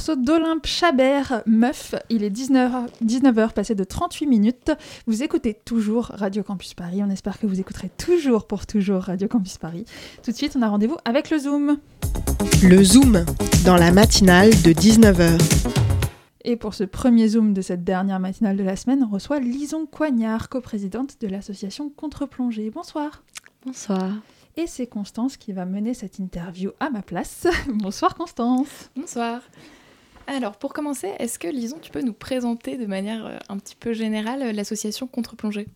Morceau 0.00 0.16
d'Olympe 0.16 0.66
Chabert, 0.66 1.42
Meuf. 1.44 1.94
Il 2.08 2.24
est 2.24 2.30
19h, 2.30 2.86
19h 3.04 3.52
passé 3.52 3.74
de 3.74 3.84
38 3.84 4.26
minutes. 4.26 4.72
Vous 5.06 5.22
écoutez 5.22 5.52
toujours 5.52 6.06
Radio 6.14 6.42
Campus 6.42 6.72
Paris. 6.72 7.02
On 7.04 7.10
espère 7.10 7.38
que 7.38 7.46
vous 7.46 7.60
écouterez 7.60 7.90
toujours 7.98 8.46
pour 8.46 8.64
toujours 8.64 9.02
Radio 9.02 9.28
Campus 9.28 9.58
Paris. 9.58 9.84
Tout 10.22 10.30
de 10.30 10.36
suite, 10.36 10.56
on 10.56 10.62
a 10.62 10.68
rendez-vous 10.68 10.96
avec 11.04 11.28
le 11.28 11.36
Zoom. 11.36 11.76
Le 12.62 12.82
Zoom, 12.82 13.26
dans 13.66 13.76
la 13.76 13.92
matinale 13.92 14.48
de 14.62 14.72
19h. 14.72 15.38
Et 16.46 16.56
pour 16.56 16.72
ce 16.72 16.84
premier 16.84 17.28
Zoom 17.28 17.52
de 17.52 17.60
cette 17.60 17.84
dernière 17.84 18.20
matinale 18.20 18.56
de 18.56 18.64
la 18.64 18.76
semaine, 18.76 19.04
on 19.06 19.12
reçoit 19.12 19.38
Lison 19.38 19.84
Coignard, 19.84 20.48
coprésidente 20.48 21.20
de 21.20 21.26
l'association 21.28 21.90
Contre-Plongée. 21.90 22.70
Bonsoir. 22.70 23.22
Bonsoir. 23.66 24.14
Et 24.56 24.66
c'est 24.66 24.86
Constance 24.86 25.36
qui 25.36 25.52
va 25.52 25.66
mener 25.66 25.92
cette 25.92 26.18
interview 26.18 26.70
à 26.80 26.88
ma 26.88 27.02
place. 27.02 27.46
Bonsoir 27.68 28.14
Constance. 28.14 28.90
Bonsoir. 28.96 29.42
Alors, 30.30 30.56
pour 30.56 30.72
commencer, 30.72 31.10
est-ce 31.18 31.40
que, 31.40 31.48
Lison, 31.48 31.78
tu 31.82 31.90
peux 31.90 32.02
nous 32.02 32.12
présenter 32.12 32.76
de 32.76 32.86
manière 32.86 33.26
euh, 33.26 33.38
un 33.48 33.58
petit 33.58 33.74
peu 33.74 33.92
générale 33.92 34.42
euh, 34.42 34.52
l'association 34.52 35.08
Contre-Plongée? 35.08 35.66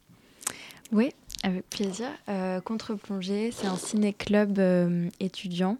Oui, 0.92 1.11
avec 1.42 1.68
plaisir. 1.68 2.07
Euh, 2.28 2.61
Contre-plongée, 2.61 3.50
c'est 3.50 3.66
un 3.66 3.76
ciné-club 3.76 4.61
euh, 4.61 5.09
étudiant 5.18 5.76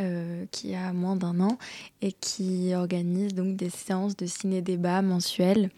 euh, 0.00 0.44
qui 0.50 0.74
a 0.74 0.92
moins 0.92 1.16
d'un 1.16 1.40
an 1.40 1.56
et 2.02 2.12
qui 2.12 2.74
organise 2.74 3.32
donc 3.32 3.56
des 3.56 3.70
séances 3.70 4.18
de 4.18 4.26
ciné-débat 4.26 5.00
mensuelles. 5.00 5.70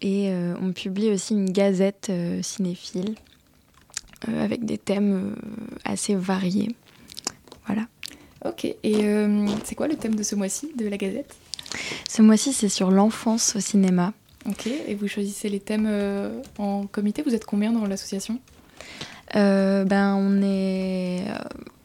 Et 0.00 0.32
on 0.60 0.72
publie 0.72 1.10
aussi 1.10 1.34
une 1.34 1.52
gazette 1.52 2.10
cinéphile 2.40 3.14
avec 4.26 4.64
des 4.64 4.76
thèmes 4.76 5.36
assez 5.84 6.16
variés. 6.16 6.74
Voilà. 7.66 7.86
Ok, 8.44 8.64
et 8.64 8.76
euh, 8.84 9.46
c'est 9.62 9.76
quoi 9.76 9.86
le 9.86 9.94
thème 9.94 10.16
de 10.16 10.24
ce 10.24 10.34
mois-ci 10.34 10.72
de 10.74 10.88
la 10.88 10.96
Gazette? 10.96 11.36
Ce 12.08 12.22
mois-ci, 12.22 12.52
c'est 12.52 12.68
sur 12.68 12.90
l'enfance 12.90 13.56
au 13.56 13.60
cinéma. 13.60 14.12
Ok, 14.48 14.66
et 14.66 14.94
vous 14.94 15.06
choisissez 15.06 15.48
les 15.48 15.60
thèmes 15.60 15.86
euh, 15.88 16.42
en 16.58 16.86
comité 16.86 17.22
Vous 17.22 17.34
êtes 17.34 17.44
combien 17.44 17.72
dans 17.72 17.86
l'association? 17.86 18.40
Euh, 19.36 19.84
ben, 19.84 20.16
on 20.16 20.42
est 20.42 21.24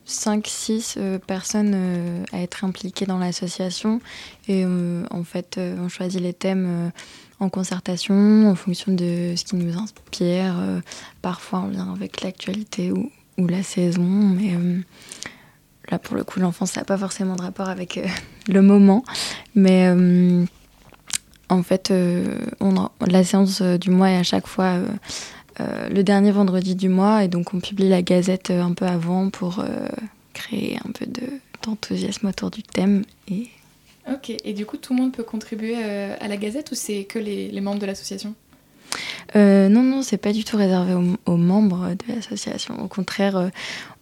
5-6 0.08 1.20
personnes 1.20 1.74
euh, 1.76 2.24
à 2.32 2.42
être 2.42 2.66
impliquées 2.66 3.06
dans 3.06 3.20
l'association. 3.20 4.02
Et 4.48 4.66
en 4.66 5.24
fait, 5.24 5.60
on 5.60 5.88
choisit 5.88 6.22
les 6.22 6.34
thèmes 6.34 6.92
en 7.40 7.50
concertation, 7.50 8.50
en 8.50 8.56
fonction 8.56 8.92
de 8.92 9.36
ce 9.36 9.44
qui 9.44 9.56
nous 9.56 9.78
inspire. 9.78 10.56
parfois, 11.22 11.60
on 11.60 11.68
vient 11.68 11.94
avec 11.94 12.22
l'actualité 12.22 12.92
ou, 12.92 13.12
ou 13.38 13.48
la 13.48 13.62
saison. 13.62 14.02
Mais 14.02 14.54
là, 15.92 16.00
pour 16.00 16.16
le 16.16 16.24
coup, 16.24 16.40
l'enfance, 16.40 16.72
ça 16.72 16.82
n'a 16.82 16.86
pas 16.86 16.98
forcément 16.98 17.36
de 17.36 17.44
rapport 17.44 17.70
avec 17.70 18.00
le 18.48 18.62
moment. 18.62 19.04
Mais 19.56 19.88
euh, 19.88 20.46
en 21.50 21.64
fait, 21.64 21.92
euh, 21.92 22.40
on 22.60 22.90
la 23.06 23.24
séance 23.24 23.62
euh, 23.62 23.78
du 23.78 23.90
mois 23.90 24.10
est 24.12 24.18
à 24.18 24.24
chaque 24.24 24.48
fois 24.48 24.80
le 25.60 26.04
dernier 26.04 26.30
vendredi 26.30 26.76
du 26.76 26.88
mois 26.88 27.24
et 27.24 27.28
donc 27.28 27.56
on 27.56 27.60
publie 27.60 27.90
la 27.90 28.04
gazette 28.04 28.52
un 28.52 28.74
peu 28.74 28.86
avant 28.86 29.32
pour 29.32 29.66
créer 30.34 30.78
un 30.88 30.92
peu 30.92 31.08
de- 31.08 31.40
d'enthousiasme 31.64 32.28
autour 32.28 32.52
du 32.52 32.62
thème. 32.62 33.04
Et 33.28 33.48
Ok, 34.08 34.32
et 34.44 34.54
du 34.54 34.68
coup, 34.68 34.78
tout 34.78 34.94
le 34.96 35.02
monde 35.02 35.12
peut 35.14 35.24
contribuer 35.24 35.76
à 35.76 36.28
la 36.28 36.38
Gazette 36.38 36.72
ou 36.72 36.76
c'est 36.76 37.06
que 37.06 37.18
les, 37.18 37.50
les 37.50 37.60
membres 37.62 37.80
de 37.80 37.88
l'association? 37.88 38.36
Euh, 39.36 39.68
non, 39.68 39.82
non, 39.82 40.04
c'est 40.04 40.18
pas 40.18 40.32
du 40.32 40.44
tout 40.46 40.58
réservé 40.58 40.94
aux, 40.94 41.18
aux 41.26 41.38
membres 41.38 41.90
de 41.90 42.14
l'association. 42.16 42.80
Au 42.80 42.88
contraire, 42.88 43.50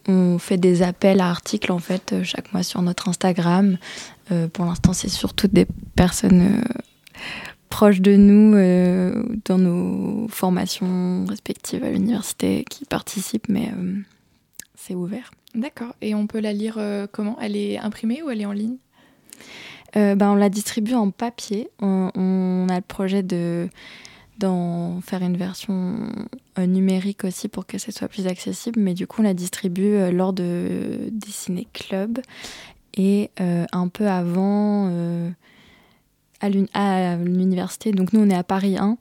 on 0.08 0.38
fait 0.38 0.58
des 0.58 0.84
appels 0.84 1.22
à 1.22 1.30
articles 1.30 1.72
en 1.72 1.80
fait 1.80 2.16
chaque 2.24 2.52
mois 2.54 2.64
sur 2.64 2.82
notre 2.82 3.08
Instagram. 3.08 3.78
Euh, 4.32 4.48
pour 4.48 4.66
l'instant, 4.66 4.94
c'est 4.94 5.10
surtout 5.10 5.48
des 5.48 5.68
personnes 5.96 6.42
euh, 6.42 6.62
proches 7.70 8.02
de 8.02 8.16
nous 8.16 8.56
euh, 8.56 9.24
dans 9.46 9.58
nos 9.58 10.28
formations 10.30 11.26
respectives 11.26 11.84
à 11.84 11.92
l'université 11.92 12.64
qui 12.70 12.86
participent, 12.86 13.50
mais 13.50 13.72
euh, 13.78 13.96
c'est 14.76 14.96
ouvert. 14.96 15.32
D'accord, 15.54 15.96
et 16.02 16.16
on 16.16 16.26
peut 16.28 16.40
la 16.40 16.54
lire 16.54 16.76
euh, 16.78 17.08
comment? 17.12 17.38
Elle 17.40 17.56
est 17.56 17.78
imprimée 17.78 18.24
ou 18.24 18.30
elle 18.30 18.42
est 18.42 18.46
en 18.46 18.54
ligne? 18.54 18.78
Ben, 19.94 20.32
on 20.32 20.36
la 20.36 20.50
distribue 20.50 20.94
en 20.94 21.10
papier. 21.10 21.70
On, 21.80 22.12
on 22.16 22.68
a 22.68 22.76
le 22.76 22.82
projet 22.82 23.24
de 23.24 23.70
d'en 24.40 25.00
faire 25.00 25.22
une 25.22 25.38
version 25.38 26.10
numérique 26.58 27.24
aussi 27.24 27.48
pour 27.48 27.66
que 27.66 27.78
ce 27.78 27.94
soit 27.94 28.10
plus 28.10 28.28
accessible, 28.28 28.78
mais 28.82 28.94
du 28.94 29.08
coup 29.08 29.22
on 29.22 29.24
la 29.24 29.34
distribue 29.34 30.12
lors 30.12 30.34
de 30.34 31.08
des 31.12 31.32
ciné-clubs 31.32 32.20
et 32.96 33.30
euh, 33.40 33.66
un 33.72 33.88
peu 33.88 34.08
avant 34.08 34.88
euh, 34.90 35.30
à 36.40 36.50
l'uni- 36.50 36.70
à 36.74 37.16
l'université. 37.18 37.92
Donc 37.92 38.14
nous 38.14 38.22
on 38.22 38.30
est 38.30 38.36
à 38.36 38.44
Paris 38.44 38.78
1, 38.78 38.98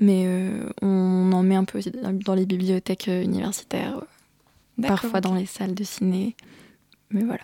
mais 0.00 0.24
euh, 0.26 0.68
on 0.82 1.30
en 1.32 1.42
met 1.42 1.54
un 1.56 1.64
peu 1.64 1.78
aussi 1.78 1.90
dans 1.92 2.34
les 2.34 2.46
bibliothèques 2.46 3.06
universitaires, 3.08 4.00
parfois 4.88 5.20
dans 5.20 5.34
les 5.34 5.46
salles 5.46 5.74
de 5.74 5.84
ciné. 5.84 6.36
Mais 7.10 7.22
voilà. 7.22 7.42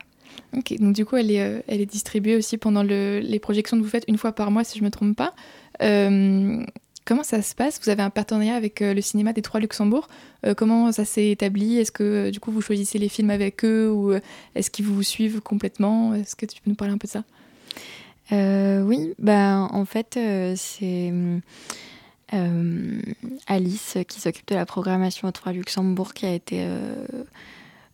Ok, 0.57 0.75
donc 0.79 0.95
du 0.95 1.05
coup, 1.05 1.17
elle 1.17 1.31
est, 1.31 1.41
euh, 1.41 1.61
elle 1.69 1.81
est 1.81 1.87
distribuée 1.87 2.37
aussi 2.37 2.59
pendant 2.59 2.83
le- 2.83 3.21
les 3.21 3.39
projections 3.39 3.77
que 3.79 3.83
vous 3.83 3.89
faites 3.89 4.05
une 4.09 4.19
fois 4.19 4.33
par 4.33 4.51
mois, 4.51 4.65
si 4.65 4.79
je 4.79 4.83
ne 4.83 4.87
me 4.89 4.91
trompe 4.91 5.17
pas. 5.17 5.33
Euh, 5.83 6.65
comment 7.05 7.23
ça 7.23 7.43
se 7.43 7.55
passe? 7.55 7.81
Vous 7.83 7.91
avez 7.91 8.03
un 8.03 8.11
partenariat 8.11 8.55
avec 8.55 8.83
euh, 8.83 8.95
le 8.95 9.01
cinéma 9.01 9.33
des 9.33 9.43
Trois 9.43 9.61
Luxembourg. 9.61 10.09
Euh, 10.47 10.55
comment 10.55 10.91
ça 10.93 11.05
s'est 11.05 11.31
établi? 11.31 11.79
Est-ce 11.79 11.93
que 11.93 12.03
euh, 12.03 12.31
du 12.31 12.41
coup 12.41 12.51
vous 12.51 12.63
choisissez 12.63 12.99
les 12.99 13.09
films 13.09 13.31
avec 13.31 13.65
eux 13.65 13.91
ou 13.91 14.13
est-ce 14.55 14.71
qu'ils 14.71 14.87
vous 14.87 15.03
suivent 15.03 15.41
complètement? 15.41 16.15
Est-ce 16.15 16.37
que 16.37 16.47
tu 16.47 16.61
peux 16.61 16.71
nous 16.71 16.77
parler 16.77 16.95
un 16.95 16.99
peu 16.99 17.07
de 17.07 17.13
ça? 17.13 17.25
Oui, 18.31 19.15
bah, 19.19 19.69
en 19.71 19.85
fait, 19.85 20.19
c'est 20.57 21.13
Alice 23.47 23.99
qui 24.09 24.21
s'occupe 24.21 24.49
de 24.49 24.55
la 24.55 24.67
programmation 24.67 25.29
au 25.29 25.31
3 25.31 25.53
Luxembourg 25.53 26.15
qui 26.15 26.27
a 26.27 26.33
été 26.33 26.67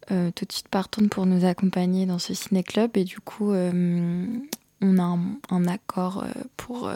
tout 0.08 0.44
de 0.44 0.52
suite 0.52 0.68
partante 0.68 1.10
pour 1.10 1.26
nous 1.26 1.44
accompagner 1.44 2.06
dans 2.06 2.20
ce 2.20 2.32
ciné-club. 2.32 2.96
Et 2.96 3.04
du 3.04 3.18
coup, 3.18 3.52
on 3.52 4.98
a 4.98 5.18
un, 5.50 5.66
accord 5.66 6.24
pour, 6.56 6.90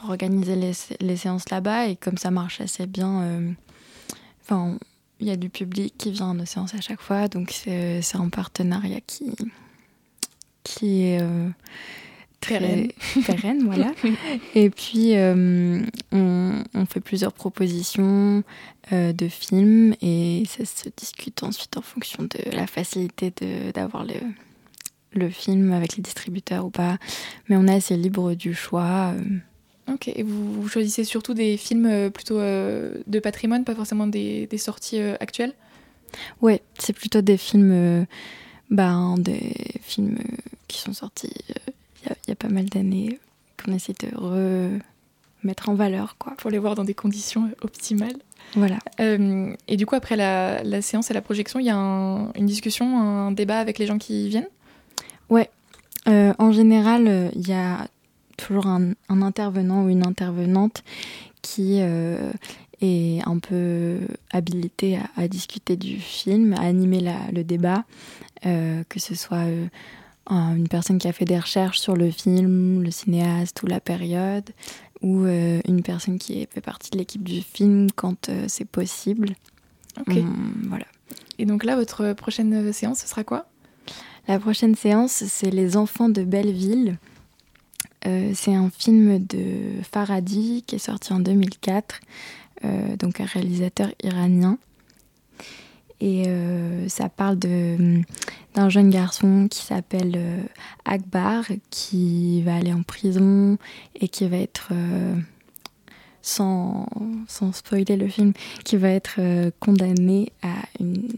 pour 0.00 0.10
organiser 0.10 0.56
les, 0.56 0.72
les 1.00 1.16
séances 1.16 1.50
là-bas. 1.50 1.88
Et 1.88 1.96
comme 1.96 2.16
ça 2.16 2.30
marche 2.30 2.60
assez 2.60 2.86
bien, 2.86 3.54
enfin 4.42 4.78
il 5.20 5.26
y 5.26 5.30
a 5.30 5.36
du 5.36 5.50
public 5.50 5.94
qui 5.98 6.10
vient 6.10 6.30
à 6.30 6.34
nos 6.34 6.46
séances 6.46 6.74
à 6.74 6.80
chaque 6.80 7.00
fois, 7.00 7.28
donc 7.28 7.50
c'est 7.52 8.16
un 8.16 8.28
partenariat 8.30 9.00
qui, 9.06 9.32
qui 10.64 11.02
est 11.02 11.20
euh, 11.20 11.48
très 12.40 12.88
pérenne. 13.26 13.62
voilà. 13.66 13.92
Et 14.54 14.70
puis, 14.70 15.16
euh, 15.16 15.82
on, 16.12 16.86
fait 16.86 17.00
plusieurs 17.00 17.32
propositions 17.32 18.42
euh, 18.92 19.12
de 19.12 19.28
films 19.28 19.94
et 20.00 20.42
ça 20.48 20.64
se 20.64 20.88
discute 20.96 21.42
ensuite 21.44 21.76
en 21.76 21.82
fonction 21.82 22.24
de 22.24 22.56
la 22.56 22.66
facilité 22.66 23.32
d'avoir 23.72 24.04
le, 24.04 24.14
le 25.12 25.30
film 25.30 25.72
avec 25.72 25.96
les 25.96 26.02
distributeurs 26.02 26.64
ou 26.64 26.70
pas. 26.70 26.98
Mais 27.48 27.56
on 27.56 27.66
est 27.68 27.74
assez 27.74 27.96
libre 27.96 28.34
du 28.34 28.54
choix. 28.54 29.14
Ok, 29.88 30.08
et 30.08 30.22
vous, 30.22 30.68
choisissez 30.68 31.04
surtout 31.04 31.34
des 31.34 31.56
films 31.56 31.86
euh, 31.86 32.10
plutôt 32.10 32.38
euh, 32.38 32.94
de 33.06 33.18
patrimoine, 33.18 33.64
pas 33.64 33.74
forcément 33.74 34.06
des, 34.06 34.48
sorties 34.56 35.00
euh, 35.00 35.16
actuelles? 35.20 35.54
Ouais, 36.40 36.62
c'est 36.78 36.92
plutôt 36.92 37.20
des 37.20 37.36
films, 37.36 38.06
bah, 38.68 39.14
des 39.18 39.54
films 39.82 40.18
qui 40.66 40.80
sont 40.80 40.92
sortis 40.92 41.32
il 42.04 42.28
y, 42.28 42.32
a 42.32 42.34
pas 42.34 42.48
mal 42.48 42.64
d'années, 42.64 43.20
qu'on 43.62 43.72
essaie 43.72 43.92
de 43.92 44.08
remettre 44.16 45.68
en 45.68 45.74
valeur. 45.74 46.16
Quoi. 46.18 46.34
Pour 46.36 46.50
les 46.50 46.58
voir 46.58 46.74
dans 46.74 46.82
des 46.82 46.94
conditions 46.94 47.48
optimales. 47.62 48.16
Voilà. 48.56 48.78
et 48.98 49.76
du 49.76 49.86
coup, 49.86 49.94
après 49.94 50.16
la, 50.16 50.82
séance 50.82 51.12
et 51.12 51.14
la 51.14 51.20
projection, 51.20 51.60
il 51.60 51.66
y 51.66 51.70
a 51.70 51.76
une 51.76 52.46
discussion, 52.46 52.98
un 52.98 53.30
débat 53.30 53.60
avec 53.60 53.78
les 53.78 53.86
gens 53.86 53.98
qui 53.98 54.28
viennent? 54.28 54.48
Ouais. 55.28 55.48
en 56.06 56.50
général, 56.50 57.30
il 57.36 57.46
y 57.46 57.52
a 57.52 57.86
toujours 58.40 58.66
un, 58.66 58.92
intervenant 59.08 59.84
ou 59.84 59.88
une 59.88 60.06
intervenante 60.06 60.82
qui 61.42 61.78
euh, 61.80 62.32
est 62.80 63.20
un 63.26 63.38
peu 63.38 63.98
habilité 64.30 64.98
à, 65.16 65.28
discuter 65.28 65.76
du 65.76 65.98
film, 65.98 66.54
à 66.54 66.62
animer 66.62 67.00
le 67.32 67.42
débat, 67.44 67.84
euh, 68.46 68.82
que 68.88 68.98
ce 68.98 69.14
soit 69.14 69.44
euh, 69.44 69.66
une 70.30 70.68
personne 70.68 70.98
qui 70.98 71.08
a 71.08 71.12
fait 71.12 71.24
des 71.24 71.38
recherches 71.38 71.78
sur 71.78 71.94
le 71.94 72.10
film, 72.10 72.82
le 72.82 72.90
cinéaste 72.90 73.62
ou 73.62 73.66
la 73.66 73.80
période, 73.80 74.50
ou 75.02 75.24
une 75.24 75.82
personne 75.82 76.18
qui 76.18 76.46
fait 76.50 76.60
partie 76.60 76.90
de 76.90 76.98
l'équipe 76.98 77.24
du 77.24 77.40
film 77.40 77.88
quand 77.96 78.30
c'est 78.48 78.66
possible. 78.66 79.30
Ok. 79.98 80.18
Voilà. 80.68 80.84
Et 81.38 81.46
donc 81.46 81.64
là, 81.64 81.74
votre 81.74 82.12
prochaine 82.12 82.70
séance, 82.72 83.00
ce 83.00 83.08
sera 83.08 83.24
quoi? 83.24 83.46
La 84.28 84.38
prochaine 84.38 84.74
séance, 84.74 85.24
c'est 85.26 85.50
Les 85.50 85.78
Enfants 85.78 86.10
de 86.10 86.22
Belleville. 86.22 86.98
Euh, 88.06 88.32
c'est 88.34 88.54
un 88.54 88.70
film 88.70 89.24
de 89.26 89.82
Faradi 89.90 90.64
qui 90.66 90.76
est 90.76 90.80
sorti 90.80 91.12
en 91.12 91.20
2004, 91.20 92.00
euh, 92.64 92.96
donc 92.96 93.20
un 93.20 93.26
réalisateur 93.26 93.90
iranien. 94.02 94.58
Et 96.00 96.24
euh, 96.28 96.88
ça 96.88 97.10
parle 97.10 97.36
d'un 97.36 98.68
jeune 98.70 98.88
garçon 98.88 99.48
qui 99.50 99.62
s'appelle 99.62 100.48
Akbar, 100.86 101.44
qui 101.68 102.40
va 102.42 102.56
aller 102.56 102.72
en 102.72 102.82
prison 102.82 103.58
et 103.94 104.08
qui 104.08 104.26
va 104.26 104.38
être, 104.38 104.72
sans, 106.22 106.88
sans 107.28 107.52
spoiler 107.52 107.98
le 107.98 108.08
film, 108.08 108.32
qui 108.64 108.78
va 108.78 108.88
être 108.88 109.20
condamné 109.60 110.32
à 110.40 110.54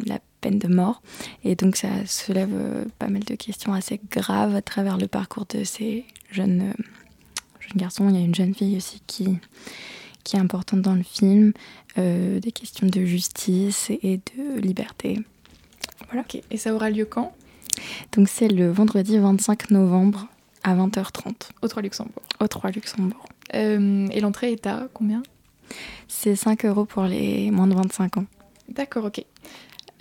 la 0.05 0.19
peine 0.41 0.59
de 0.59 0.67
mort. 0.67 1.01
Et 1.45 1.55
donc 1.55 1.77
ça 1.77 2.05
soulève 2.05 2.85
pas 2.99 3.07
mal 3.07 3.23
de 3.23 3.37
questions 3.37 3.73
assez 3.75 4.01
graves 4.11 4.57
à 4.57 4.63
travers 4.63 4.99
le 4.99 5.07
parcours 5.07 5.47
de 5.47 5.63
ces 5.63 6.05
jeune, 6.33 6.63
euh, 6.63 6.83
jeune 7.61 7.77
garçon, 7.77 8.09
il 8.09 8.17
y 8.17 8.19
a 8.19 8.25
une 8.25 8.35
jeune 8.35 8.55
fille 8.55 8.77
aussi 8.77 9.03
qui, 9.07 9.39
qui 10.25 10.37
est 10.37 10.41
importante 10.41 10.83
dans 10.83 10.95
le 10.95 11.03
film, 11.03 11.53
euh, 11.99 12.41
des 12.41 12.53
questions 12.53 12.87
de 12.87 13.05
justice 13.05 13.91
et 13.91 14.21
de 14.37 14.61
liberté. 14.61 15.21
Voilà. 16.11 16.25
Et 16.51 16.57
ça 16.57 16.75
aura 16.75 16.91
lieu 16.91 17.05
quand? 17.05 17.33
Donc 18.13 18.29
c'est 18.29 18.49
le 18.49 18.71
vendredi 18.71 19.19
25 19.19 19.71
novembre 19.71 20.29
à 20.63 20.75
20h30. 20.75 21.51
Au 21.63 21.69
3 21.69 21.83
Luxembourg. 21.83 22.23
Au 22.41 22.49
3 22.49 22.71
Luxembourg. 22.71 23.27
Euh, 23.55 24.09
et 24.11 24.21
l'entrée 24.21 24.53
est 24.53 24.67
à 24.67 24.89
combien? 24.93 25.23
C'est 26.09 26.37
5 26.37 26.65
euros 26.67 26.85
pour 26.85 27.05
les 27.05 27.51
moins 27.51 27.67
de 27.67 27.75
25 27.75 28.19
ans. 28.19 28.27
D'accord, 28.69 29.07
ok. 29.07 29.25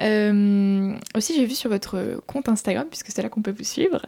Euh, 0.01 0.93
aussi, 1.15 1.35
j'ai 1.35 1.45
vu 1.45 1.55
sur 1.55 1.69
votre 1.69 2.21
compte 2.27 2.49
Instagram, 2.49 2.87
puisque 2.89 3.07
c'est 3.09 3.21
là 3.21 3.29
qu'on 3.29 3.41
peut 3.41 3.53
vous 3.55 3.63
suivre, 3.63 4.01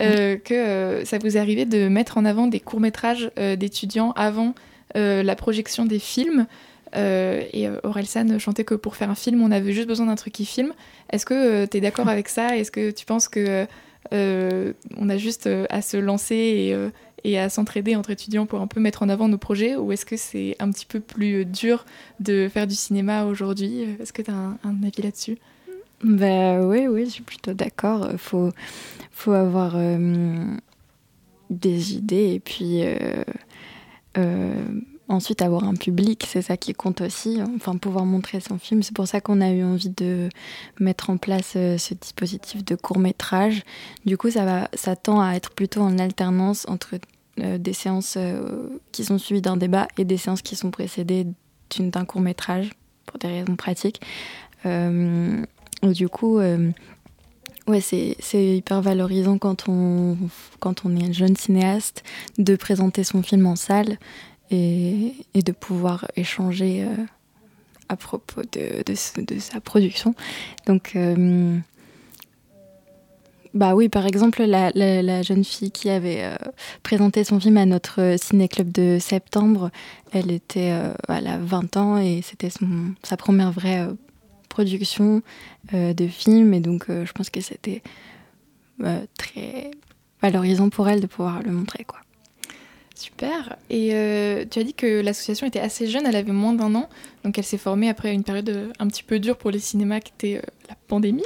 euh, 0.00 0.36
que 0.36 0.54
euh, 0.54 1.04
ça 1.04 1.18
vous 1.18 1.36
est 1.36 1.40
arrivé 1.40 1.64
de 1.64 1.88
mettre 1.88 2.18
en 2.18 2.24
avant 2.24 2.46
des 2.46 2.60
courts-métrages 2.60 3.30
d'étudiants 3.58 4.12
avant 4.12 4.54
la 4.94 5.36
projection 5.36 5.86
des 5.86 5.98
films. 5.98 6.46
et 6.94 7.68
Orelsan 7.84 8.38
chantait 8.38 8.64
que 8.64 8.74
pour 8.74 8.96
faire 8.96 9.10
un 9.10 9.14
film, 9.14 9.42
on 9.42 9.50
avait 9.50 9.72
juste 9.72 9.88
besoin 9.88 10.06
d'un 10.06 10.16
truc 10.16 10.32
qui 10.32 10.44
filme. 10.44 10.72
Est-ce 11.10 11.24
que 11.24 11.66
tu 11.66 11.76
es 11.76 11.80
d'accord 11.80 12.08
avec 12.08 12.28
ça? 12.28 12.56
Est-ce 12.56 12.70
que 12.70 12.90
tu 12.90 13.06
penses 13.06 13.28
que 13.28 13.66
on 14.12 15.08
a 15.08 15.16
juste 15.16 15.48
à 15.68 15.82
se 15.82 15.96
lancer 15.96 16.34
et, 16.34 16.90
et 17.24 17.38
à 17.38 17.48
s'entraider 17.48 17.96
entre 17.96 18.10
étudiants 18.10 18.46
pour 18.46 18.60
un 18.60 18.66
peu 18.66 18.80
mettre 18.80 19.02
en 19.02 19.08
avant 19.08 19.28
nos 19.28 19.38
projets 19.38 19.76
Ou 19.76 19.92
est-ce 19.92 20.06
que 20.06 20.16
c'est 20.16 20.56
un 20.58 20.70
petit 20.70 20.86
peu 20.86 21.00
plus 21.00 21.44
dur 21.44 21.84
de 22.18 22.48
faire 22.48 22.66
du 22.66 22.74
cinéma 22.74 23.24
aujourd'hui? 23.24 23.82
Est-ce 24.00 24.12
que 24.12 24.22
tu 24.22 24.30
as 24.30 24.34
un, 24.34 24.82
avis 24.82 25.02
là-dessus? 25.02 25.38
Bah, 26.02 26.60
Oui, 26.60 26.86
oui, 26.86 27.04
je 27.06 27.10
suis 27.10 27.22
plutôt 27.22 27.52
d'accord. 27.52 28.08
Il 28.12 28.18
faut, 28.18 28.50
faut 29.10 29.32
avoir 29.32 29.74
euh, 29.76 30.44
des 31.50 31.94
idées 31.94 32.34
et 32.34 32.40
puis 32.40 32.82
euh, 32.84 33.22
euh, 34.16 34.64
ensuite 35.10 35.42
avoir 35.42 35.64
un 35.64 35.74
public, 35.74 36.24
c'est 36.28 36.42
ça 36.42 36.56
qui 36.56 36.72
compte 36.72 37.00
aussi. 37.00 37.40
Enfin, 37.56 37.76
pouvoir 37.76 38.06
montrer 38.06 38.40
son 38.40 38.58
film. 38.58 38.82
C'est 38.82 38.94
pour 38.94 39.06
ça 39.06 39.20
qu'on 39.20 39.40
a 39.40 39.50
eu 39.50 39.64
envie 39.64 39.90
de 39.90 40.28
mettre 40.78 41.10
en 41.10 41.16
place 41.16 41.52
ce 41.52 41.94
dispositif 41.94 42.64
de 42.64 42.74
court 42.76 42.98
métrage. 42.98 43.62
Du 44.06 44.16
coup, 44.16 44.30
ça, 44.30 44.44
va, 44.44 44.68
ça 44.74 44.96
tend 44.96 45.20
à 45.20 45.34
être 45.34 45.50
plutôt 45.50 45.80
en 45.80 45.98
alternance 45.98 46.66
entre 46.68 46.96
euh, 47.38 47.58
des 47.58 47.72
séances 47.72 48.14
euh, 48.16 48.68
qui 48.92 49.04
sont 49.04 49.18
suivies 49.18 49.40
d'un 49.40 49.56
débat 49.56 49.88
et 49.96 50.04
des 50.04 50.16
séances 50.16 50.42
qui 50.42 50.56
sont 50.56 50.70
précédées 50.70 51.26
d'un 51.78 52.04
court 52.04 52.20
métrage 52.20 52.70
pour 53.06 53.18
des 53.18 53.28
raisons 53.28 53.56
pratiques. 53.56 54.00
Euh, 54.66 55.42
du 55.82 56.08
coup, 56.08 56.38
ouais, 56.38 57.80
c'est 57.80 58.16
hyper 58.34 58.82
valorisant 58.82 59.38
quand 59.38 59.68
on, 59.68 60.16
quand 60.58 60.84
on 60.84 60.96
est 60.96 61.04
un 61.04 61.12
jeune 61.12 61.36
cinéaste 61.36 62.02
de 62.38 62.56
présenter 62.56 63.04
son 63.04 63.22
film 63.22 63.46
en 63.46 63.56
salle 63.56 63.98
et, 64.50 65.14
de 65.34 65.52
pouvoir 65.52 66.06
échanger 66.16 66.86
à 67.88 67.96
propos 67.96 68.42
de, 68.42 68.94
sa 69.38 69.60
production. 69.60 70.14
Donc, 70.66 70.96
bah 73.52 73.74
oui, 73.74 73.88
par 73.88 74.06
exemple, 74.06 74.44
la, 74.44 75.22
jeune 75.22 75.44
fille 75.44 75.72
qui 75.72 75.90
avait 75.90 76.22
euh, 76.22 76.36
présenté 76.82 77.24
son 77.24 77.40
film 77.40 77.56
à 77.56 77.66
notre 77.66 78.00
euh, 78.00 78.16
ciné-club 78.16 78.70
de 78.70 78.98
septembre, 79.00 79.70
elle 80.12 80.30
était, 80.30 80.70
euh, 80.72 80.94
elle 81.08 81.26
a 81.26 81.38
20 81.38 81.76
ans 81.76 81.98
et 81.98 82.22
c'était 82.22 82.50
sa 83.02 83.16
première 83.16 83.50
vraie 83.50 83.88
production 84.48 85.22
de 85.72 86.06
film. 86.08 86.54
Et 86.54 86.60
donc, 86.60 86.86
je 86.88 87.12
pense 87.12 87.30
que 87.30 87.40
c'était 87.40 87.82
très 89.16 89.70
valorisant 90.20 90.70
pour 90.70 90.88
elle 90.88 91.00
de 91.00 91.06
pouvoir 91.06 91.42
le 91.42 91.52
montrer. 91.52 91.84
quoi. 91.84 92.00
Super. 93.00 93.56
Et 93.70 93.88
tu 94.50 94.58
as 94.58 94.62
dit 94.62 94.74
que 94.74 95.00
l'association 95.00 95.46
était 95.46 95.60
assez 95.60 95.86
jeune, 95.86 96.06
elle 96.06 96.16
avait 96.16 96.32
moins 96.32 96.52
d'un 96.52 96.74
an. 96.74 96.88
Donc 97.24 97.38
elle 97.38 97.44
s'est 97.44 97.58
formée 97.58 97.88
après 97.88 98.12
une 98.12 98.24
période 98.24 98.72
un 98.78 98.86
petit 98.88 99.02
peu 99.02 99.18
dure 99.18 99.36
pour 99.36 99.50
les 99.50 99.58
cinémas 99.58 100.00
qui 100.00 100.12
était 100.16 100.42
la 100.68 100.76
pandémie. 100.86 101.24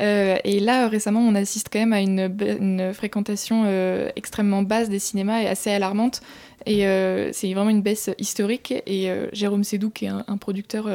Euh, 0.00 0.36
et 0.44 0.60
là, 0.60 0.88
récemment, 0.88 1.20
on 1.20 1.34
assiste 1.34 1.68
quand 1.72 1.78
même 1.78 1.92
à 1.92 2.00
une, 2.00 2.92
fréquentation 2.92 3.64
euh, 3.66 4.10
extrêmement 4.16 4.62
basse 4.62 4.88
des 4.88 4.98
cinémas 4.98 5.42
et 5.42 5.46
assez 5.46 5.70
alarmante. 5.70 6.20
Et 6.66 6.86
euh, 6.86 7.30
c'est 7.32 7.52
vraiment 7.52 7.70
une 7.70 7.82
baisse 7.82 8.10
historique. 8.18 8.74
Et 8.86 9.10
Jérôme 9.32 9.64
Sédou, 9.64 9.90
qui 9.90 10.06
est 10.06 10.08
un, 10.08 10.36
producteur 10.38 10.88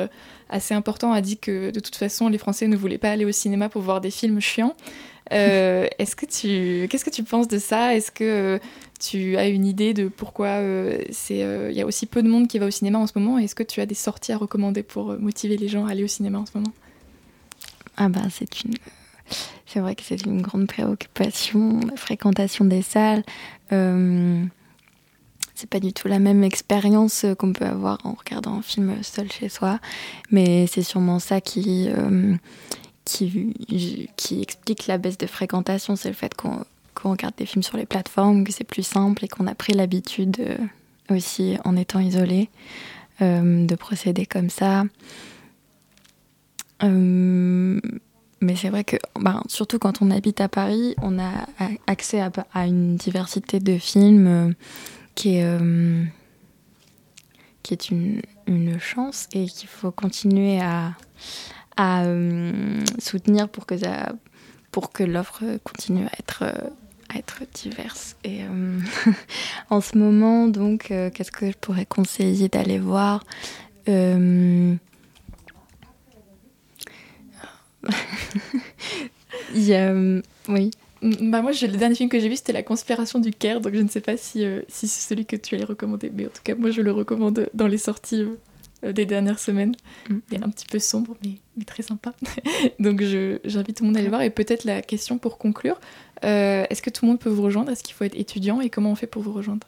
assez 0.50 0.74
important, 0.74 1.12
a 1.12 1.22
dit 1.22 1.38
que 1.38 1.72
de 1.72 1.80
toute 1.80 1.96
façon, 1.96 2.28
les 2.28 2.38
Français 2.38 2.68
ne 2.68 2.76
voulaient 2.76 2.98
pas 2.98 3.12
aller 3.12 3.26
au 3.26 3.32
cinéma 3.32 3.70
pour 3.70 3.82
voir 3.82 4.02
des 4.02 4.12
films 4.12 4.42
chiants. 4.42 4.76
est-ce 5.32 6.16
que 6.16 6.26
tu, 6.26 6.88
qu'est-ce 6.88 7.06
que 7.06 7.12
tu 7.12 7.24
penses 7.24 7.48
de 7.48 7.60
ça? 7.60 7.96
Est-ce 7.96 8.12
que 8.12 8.60
tu 9.00 9.38
as 9.38 9.48
une 9.48 9.66
idée 9.66 9.94
de 9.94 10.08
pourquoi 10.08 10.60
il 10.60 11.72
y 11.72 11.82
a 11.82 11.86
aussi 11.86 12.06
peu 12.06 12.22
de 12.22 12.28
monde 12.28 12.48
qui 12.48 12.60
va 12.60 12.66
au 12.66 12.72
cinéma 12.72 13.00
en 13.00 13.08
ce 13.08 13.18
moment 13.18 13.38
Est-ce 13.38 13.56
que 13.56 13.64
tu 13.64 13.82
as 13.82 13.86
des 13.86 13.96
sorties 13.96 14.32
à 14.32 14.38
recommander 14.38 14.84
pour 14.84 15.18
motiver 15.20 15.58
les 15.58 15.68
gens 15.68 15.86
à 15.86 15.92
aller 15.92 16.04
au 16.04 16.08
cinéma 16.08 16.40
en 16.40 16.46
ce 16.46 16.52
moment? 16.56 16.74
Ah 17.98 18.10
bah 18.10 18.24
c'est 18.30 18.64
une 18.64 18.74
c'est 19.66 19.80
vrai 19.80 19.96
que 19.96 20.02
c'est 20.04 20.26
une 20.26 20.42
grande 20.42 20.68
préoccupation, 20.68 21.80
la 21.82 21.96
fréquentation 21.96 22.66
des 22.66 22.82
salles. 22.82 23.24
Euh, 23.72 24.44
c'est 25.54 25.70
pas 25.70 25.80
du 25.80 25.94
tout 25.94 26.08
la 26.08 26.20
même 26.20 26.44
expérience 26.44 27.26
qu'on 27.38 27.54
peut 27.54 27.66
avoir 27.66 28.00
en 28.04 28.14
regardant 28.14 28.56
un 28.56 28.62
film 28.62 28.96
seul 29.04 29.32
chez 29.32 29.50
soi, 29.50 29.80
mais 30.32 30.66
c'est 30.68 30.82
sûrement 30.82 31.20
ça 31.20 31.42
qui, 31.42 31.88
euh, 31.90 32.34
qui, 33.06 34.10
qui, 34.16 34.42
explique 34.42 34.88
la 34.88 34.98
baisse 34.98 35.18
de 35.18 35.28
fréquentation, 35.28 35.96
c'est 35.96 36.10
le 36.10 36.16
fait 36.16 36.34
qu'on 36.34 36.64
regarde 37.08 37.36
des 37.38 37.46
films 37.46 37.64
sur 37.64 37.78
les 37.78 37.86
plateformes, 37.86 38.44
que 38.44 38.52
c'est 38.52 38.66
plus 38.66 38.84
simple 38.84 39.24
et 39.24 39.28
qu'on 39.28 39.48
a 39.48 39.56
pris 39.56 39.74
l'habitude 39.74 40.38
euh, 40.40 40.58
aussi 41.16 41.58
en 41.64 41.76
étant 41.76 42.00
isolé 42.00 42.50
de 43.22 43.76
procéder 43.76 44.26
comme 44.26 44.50
ça. 44.50 44.86
Euh, 46.84 47.80
mais 48.42 48.56
c'est 48.56 48.70
vrai 48.70 48.84
que, 48.84 48.96
ben, 49.20 49.42
surtout 49.48 49.80
quand 49.80 50.02
on 50.02 50.12
habite 50.12 50.40
à 50.42 50.48
Paris, 50.48 50.96
on 51.02 51.20
a 51.20 51.46
accès 51.88 52.22
à, 52.22 52.68
une 52.68 52.96
diversité 52.96 53.60
de 53.60 53.78
films 53.78 54.28
euh, 54.28 54.54
qui 55.16 55.36
est, 55.36 55.44
euh, 55.44 56.06
une, 58.48 58.80
chance 58.80 59.28
et 59.34 59.46
qu'il 59.46 59.70
faut 59.70 59.92
continuer 59.92 60.60
à, 60.62 60.94
soutenir 62.98 63.48
pour 63.50 63.66
que, 63.66 65.04
l'offre 65.04 65.44
continue 65.64 66.06
à 66.06 66.12
être, 66.20 66.72
être 67.16 67.42
diverse. 67.54 68.16
Et 68.24 68.40
en 69.70 69.82
ce 69.82 69.98
moment, 69.98 70.48
donc, 70.48 70.88
qu'est-ce 70.88 71.32
que 71.32 71.48
je 71.48 71.58
pourrais 71.58 71.86
conseiller 71.86 72.50
d'aller 72.50 72.80
voir 72.80 73.24
Il 79.54 79.64
y 79.64 79.74
a, 79.74 79.90
euh, 79.92 80.22
oui. 80.48 80.72
Bah 81.02 81.42
moi, 81.42 81.52
le 81.52 81.78
dernier 81.78 81.96
film 81.96 82.10
que 82.10 82.20
j'ai 82.20 82.28
vu, 82.28 82.36
c'était 82.36 82.52
La 82.52 82.64
conspiration 82.64 83.20
du 83.20 83.32
Caire, 83.32 83.62
donc 83.62 83.74
je 83.74 83.82
ne 83.82 83.88
sais 83.88 84.02
pas 84.02 84.18
si, 84.18 84.44
euh, 84.44 84.62
si 84.68 84.88
c'est 84.88 85.08
celui 85.08 85.26
que 85.26 85.38
tu 85.38 85.56
allais 85.56 85.64
recommander, 85.64 86.12
mais 86.14 86.26
en 86.26 86.30
tout 86.30 86.42
cas, 86.44 86.56
moi, 86.56 86.72
je 86.72 86.82
le 86.82 86.92
recommande 86.92 87.50
dans 87.54 87.68
les 87.68 87.78
sorties 87.78 88.26
euh, 88.84 88.92
des 88.92 89.06
dernières 89.06 89.40
semaines. 89.40 89.76
Mm. 90.10 90.18
Il 90.32 90.38
est 90.38 90.44
un 90.44 90.50
petit 90.50 90.66
peu 90.66 90.78
sombre, 90.78 91.16
mais, 91.24 91.36
mais 91.56 91.64
très 91.64 91.84
sympa. 91.84 92.14
donc 92.80 93.02
j'invite 93.46 93.78
tout 93.78 93.84
le 93.84 93.88
monde 93.88 93.98
à 93.98 94.00
aller 94.00 94.10
voir. 94.10 94.22
Et 94.24 94.30
peut-être 94.30 94.66
la 94.66 94.82
question 94.82 95.18
pour 95.18 95.38
conclure, 95.38 95.80
est-ce 96.22 96.82
que 96.82 96.90
tout 96.90 97.06
le 97.06 97.12
monde 97.12 97.20
peut 97.20 97.30
vous 97.30 97.44
rejoindre? 97.44 97.72
Est-ce 97.72 97.84
qu'il 97.84 97.94
faut 97.94 98.04
être 98.04 98.18
étudiant? 98.18 98.62
Et 98.62 98.70
comment 98.70 98.92
on 98.92 98.96
fait 98.96 99.08
pour 99.08 99.22
vous 99.22 99.34
rejoindre? 99.34 99.68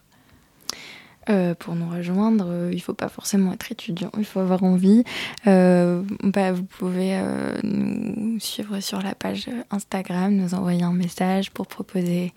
Euh, 1.30 1.54
pour 1.54 1.76
nous 1.76 1.88
rejoindre, 1.88 2.48
euh, 2.50 2.70
il 2.72 2.78
ne 2.78 2.82
faut 2.82 2.96
pas 2.96 3.08
forcément 3.08 3.54
être 3.54 3.72
étudiant, 3.72 4.10
il 4.18 4.26
faut 4.26 4.40
avoir 4.40 4.64
envie. 4.64 5.04
Euh, 5.46 6.02
bah, 6.24 6.52
vous 6.52 6.64
pouvez 6.64 7.22
nous 7.64 8.40
suivre 8.40 8.80
sur 8.80 9.02
la 9.02 9.14
page 9.14 9.48
Instagram, 9.70 10.36
nous 10.36 10.56
envoyer 10.56 10.84
un 10.84 10.94
message 10.94 11.52
pour 11.52 11.68
proposer 11.68 12.34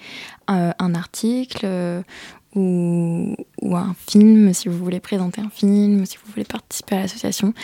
un 0.48 0.94
article 0.94 1.66
ou, 2.54 3.34
un 3.62 3.96
film, 4.06 4.52
si 4.52 4.68
vous 4.68 4.78
voulez 4.78 5.00
présenter 5.00 5.40
un 5.40 5.50
film, 5.50 6.04
si 6.04 6.18
vous 6.18 6.30
voulez 6.30 6.44
participer 6.44 6.96
à 6.96 7.00
l'association. 7.00 7.54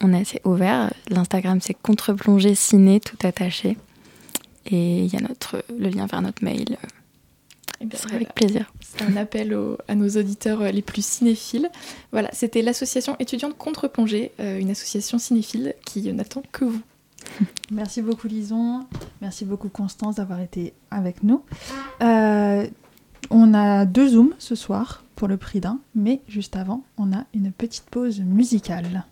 On 0.00 0.12
est 0.12 0.20
assez 0.20 0.40
ouvert. 0.44 0.92
L'Instagram, 1.08 1.60
c'est 1.60 1.74
contre-plongée 1.74 2.54
ciné, 2.54 3.00
tout 3.00 3.18
attaché. 3.26 3.76
Et 4.70 5.04
il 5.04 5.12
y 5.12 5.16
a 5.16 5.20
notre, 5.20 5.64
le 5.76 5.88
lien 5.88 6.06
vers 6.06 6.22
notre 6.22 6.44
mail 6.44 6.76
eh 7.80 7.86
Ce 7.92 8.02
serait 8.02 8.16
avec 8.16 8.34
plaisir. 8.34 8.72
C'est 8.80 9.02
un 9.02 9.16
appel 9.16 9.56
à 9.86 9.94
nos 9.94 10.08
auditeurs 10.08 10.62
euh, 10.62 10.70
les 10.70 10.82
plus 10.82 11.04
cinéphiles. 11.04 11.70
Voilà, 12.12 12.28
c'était 12.32 12.62
l'association 12.62 13.16
étudiante 13.18 13.56
Contre-Plongée, 13.56 14.32
euh, 14.40 14.58
une 14.58 14.70
association 14.70 15.18
cinéphile 15.18 15.74
qui 15.84 16.12
n'attend 16.12 16.42
que 16.52 16.64
vous. 16.64 16.82
Merci 17.70 18.02
beaucoup 18.02 18.28
Lison, 18.28 18.86
merci 19.20 19.44
beaucoup 19.44 19.68
Constance 19.68 20.16
d'avoir 20.16 20.40
été 20.40 20.72
avec 20.90 21.22
nous. 21.22 21.42
Euh, 22.02 22.66
on 23.30 23.54
a 23.54 23.84
deux 23.84 24.08
Zooms 24.08 24.34
ce 24.38 24.54
soir 24.54 25.04
pour 25.16 25.28
le 25.28 25.36
prix 25.36 25.60
d'un, 25.60 25.80
mais 25.94 26.20
juste 26.28 26.56
avant, 26.56 26.84
on 26.96 27.12
a 27.12 27.24
une 27.34 27.52
petite 27.52 27.84
pause 27.90 28.20
musicale. 28.20 29.04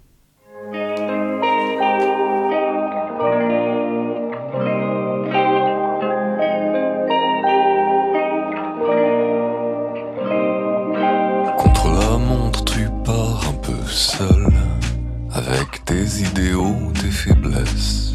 Tes 16.07 16.23
idéaux, 16.23 16.93
tes 16.95 17.11
faiblesses. 17.11 18.15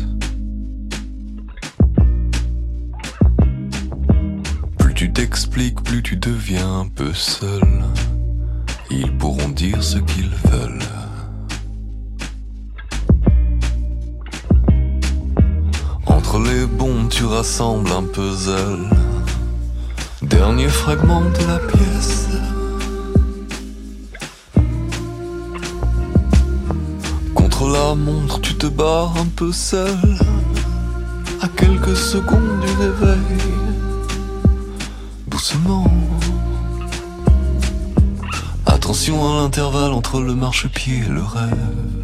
Plus 4.77 4.93
tu 4.93 5.11
t'expliques, 5.11 5.81
plus 5.83 6.01
tu 6.01 6.15
deviens 6.17 6.81
un 6.81 6.87
peu 6.87 7.13
seul. 7.13 7.61
Ils 8.89 9.11
pourront 9.17 9.49
dire 9.49 9.83
ce 9.83 9.97
qu'ils 9.97 10.31
veulent. 10.45 10.79
Entre 16.05 16.39
les 16.39 16.65
bons, 16.65 17.07
tu 17.09 17.25
rassembles 17.25 17.91
un 17.91 18.03
puzzle. 18.03 18.89
Dernier 20.21 20.69
fragment 20.69 21.21
de 21.21 21.47
la 21.47 21.59
pièce. 21.59 22.27
La 27.71 27.95
montre, 27.95 28.41
tu 28.41 28.55
te 28.55 28.67
bats 28.67 29.11
un 29.17 29.25
peu 29.25 29.51
seul. 29.51 29.97
À 31.41 31.47
quelques 31.47 31.95
secondes 31.95 32.59
du 32.59 32.71
réveil, 32.83 33.39
doucement. 35.27 35.87
Attention 38.65 39.15
à 39.27 39.41
l'intervalle 39.41 39.93
entre 39.93 40.21
le 40.21 40.35
marchepied 40.35 40.99
et 41.05 41.09
le 41.09 41.23
rêve. 41.23 42.00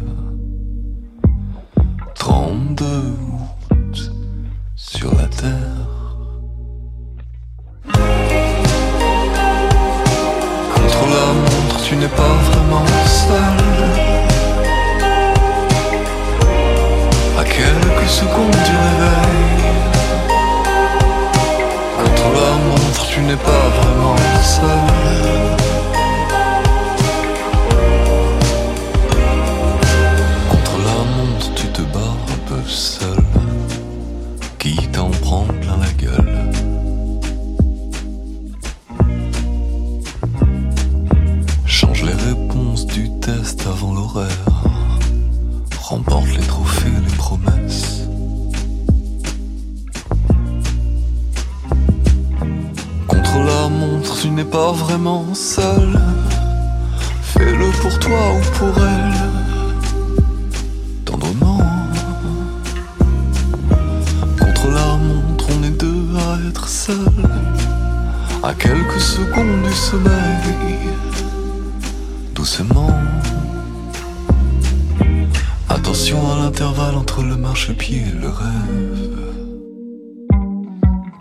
Le 78.20 78.28
rêve. 78.28 79.08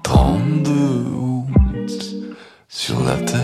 32 0.04 0.72
août 1.16 1.92
sur 2.68 3.00
la 3.04 3.16
terre. 3.18 3.40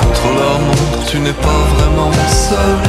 Contre 0.00 0.26
la 0.40 0.52
montre, 0.66 1.10
tu 1.10 1.18
n'es 1.20 1.32
pas 1.32 1.60
vraiment 1.74 2.12
seul. 2.28 2.80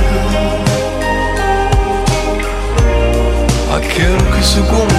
À 3.75 3.79
quelques 3.79 4.43
secondes 4.43 4.98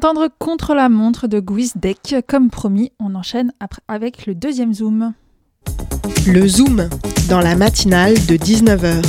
d'entendre 0.00 0.28
Contre 0.38 0.74
la 0.74 0.88
montre 0.88 1.26
de 1.26 1.44
Deck. 1.76 2.24
Comme 2.26 2.48
promis, 2.48 2.90
on 2.98 3.14
enchaîne 3.14 3.52
après 3.60 3.82
avec 3.86 4.24
le 4.24 4.34
deuxième 4.34 4.72
zoom. 4.72 5.12
Le 6.26 6.48
zoom, 6.48 6.88
dans 7.28 7.40
la 7.40 7.54
matinale 7.54 8.14
de 8.14 8.36
19h. 8.36 9.04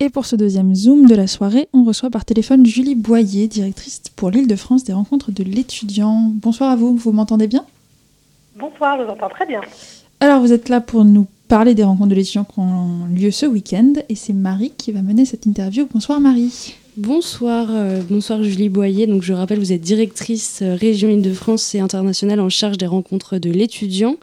Et 0.00 0.10
pour 0.10 0.26
ce 0.26 0.34
deuxième 0.34 0.74
Zoom 0.74 1.06
de 1.06 1.14
la 1.14 1.28
soirée, 1.28 1.68
on 1.72 1.84
reçoit 1.84 2.10
par 2.10 2.24
téléphone 2.24 2.66
Julie 2.66 2.96
Boyer, 2.96 3.46
directrice 3.46 4.02
pour 4.16 4.30
l'Île-de-France 4.30 4.82
des 4.82 4.92
rencontres 4.92 5.30
de 5.30 5.44
l'étudiant. 5.44 6.32
Bonsoir 6.34 6.70
à 6.70 6.76
vous, 6.76 6.96
vous 6.96 7.12
m'entendez 7.12 7.46
bien? 7.46 7.64
Bonsoir, 8.58 8.98
je 8.98 9.04
vous 9.04 9.10
entends 9.10 9.28
très 9.28 9.46
bien. 9.46 9.60
Alors 10.18 10.40
vous 10.40 10.52
êtes 10.52 10.68
là 10.68 10.80
pour 10.80 11.04
nous 11.04 11.26
parler 11.46 11.76
des 11.76 11.84
rencontres 11.84 12.10
de 12.10 12.16
l'étudiant 12.16 12.44
qui 12.44 12.58
ont 12.58 13.06
lieu 13.14 13.30
ce 13.30 13.46
week-end 13.46 13.92
et 14.08 14.16
c'est 14.16 14.32
Marie 14.32 14.72
qui 14.76 14.90
va 14.90 15.02
mener 15.02 15.24
cette 15.24 15.46
interview. 15.46 15.86
Bonsoir 15.92 16.20
Marie. 16.20 16.74
Bonsoir, 16.98 17.68
euh, 17.70 18.00
bonsoir 18.10 18.42
Julie 18.42 18.68
Boyer. 18.68 19.06
Donc 19.06 19.22
je 19.22 19.32
rappelle, 19.32 19.60
vous 19.60 19.72
êtes 19.72 19.80
directrice 19.80 20.62
euh, 20.62 20.74
région 20.74 21.08
Île-de-France 21.08 21.76
et 21.76 21.78
internationale 21.78 22.40
en 22.40 22.48
charge 22.48 22.76
des 22.76 22.88
rencontres 22.88 23.38
de 23.38 23.50
l'étudiant. 23.50 24.16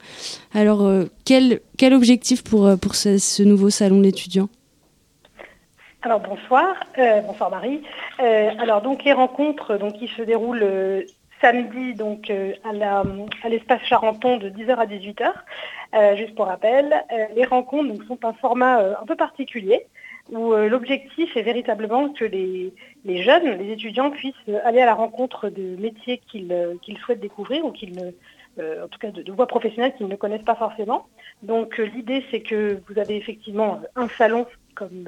Alors 0.54 0.84
euh, 0.84 1.06
quel, 1.24 1.62
objectif 1.94 2.44
pour, 2.44 2.70
pour 2.82 2.96
ce, 2.96 3.44
nouveau 3.44 3.70
salon 3.70 4.00
de 4.00 4.04
l'étudiant? 4.04 4.50
Alors 6.02 6.20
bonsoir, 6.20 6.76
bonsoir 7.26 7.50
Marie. 7.50 7.82
Alors 8.20 8.82
donc 8.82 9.06
les 9.06 9.14
rencontres 9.14 9.78
donc, 9.78 9.94
qui 9.94 10.10
se 10.10 10.22
déroulent 10.22 11.06
samedi 11.40 11.94
donc 11.94 12.30
à 12.30 13.50
l'espace 13.50 13.84
Charenton 13.88 14.36
de 14.36 14.50
10h 14.50 14.76
à 14.76 14.86
18h. 14.86 16.18
juste 16.18 16.36
pour 16.36 16.48
rappel, 16.48 16.94
les 17.38 17.46
rencontres 17.46 17.88
donc, 17.88 18.04
sont 18.04 18.20
un 18.26 18.34
format 18.34 18.80
un 19.02 19.06
peu 19.08 19.16
particulier 19.16 19.86
où 20.30 20.54
l'objectif 20.54 21.36
est 21.38 21.44
véritablement 21.44 22.10
que 22.10 22.26
les, 22.26 22.74
jeunes, 23.06 23.58
les 23.60 23.72
étudiants 23.72 24.10
puissent 24.10 24.34
aller 24.64 24.82
à 24.82 24.86
la 24.86 24.96
rencontre 24.96 25.50
de 25.50 25.76
métiers 25.78 26.22
qu'ils 26.28 26.98
souhaitent 27.04 27.20
découvrir 27.20 27.64
ou 27.66 27.72
qu'ils 27.72 27.94
ne, 27.96 28.12
en 28.84 28.88
tout 28.88 29.00
cas 29.00 29.12
de, 29.12 29.22
de 29.22 29.32
voies 29.32 29.48
professionnelles 29.48 29.94
qu'ils 29.96 30.08
ne 30.08 30.16
connaissent 30.16 30.42
pas 30.44 30.56
forcément. 30.56 31.06
Donc 31.44 31.78
l'idée 31.78 32.24
c'est 32.32 32.42
que 32.42 32.80
vous 32.88 33.00
avez 33.00 33.18
effectivement 33.18 33.80
un 33.96 34.08
salon 34.10 34.48
comme 34.76 35.08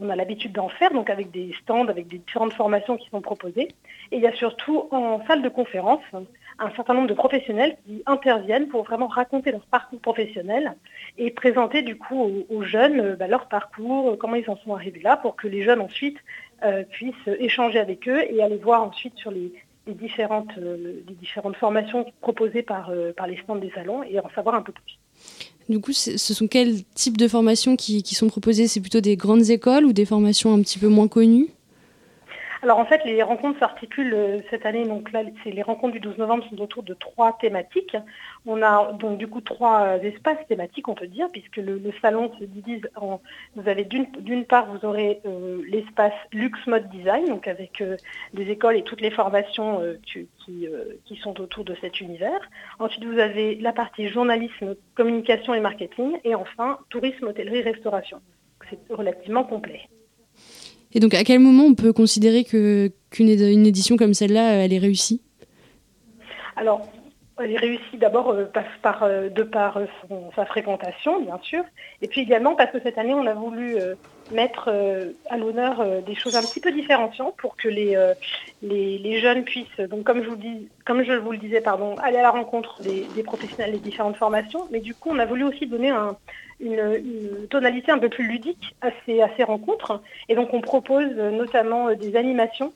on 0.00 0.08
a 0.08 0.16
l'habitude 0.16 0.52
d'en 0.52 0.68
faire, 0.68 0.92
donc 0.92 1.10
avec 1.10 1.30
des 1.30 1.54
stands, 1.62 1.86
avec 1.86 2.08
des 2.08 2.18
différentes 2.18 2.52
formations 2.52 2.96
qui 2.96 3.08
sont 3.10 3.20
proposées. 3.20 3.68
Et 4.10 4.16
il 4.16 4.20
y 4.20 4.26
a 4.26 4.34
surtout 4.34 4.88
en 4.90 5.24
salle 5.26 5.42
de 5.42 5.48
conférence 5.48 6.02
un 6.58 6.70
certain 6.74 6.94
nombre 6.94 7.08
de 7.08 7.14
professionnels 7.14 7.76
qui 7.86 8.02
interviennent 8.06 8.68
pour 8.68 8.84
vraiment 8.84 9.08
raconter 9.08 9.52
leur 9.52 9.66
parcours 9.66 10.00
professionnel 10.00 10.74
et 11.18 11.30
présenter 11.30 11.82
du 11.82 11.96
coup 11.96 12.44
aux, 12.48 12.62
jeunes 12.62 13.00
euh, 13.00 13.16
bah, 13.16 13.26
leur 13.26 13.48
parcours, 13.48 14.10
euh, 14.10 14.16
comment 14.16 14.36
ils 14.36 14.48
en 14.48 14.56
sont 14.58 14.74
arrivés 14.74 15.00
là, 15.00 15.16
pour 15.16 15.36
que 15.36 15.46
les 15.48 15.62
jeunes 15.62 15.80
ensuite 15.80 16.16
euh, 16.64 16.84
puissent 16.84 17.14
échanger 17.38 17.78
avec 17.78 18.08
eux 18.08 18.22
et 18.30 18.42
aller 18.42 18.56
voir 18.56 18.82
ensuite 18.82 19.16
sur 19.16 19.30
les, 19.30 19.52
différentes, 19.86 20.58
différentes 21.20 21.56
formations 21.56 22.06
proposées 22.20 22.62
par, 22.62 22.90
par 23.16 23.28
les 23.28 23.36
stands 23.36 23.54
des 23.54 23.70
salons 23.70 24.02
et 24.02 24.18
en 24.18 24.28
savoir 24.34 24.56
un 24.56 24.62
peu 24.62 24.72
plus. 24.72 24.98
Du 25.68 25.80
coup, 25.80 25.92
ce 25.92 26.16
sont 26.16 26.48
quels 26.48 26.82
types 26.94 27.16
de 27.16 27.28
formations 27.28 27.76
qui, 27.76 28.02
qui 28.02 28.16
sont 28.16 28.26
proposées? 28.26 28.66
C'est 28.66 28.80
plutôt 28.80 29.00
des 29.00 29.16
grandes 29.16 29.48
écoles 29.50 29.84
ou 29.84 29.92
des 29.92 30.04
formations 30.04 30.52
un 30.52 30.60
petit 30.60 30.80
peu 30.80 30.88
moins 30.88 31.06
connues? 31.06 31.50
Alors 32.62 32.78
en 32.78 32.86
fait, 32.86 33.04
les 33.04 33.22
rencontres 33.22 33.58
s'articulent 33.58 34.14
euh, 34.14 34.40
cette 34.50 34.66
année. 34.66 34.86
Donc 34.86 35.12
là, 35.12 35.22
les 35.44 35.62
rencontres 35.62 35.94
du 35.94 36.00
12 36.00 36.18
novembre 36.18 36.44
sont 36.48 36.60
autour 36.60 36.82
de 36.82 36.94
trois 36.94 37.36
thématiques. 37.38 37.96
On 38.46 38.62
a 38.62 38.92
donc 38.92 39.18
du 39.18 39.26
coup 39.26 39.40
trois 39.40 39.82
euh, 39.82 40.00
espaces 40.00 40.46
thématiques, 40.48 40.88
on 40.88 40.94
peut 40.94 41.06
dire, 41.06 41.28
puisque 41.32 41.56
le, 41.56 41.80
salon 42.00 42.32
se 42.38 42.44
divise 42.44 42.88
en. 42.96 43.20
Vous 43.56 43.68
avez 43.68 43.84
d'une 43.84 44.44
part, 44.44 44.66
vous 44.66 44.86
aurez 44.86 45.20
euh, 45.26 45.62
l'espace 45.68 46.14
Luxe 46.32 46.66
Mode 46.66 46.88
Design, 46.90 47.26
donc 47.26 47.46
avec 47.48 47.82
des 48.34 48.50
écoles 48.50 48.76
et 48.76 48.82
toutes 48.82 49.00
les 49.00 49.10
formations 49.10 49.82
qui, 50.04 50.28
qui, 50.44 51.16
sont 51.16 51.40
autour 51.40 51.64
de 51.64 51.74
cet 51.80 52.00
univers. 52.00 52.40
Ensuite, 52.78 53.04
vous 53.04 53.18
avez 53.18 53.56
la 53.56 53.72
partie 53.72 54.08
journalisme, 54.08 54.76
communication 54.94 55.54
et 55.54 55.60
marketing, 55.60 56.18
et 56.24 56.34
enfin 56.34 56.78
tourisme, 56.90 57.26
hôtellerie, 57.26 57.62
restauration. 57.62 58.20
C'est 58.70 58.78
relativement 58.90 59.44
complet. 59.44 59.88
Et 60.96 60.98
donc, 60.98 61.12
à 61.12 61.24
quel 61.24 61.40
moment 61.40 61.64
on 61.64 61.74
peut 61.74 61.92
considérer 61.92 62.42
qu'une 62.42 62.90
une 63.18 63.66
édition 63.66 63.98
comme 63.98 64.14
celle-là, 64.14 64.64
elle 64.64 64.72
est 64.72 64.78
réussie? 64.78 65.20
Alors, 66.56 66.88
elle 67.38 67.52
est 67.52 67.58
réussie 67.58 67.98
d'abord 67.98 68.30
euh, 68.30 68.46
euh, 69.02 69.28
de 69.28 69.42
par 69.42 69.76
euh, 69.76 69.84
sa 70.34 70.46
fréquentation, 70.46 71.20
bien 71.20 71.38
sûr, 71.42 71.64
et 72.00 72.08
puis 72.08 72.22
également 72.22 72.54
parce 72.54 72.70
que 72.70 72.80
cette 72.80 72.96
année, 72.96 73.12
on 73.12 73.26
a 73.26 73.34
voulu 73.34 73.76
mettre 74.32 74.72
à 75.28 75.36
l'honneur 75.36 75.84
des 76.02 76.14
choses 76.14 76.34
un 76.34 76.40
petit 76.40 76.60
peu 76.60 76.72
différenciantes 76.72 77.36
pour 77.36 77.56
que 77.56 77.68
les, 77.68 77.94
les, 78.62 79.20
jeunes 79.20 79.44
puissent, 79.44 79.80
donc 79.90 80.04
comme 80.04 80.24
je 80.24 80.30
vous, 80.30 80.36
dis, 80.36 80.68
comme 80.86 81.04
je 81.04 81.12
vous 81.12 81.32
le 81.32 81.38
disais, 81.38 81.60
pardon, 81.60 81.94
aller 81.96 82.16
à 82.16 82.22
la 82.22 82.30
rencontre 82.30 82.80
des 82.82 83.22
professionnels 83.22 83.72
des 83.72 83.78
différentes 83.80 84.16
formations, 84.16 84.66
mais 84.70 84.80
du 84.80 84.94
coup, 84.94 85.10
on 85.12 85.18
a 85.18 85.26
voulu 85.26 85.44
aussi 85.44 85.66
donner 85.66 85.90
un, 85.90 86.16
une, 86.60 87.46
tonalité 87.48 87.92
un 87.92 87.98
peu 87.98 88.08
plus 88.08 88.26
ludique 88.26 88.74
à 88.80 88.90
ces, 89.04 89.44
rencontres. 89.44 90.02
Et 90.28 90.34
donc 90.34 90.52
on 90.54 90.60
propose 90.60 91.14
notamment 91.14 91.88
euh, 91.88 91.94
des 91.94 92.16
animations 92.16 92.72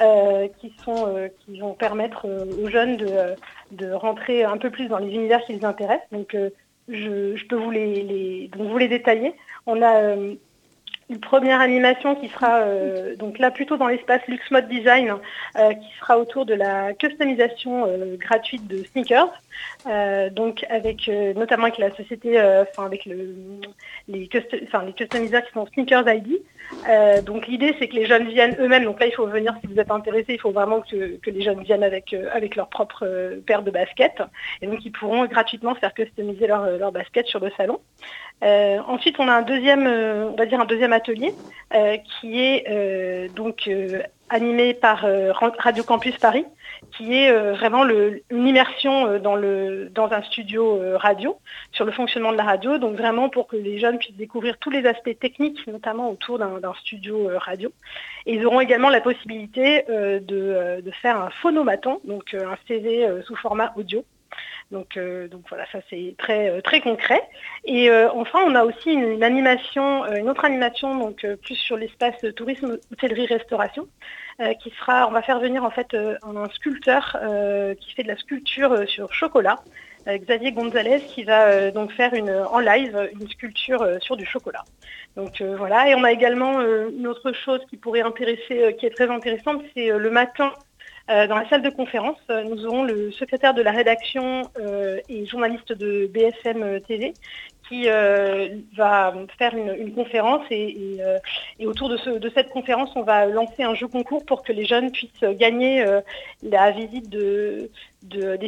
euh, 0.00 0.48
qui, 0.60 0.72
sont, 0.84 1.06
euh, 1.08 1.28
qui 1.40 1.58
vont 1.58 1.74
permettre 1.74 2.26
aux 2.26 2.68
jeunes 2.68 2.96
de, 2.96 3.92
rentrer 3.92 4.44
un 4.44 4.56
peu 4.56 4.70
plus 4.70 4.88
dans 4.88 4.98
les 4.98 5.12
univers 5.12 5.44
qui 5.44 5.54
les 5.54 5.64
intéressent. 5.64 6.08
Donc 6.12 6.36
je, 6.88 7.36
je, 7.36 7.46
peux 7.46 7.56
vous 7.56 7.70
les, 7.70 8.50
vous 8.56 8.78
les 8.78 8.88
détailler. 8.88 9.34
On 9.66 9.82
a 9.82 10.16
une 11.10 11.20
première 11.20 11.60
animation 11.60 12.14
qui 12.14 12.28
sera 12.28 12.60
euh, 12.60 13.14
donc 13.16 13.38
là 13.38 13.50
plutôt 13.50 13.76
dans 13.76 13.88
l'espace 13.88 14.22
Luxe 14.26 14.50
Mode 14.50 14.68
Design, 14.68 15.14
euh, 15.56 15.72
qui 15.74 15.98
sera 16.00 16.18
autour 16.18 16.46
de 16.46 16.54
la 16.54 16.94
customisation 16.94 17.86
euh, 17.86 18.16
gratuite 18.16 18.66
de 18.66 18.82
sneakers, 18.84 19.32
donc 20.32 20.64
avec 20.70 21.08
notamment 21.36 21.64
avec 21.64 21.78
la 21.78 21.94
société, 21.94 22.40
enfin 22.40 22.86
avec 22.86 23.04
le, 23.06 23.34
les, 24.08 24.20
les 24.20 24.92
customiseurs 24.92 25.44
qui 25.44 25.52
sont 25.52 25.66
Sneakers 25.66 26.08
ID. 26.08 26.42
donc 27.24 27.46
l'idée 27.46 27.74
c'est 27.78 27.88
que 27.88 27.94
les 27.94 28.06
jeunes 28.06 28.28
viennent 28.28 28.56
eux-mêmes. 28.58 28.84
Donc 28.84 28.98
là 29.00 29.06
il 29.06 29.12
faut 29.12 29.26
venir 29.26 29.54
si 29.60 29.66
vous 29.66 29.78
êtes 29.78 29.90
intéressé, 29.90 30.34
il 30.34 30.40
faut 30.40 30.50
vraiment 30.50 30.80
que, 30.80 31.18
les 31.26 31.42
jeunes 31.42 31.62
viennent 31.62 31.84
avec 31.84 32.14
avec 32.32 32.56
leur 32.56 32.68
propre 32.68 33.06
paire 33.46 33.62
de 33.62 33.70
baskets 33.70 34.22
et 34.62 34.66
donc 34.66 34.84
ils 34.84 34.92
pourront 34.92 35.26
gratuitement 35.26 35.74
faire 35.74 35.94
customiser 35.94 36.46
leur, 36.46 36.66
leur 36.78 36.90
basket 36.90 37.26
sur 37.26 37.40
le 37.40 37.50
salon. 37.56 37.80
Euh, 38.44 38.78
ensuite, 38.86 39.18
on 39.18 39.28
a 39.28 39.32
un 39.32 39.42
deuxième, 39.42 39.86
euh, 39.86 40.30
atelier 40.92 41.34
euh, 41.72 41.96
qui 42.20 42.40
est 42.40 43.34
donc 43.34 43.70
animé 44.28 44.74
par 44.74 45.06
Radio 45.58 45.82
Campus 45.82 46.16
Paris, 46.18 46.44
qui 46.96 47.14
est 47.14 47.32
vraiment 47.54 47.84
une 47.84 48.46
immersion 48.46 49.18
dans 49.18 50.12
un 50.12 50.22
studio 50.22 50.80
radio 50.96 51.36
sur 51.72 51.84
le 51.84 51.92
fonctionnement 51.92 52.32
de 52.32 52.36
la 52.36 52.44
radio, 52.44 52.78
donc 52.78 52.96
vraiment 52.96 53.28
pour 53.28 53.46
que 53.46 53.56
les 53.56 53.78
jeunes 53.78 53.98
puissent 53.98 54.16
découvrir 54.16 54.58
tous 54.58 54.70
les 54.70 54.86
aspects 54.86 55.18
techniques, 55.18 55.66
notamment 55.66 56.10
autour 56.10 56.38
d'un 56.38 56.74
studio 56.80 57.30
radio. 57.36 57.70
Et 58.26 58.34
ils 58.34 58.46
auront 58.46 58.60
également 58.60 58.88
la 58.88 59.00
possibilité 59.00 59.84
de, 59.88 60.80
de, 60.80 60.90
faire 61.02 61.20
un 61.20 61.30
phonomaton, 61.30 62.00
donc 62.04 62.34
un 62.34 62.56
CV 62.66 63.06
sous 63.26 63.36
format 63.36 63.72
audio, 63.76 64.04
donc, 64.74 64.96
euh, 64.96 65.28
donc 65.28 65.42
voilà, 65.48 65.64
ça 65.70 65.78
c'est 65.88 66.16
très, 66.18 66.50
euh, 66.50 66.60
très 66.60 66.80
concret. 66.80 67.22
Et 67.64 67.88
euh, 67.88 68.10
enfin, 68.12 68.40
on 68.44 68.56
a 68.56 68.64
aussi 68.64 68.90
une, 68.90 69.22
animation, 69.22 70.04
une 70.12 70.28
autre 70.28 70.44
animation, 70.44 70.98
donc 70.98 71.24
plus 71.42 71.54
sur 71.54 71.76
l'espace 71.76 72.20
tourisme, 72.34 72.78
hôtellerie, 72.92 73.26
restauration, 73.26 73.86
qui 74.60 74.70
sera, 74.70 75.06
on 75.06 75.12
va 75.12 75.22
faire 75.22 75.38
venir 75.38 75.62
en 75.62 75.70
fait 75.70 75.94
un 75.94 76.48
sculpteur 76.48 77.16
qui 77.80 77.94
fait 77.94 78.02
de 78.02 78.08
la 78.08 78.16
sculpture 78.16 78.88
sur 78.88 79.12
chocolat. 79.14 79.60
Xavier 80.08 80.50
Gonzalez 80.50 81.02
qui 81.06 81.22
va 81.22 81.70
donc 81.70 81.92
faire 81.92 82.12
en 82.52 82.58
live 82.58 83.10
une 83.12 83.28
sculpture 83.28 83.86
sur 84.00 84.16
du 84.16 84.26
chocolat. 84.26 84.64
Donc 85.14 85.40
voilà, 85.40 85.88
et 85.88 85.94
on 85.94 86.02
a 86.02 86.10
également 86.10 86.60
une 86.60 87.06
autre 87.06 87.32
chose 87.32 87.60
qui 87.70 87.76
pourrait 87.76 88.02
intéresser, 88.02 88.74
qui 88.76 88.86
est 88.86 88.94
très 88.94 89.08
intéressante, 89.08 89.62
c'est 89.76 89.88
le 89.96 90.10
matin 90.10 90.52
euh, 91.10 91.26
dans 91.26 91.36
la 91.36 91.46
salle 91.50 91.60
de 91.60 91.68
conférence, 91.68 92.18
euh, 92.30 92.44
nous 92.44 92.64
aurons 92.64 92.82
le 92.82 93.12
secrétaire 93.12 93.52
de 93.52 93.60
la 93.60 93.72
rédaction 93.72 94.42
euh, 94.58 95.00
et 95.10 95.26
journaliste 95.26 95.72
de 95.72 96.06
BFM 96.06 96.80
TV 96.80 97.12
qui 97.68 97.86
va 97.86 99.14
faire 99.38 99.56
une, 99.56 99.94
conférence 99.94 100.44
et, 100.50 100.98
autour 101.64 101.88
de, 101.88 102.28
cette 102.28 102.50
conférence, 102.50 102.90
on 102.94 103.02
va 103.02 103.24
lancer 103.24 103.62
un 103.62 103.74
jeu 103.74 103.88
concours 103.88 104.26
pour 104.26 104.42
que 104.42 104.52
les 104.52 104.66
jeunes 104.66 104.92
puissent 104.92 105.24
gagner 105.38 105.82
la 106.42 106.70
visite 106.72 107.08
des 107.08 107.70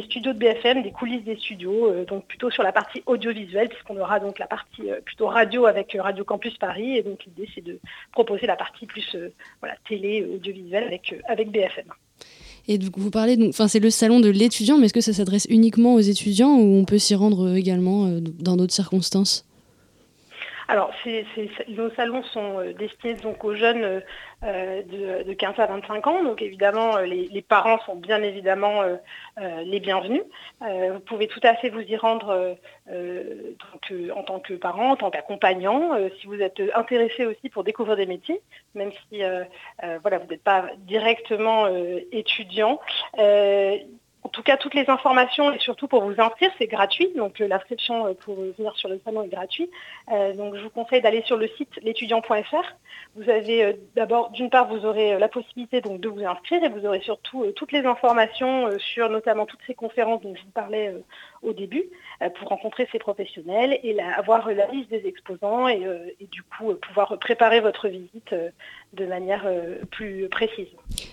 studios 0.03 0.33
de 0.33 0.37
BFM, 0.37 0.83
des 0.83 0.91
coulisses 0.91 1.23
des 1.23 1.35
studios, 1.35 2.05
donc 2.05 2.27
plutôt 2.27 2.51
sur 2.51 2.61
la 2.61 2.71
partie 2.71 3.01
audiovisuelle, 3.07 3.69
puisqu'on 3.69 3.97
aura 3.97 4.19
donc 4.19 4.37
la 4.37 4.45
partie 4.45 4.83
plutôt 5.03 5.25
radio 5.25 5.65
avec 5.65 5.97
Radio 5.99 6.23
Campus 6.23 6.55
Paris, 6.59 6.97
et 6.97 7.01
donc 7.01 7.25
l'idée 7.25 7.49
c'est 7.55 7.63
de 7.63 7.79
proposer 8.11 8.45
la 8.45 8.55
partie 8.55 8.85
plus 8.85 9.17
télé, 9.89 10.27
audiovisuelle 10.31 10.83
avec, 10.83 11.15
avec 11.27 11.49
BFM. 11.49 11.91
Et 12.67 12.79
vous 12.97 13.11
parlez, 13.11 13.37
donc, 13.37 13.49
enfin, 13.49 13.67
c'est 13.67 13.79
le 13.79 13.89
salon 13.89 14.19
de 14.19 14.29
l'étudiant, 14.29 14.77
mais 14.77 14.85
est-ce 14.85 14.93
que 14.93 15.01
ça 15.01 15.13
s'adresse 15.13 15.47
uniquement 15.49 15.95
aux 15.95 15.99
étudiants 15.99 16.57
ou 16.57 16.75
on 16.75 16.83
peut 16.83 16.97
s'y 16.99 17.15
rendre 17.15 17.47
euh, 17.47 17.55
également 17.55 18.07
euh, 18.07 18.19
dans 18.19 18.57
d'autres 18.57 18.73
circonstances? 18.73 19.46
Alors, 20.67 20.91
nos 21.69 21.89
salons 21.91 22.23
sont 22.23 22.61
destinés 22.77 23.13
donc 23.15 23.43
aux 23.43 23.55
jeunes 23.55 24.01
de, 24.41 25.33
15 25.33 25.59
à 25.59 25.65
25 25.65 26.07
ans. 26.07 26.23
Donc, 26.23 26.41
évidemment, 26.41 26.97
les, 26.97 27.41
parents 27.41 27.79
sont 27.85 27.95
bien 27.95 28.21
évidemment 28.21 28.81
les 29.37 29.79
bienvenus. 29.79 30.23
vous 30.61 30.99
pouvez 31.05 31.27
tout 31.27 31.39
à 31.43 31.55
fait 31.55 31.69
vous 31.69 31.81
y 31.81 31.95
rendre 31.95 32.57
en 32.89 34.23
tant 34.23 34.39
que 34.39 34.53
parent, 34.55 34.91
en 34.91 34.95
tant 34.97 35.09
qu'accompagnant, 35.09 35.91
si 36.19 36.27
vous 36.27 36.41
êtes 36.41 36.61
intéressé 36.75 37.25
aussi 37.25 37.49
pour 37.49 37.63
découvrir 37.63 37.95
des 37.95 38.05
métiers, 38.05 38.41
même 38.75 38.91
si 38.91 39.21
voilà, 40.01 40.17
vous 40.19 40.27
n'êtes 40.27 40.43
pas 40.43 40.65
directement 40.79 41.67
étudiant. 42.11 42.79
En 44.27 44.29
tout 44.29 44.43
cas, 44.43 44.57
toutes 44.57 44.73
les 44.73 44.89
informations 44.89 45.53
et 45.53 45.59
surtout 45.59 45.87
pour 45.87 46.03
vous 46.03 46.19
inscrire, 46.19 46.51
c'est 46.57 46.67
gratuit. 46.67 47.13
Donc 47.15 47.39
euh, 47.39 47.47
l'inscription 47.47 48.07
euh, 48.07 48.13
pour 48.13 48.35
venir 48.35 48.75
sur 48.75 48.89
le 48.89 48.99
salon 49.05 49.23
est 49.23 49.29
gratuit. 49.29 49.71
Euh, 50.11 50.33
donc 50.33 50.57
je 50.57 50.63
vous 50.63 50.69
conseille 50.69 51.01
d'aller 51.01 51.21
sur 51.21 51.37
le 51.37 51.47
site 51.55 51.69
l'étudiant.fr. 51.81 52.75
Vous 53.15 53.29
avez 53.29 53.79
d'abord, 53.95 54.31
d'une 54.31 54.49
part, 54.49 54.67
vous 54.67 54.85
aurez 54.85 55.17
la 55.17 55.29
possibilité 55.29 55.79
donc, 55.79 56.01
de 56.01 56.09
vous 56.09 56.25
inscrire 56.25 56.61
et 56.61 56.67
vous 56.67 56.85
aurez 56.85 56.99
surtout 56.99 57.45
toutes 57.55 57.71
les 57.71 57.85
informations 57.85 58.69
sur 58.79 59.09
notamment 59.09 59.45
toutes 59.45 59.61
ces 59.65 59.73
conférences 59.73 60.21
dont 60.21 60.35
je 60.35 60.41
vous 60.41 60.51
parlais 60.51 60.93
au 61.41 61.53
début 61.53 61.83
pour 62.39 62.49
rencontrer 62.49 62.87
ces 62.91 62.99
professionnels 62.99 63.79
et 63.83 63.99
avoir 63.99 64.49
la 64.51 64.67
liste 64.67 64.89
des 64.89 65.03
exposants 65.05 65.67
et, 65.67 65.81
et 66.19 66.27
du 66.31 66.41
coup 66.43 66.73
pouvoir 66.75 67.17
préparer 67.19 67.59
votre 67.59 67.87
visite 67.87 68.33
de 68.93 69.05
manière 69.05 69.47
plus 69.91 70.27
précise. 70.29 70.67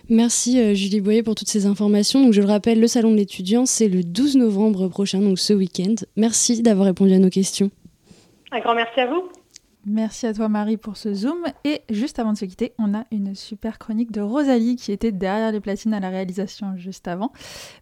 Merci 0.08 0.74
Julie 0.74 1.00
Boyer 1.00 1.22
pour 1.22 1.34
toutes 1.34 1.48
ces 1.48 1.66
informations. 1.66 2.22
Donc 2.22 2.32
je 2.32 2.40
le 2.40 2.46
rappelle, 2.46 2.80
le 2.80 2.86
salon 2.86 3.10
de 3.10 3.16
l'étudiant, 3.16 3.66
c'est 3.66 3.88
le 3.88 4.02
12 4.02 4.36
novembre 4.36 4.88
prochain, 4.88 5.20
donc 5.20 5.38
ce 5.38 5.52
week-end. 5.52 5.94
Merci 6.16 6.62
d'avoir 6.62 6.86
répondu 6.86 7.12
à 7.12 7.18
nos 7.18 7.30
questions. 7.30 7.70
Un 8.50 8.60
grand 8.60 8.74
merci 8.74 9.00
à 9.00 9.06
vous. 9.06 9.28
Merci 9.86 10.26
à 10.26 10.32
toi 10.32 10.48
Marie 10.48 10.76
pour 10.76 10.96
ce 10.96 11.12
zoom. 11.14 11.44
Et 11.64 11.82
juste 11.90 12.18
avant 12.18 12.32
de 12.32 12.38
se 12.38 12.44
quitter, 12.44 12.72
on 12.78 12.94
a 12.94 13.04
une 13.10 13.34
super 13.34 13.78
chronique 13.78 14.12
de 14.12 14.20
Rosalie 14.20 14.76
qui 14.76 14.92
était 14.92 15.12
derrière 15.12 15.52
les 15.52 15.60
platines 15.60 15.92
à 15.92 16.00
la 16.00 16.08
réalisation 16.08 16.76
juste 16.76 17.06
avant. 17.06 17.32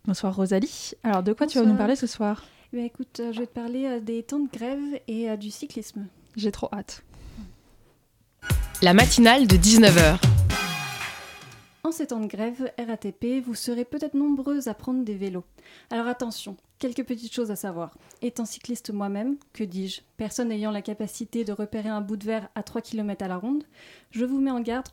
Bonsoir 0.05 0.35
Rosalie. 0.35 0.93
Alors 1.05 1.23
de 1.23 1.33
quoi 1.33 1.47
tu 1.47 1.59
vas 1.59 1.65
nous 1.65 1.77
parler 1.77 1.97
ce 1.97 2.07
soir? 2.07 2.45
Ben, 2.73 2.85
Écoute, 2.85 3.21
euh, 3.21 3.33
je 3.33 3.41
vais 3.41 3.47
te 3.47 3.53
parler 3.53 3.85
euh, 3.85 4.01
des 4.01 4.23
temps 4.23 4.39
de 4.39 4.49
grève 4.51 5.01
et 5.07 5.31
euh, 5.31 5.37
du 5.37 5.51
cyclisme. 5.51 6.07
J'ai 6.37 6.51
trop 6.51 6.69
hâte. 6.73 7.03
La 8.81 8.95
matinale 8.95 9.47
de 9.47 9.57
19h. 9.57 10.19
En 11.85 11.91
ces 11.91 12.07
temps 12.07 12.21
de 12.21 12.29
grève 12.29 12.73
RATP, 12.79 13.45
vous 13.45 13.57
serez 13.57 13.85
peut-être 13.85 14.15
nombreuses 14.15 14.69
à 14.69 14.75
prendre 14.75 15.05
des 15.05 15.17
vélos. 15.17 15.43
Alors 15.91 16.07
attention, 16.07 16.57
quelques 16.79 17.05
petites 17.05 17.35
choses 17.35 17.51
à 17.51 17.57
savoir. 17.57 17.99
Étant 18.21 18.45
cycliste 18.45 18.93
moi-même, 18.93 19.37
que 19.53 19.65
dis-je, 19.65 20.03
personne 20.17 20.53
ayant 20.53 20.71
la 20.71 20.81
capacité 20.81 21.45
de 21.45 21.53
repérer 21.53 21.89
un 21.89 22.01
bout 22.01 22.17
de 22.17 22.25
verre 22.25 22.49
à 22.55 22.63
3 22.63 22.83
km 22.83 23.25
à 23.25 23.29
la 23.29 23.37
ronde, 23.37 23.65
je 24.13 24.25
vous 24.25 24.41
mets 24.41 24.53
en 24.53 24.61
garde 24.61 24.87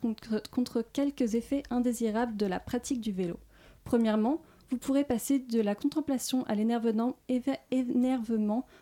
contre, 0.50 0.82
quelques 0.92 1.36
effets 1.36 1.62
indésirables 1.70 2.36
de 2.36 2.46
la 2.46 2.58
pratique 2.58 3.00
du 3.00 3.12
vélo. 3.12 3.38
Premièrement, 3.84 4.42
vous 4.70 4.76
pourrez 4.76 5.04
passer 5.04 5.38
de 5.38 5.60
la 5.60 5.76
contemplation 5.76 6.42
à 6.46 6.56
l'énervement 6.56 7.16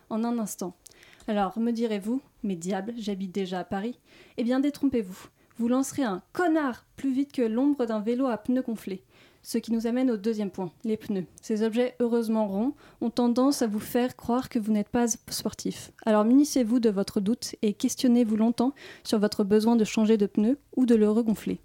en 0.09 0.23
un 0.23 0.39
instant. 0.39 0.75
Alors, 1.27 1.59
me 1.59 1.69
direz-vous, 1.71 2.21
mais 2.41 2.55
diable, 2.55 2.95
j'habite 2.97 3.35
déjà 3.35 3.59
à 3.59 3.63
Paris 3.65 3.99
Eh 4.37 4.43
bien, 4.43 4.59
détrompez-vous 4.59 5.29
vous 5.59 5.67
lancerez 5.67 6.03
un 6.03 6.21
connard 6.31 6.85
plus 6.95 7.11
vite 7.11 7.33
que 7.33 7.41
l'ombre 7.41 7.85
d'un 7.85 7.99
vélo 7.99 8.27
à 8.27 8.37
pneus 8.37 8.61
gonflés. 8.61 9.03
Ce 9.43 9.57
qui 9.57 9.73
nous 9.73 9.87
amène 9.87 10.09
au 10.09 10.15
deuxième 10.15 10.51
point, 10.51 10.71
les 10.85 10.95
pneus. 10.95 11.25
Ces 11.41 11.63
objets 11.63 11.95
heureusement 11.99 12.47
ronds 12.47 12.73
ont 13.01 13.09
tendance 13.09 13.61
à 13.61 13.67
vous 13.67 13.79
faire 13.79 14.15
croire 14.15 14.47
que 14.47 14.57
vous 14.57 14.71
n'êtes 14.71 14.89
pas 14.89 15.07
sportif. 15.07 15.91
Alors 16.05 16.23
munissez-vous 16.23 16.79
de 16.79 16.89
votre 16.89 17.19
doute 17.19 17.55
et 17.61 17.73
questionnez-vous 17.73 18.37
longtemps 18.37 18.73
sur 19.03 19.19
votre 19.19 19.43
besoin 19.43 19.75
de 19.75 19.83
changer 19.83 20.17
de 20.17 20.27
pneu 20.27 20.57
ou 20.77 20.85
de 20.85 20.95
le 20.95 21.09
regonfler. 21.09 21.59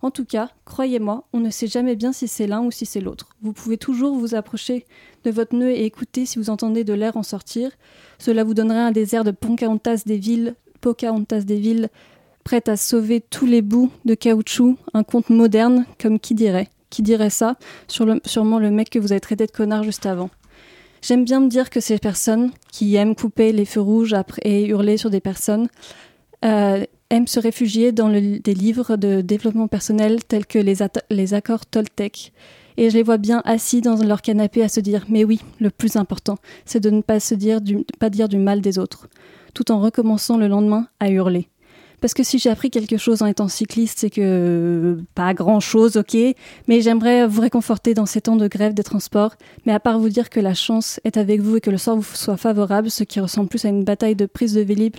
En 0.00 0.10
tout 0.10 0.24
cas, 0.24 0.50
croyez-moi, 0.64 1.26
on 1.32 1.40
ne 1.40 1.50
sait 1.50 1.66
jamais 1.66 1.96
bien 1.96 2.12
si 2.12 2.28
c'est 2.28 2.46
l'un 2.46 2.62
ou 2.62 2.70
si 2.70 2.86
c'est 2.86 3.00
l'autre. 3.00 3.30
Vous 3.42 3.52
pouvez 3.52 3.78
toujours 3.78 4.14
vous 4.16 4.34
approcher 4.34 4.84
de 5.24 5.30
votre 5.30 5.50
pneu 5.50 5.70
et 5.70 5.84
écouter 5.84 6.24
si 6.26 6.38
vous 6.38 6.50
entendez 6.50 6.84
de 6.84 6.92
l'air 6.92 7.16
en 7.16 7.22
sortir. 7.24 7.70
Cela 8.18 8.44
vous 8.44 8.54
donnerait 8.54 8.78
un 8.78 8.92
désert 8.92 9.24
de 9.24 9.30
Pocahontas 9.32 10.02
des 10.06 10.18
villes, 10.18 10.54
Pocahontas 10.80 11.40
des 11.40 11.56
villes 11.56 11.88
prête 12.44 12.68
à 12.68 12.76
sauver 12.76 13.20
tous 13.20 13.46
les 13.46 13.62
bouts 13.62 13.90
de 14.04 14.14
caoutchouc, 14.14 14.76
un 14.92 15.02
conte 15.02 15.30
moderne, 15.30 15.86
comme 16.00 16.20
qui 16.20 16.34
dirait 16.34 16.68
Qui 16.90 17.02
dirait 17.02 17.30
ça 17.30 17.56
sur 17.88 18.04
le, 18.04 18.20
Sûrement 18.24 18.58
le 18.58 18.70
mec 18.70 18.90
que 18.90 18.98
vous 18.98 19.12
avez 19.12 19.20
traité 19.20 19.46
de 19.46 19.50
connard 19.50 19.82
juste 19.82 20.06
avant. 20.06 20.30
J'aime 21.02 21.24
bien 21.24 21.40
me 21.40 21.48
dire 21.48 21.68
que 21.68 21.80
ces 21.80 21.98
personnes 21.98 22.50
qui 22.72 22.94
aiment 22.94 23.14
couper 23.14 23.52
les 23.52 23.64
feux 23.64 23.80
rouges 23.80 24.14
et 24.42 24.66
hurler 24.66 24.96
sur 24.96 25.10
des 25.10 25.20
personnes 25.20 25.68
euh, 26.44 26.84
aiment 27.10 27.26
se 27.26 27.40
réfugier 27.40 27.92
dans 27.92 28.08
des 28.08 28.54
livres 28.54 28.96
de 28.96 29.20
développement 29.20 29.68
personnel 29.68 30.24
tels 30.24 30.46
que 30.46 30.58
les, 30.58 31.34
accords 31.34 31.66
Toltec. 31.66 32.32
Et 32.76 32.90
je 32.90 32.96
les 32.96 33.02
vois 33.02 33.18
bien 33.18 33.42
assis 33.44 33.82
dans 33.82 33.96
leur 33.96 34.22
canapé 34.22 34.62
à 34.62 34.68
se 34.68 34.80
dire 34.80 35.04
Mais 35.08 35.24
oui, 35.24 35.40
le 35.60 35.70
plus 35.70 35.96
important, 35.96 36.38
c'est 36.64 36.80
de 36.80 36.90
ne 36.90 37.02
pas, 37.02 37.20
se 37.20 37.34
dire 37.34 37.60
pas 38.00 38.10
dire 38.10 38.28
du 38.28 38.38
mal 38.38 38.60
des 38.60 38.78
autres, 38.78 39.08
tout 39.52 39.70
en 39.70 39.80
recommençant 39.80 40.38
le 40.38 40.48
lendemain 40.48 40.88
à 41.00 41.10
hurler. 41.10 41.48
Parce 42.00 42.14
que 42.14 42.22
si 42.22 42.38
j'ai 42.38 42.50
appris 42.50 42.70
quelque 42.70 42.96
chose 42.96 43.22
en 43.22 43.26
étant 43.26 43.48
cycliste, 43.48 44.00
c'est 44.00 44.10
que 44.10 44.98
pas 45.14 45.34
grand 45.34 45.60
chose, 45.60 45.96
ok, 45.96 46.16
mais 46.68 46.80
j'aimerais 46.80 47.26
vous 47.26 47.40
réconforter 47.40 47.94
dans 47.94 48.06
ces 48.06 48.20
temps 48.20 48.36
de 48.36 48.48
grève 48.48 48.74
des 48.74 48.82
transports. 48.82 49.34
Mais 49.66 49.72
à 49.72 49.80
part 49.80 49.98
vous 49.98 50.08
dire 50.08 50.30
que 50.30 50.40
la 50.40 50.54
chance 50.54 51.00
est 51.04 51.16
avec 51.16 51.40
vous 51.40 51.56
et 51.56 51.60
que 51.60 51.70
le 51.70 51.78
sort 51.78 51.96
vous 51.96 52.14
soit 52.14 52.36
favorable, 52.36 52.90
ce 52.90 53.04
qui 53.04 53.20
ressemble 53.20 53.48
plus 53.48 53.64
à 53.64 53.68
une 53.68 53.84
bataille 53.84 54.16
de 54.16 54.26
prise 54.26 54.54
de 54.54 54.60
Vélib 54.60 54.96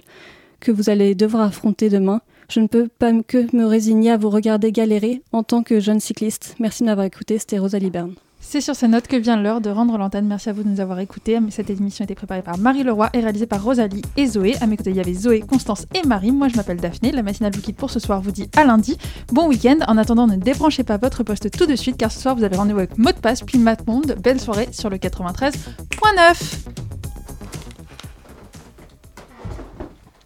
que 0.59 0.71
vous 0.71 0.89
allez 0.89 1.15
devoir 1.15 1.43
affronter 1.43 1.89
demain, 1.89 2.21
je 2.49 2.59
ne 2.59 2.67
peux 2.67 2.87
pas 2.87 3.11
que 3.23 3.55
me 3.55 3.65
résigner 3.65 4.11
à 4.11 4.17
vous 4.17 4.29
regarder 4.29 4.71
galérer 4.71 5.21
en 5.31 5.43
tant 5.43 5.63
que 5.63 5.79
jeune 5.79 5.99
cycliste. 5.99 6.55
Merci 6.59 6.83
de 6.83 6.87
m'avoir 6.87 7.05
écouté, 7.05 7.37
c'était 7.37 7.59
Rosalie 7.59 7.89
Berne. 7.89 8.15
C'est 8.47 8.61
sur 8.61 8.75
ces 8.75 8.87
notes 8.87 9.07
que 9.07 9.15
vient 9.15 9.41
l'heure 9.41 9.59
de 9.59 9.69
rendre 9.71 9.97
l'antenne. 9.97 10.27
Merci 10.27 10.49
à 10.49 10.53
vous 10.53 10.63
de 10.63 10.69
nous 10.69 10.79
avoir 10.79 10.99
écoutés. 10.99 11.39
Cette 11.49 11.69
émission 11.71 12.03
a 12.03 12.05
été 12.05 12.13
préparée 12.13 12.43
par 12.43 12.57
Marie 12.59 12.83
Leroy 12.83 13.09
et 13.13 13.19
réalisée 13.19 13.47
par 13.47 13.61
Rosalie 13.61 14.03
et 14.15 14.27
Zoé. 14.27 14.55
À 14.61 14.67
mes 14.67 14.77
côtés, 14.77 14.91
il 14.91 14.95
y 14.95 14.99
avait 14.99 15.13
Zoé, 15.13 15.41
Constance 15.41 15.87
et 15.95 16.07
Marie. 16.07 16.31
Moi, 16.31 16.47
je 16.47 16.55
m'appelle 16.55 16.77
Daphné. 16.77 17.11
La 17.11 17.23
matinale 17.23 17.53
vous 17.53 17.61
quitte 17.61 17.75
pour 17.75 17.89
ce 17.89 17.99
soir. 17.99 18.21
Vous 18.21 18.31
dit 18.31 18.47
à 18.55 18.63
lundi. 18.63 18.97
Bon 19.33 19.47
week-end. 19.47 19.79
En 19.87 19.97
attendant, 19.97 20.27
ne 20.27 20.35
débranchez 20.35 20.83
pas 20.83 20.97
votre 20.97 21.23
poste 21.23 21.51
tout 21.51 21.65
de 21.65 21.75
suite 21.75 21.97
car 21.97 22.11
ce 22.11 22.21
soir, 22.21 22.35
vous 22.35 22.43
avez 22.43 22.55
rendez-vous 22.55 22.79
avec 22.79 22.97
Mot 22.97 23.11
de 23.11 23.17
passe 23.17 23.41
puis 23.41 23.57
Monde. 23.59 24.15
Belle 24.23 24.39
soirée 24.39 24.69
sur 24.71 24.89
le 24.89 24.97
93.9. 24.97 26.94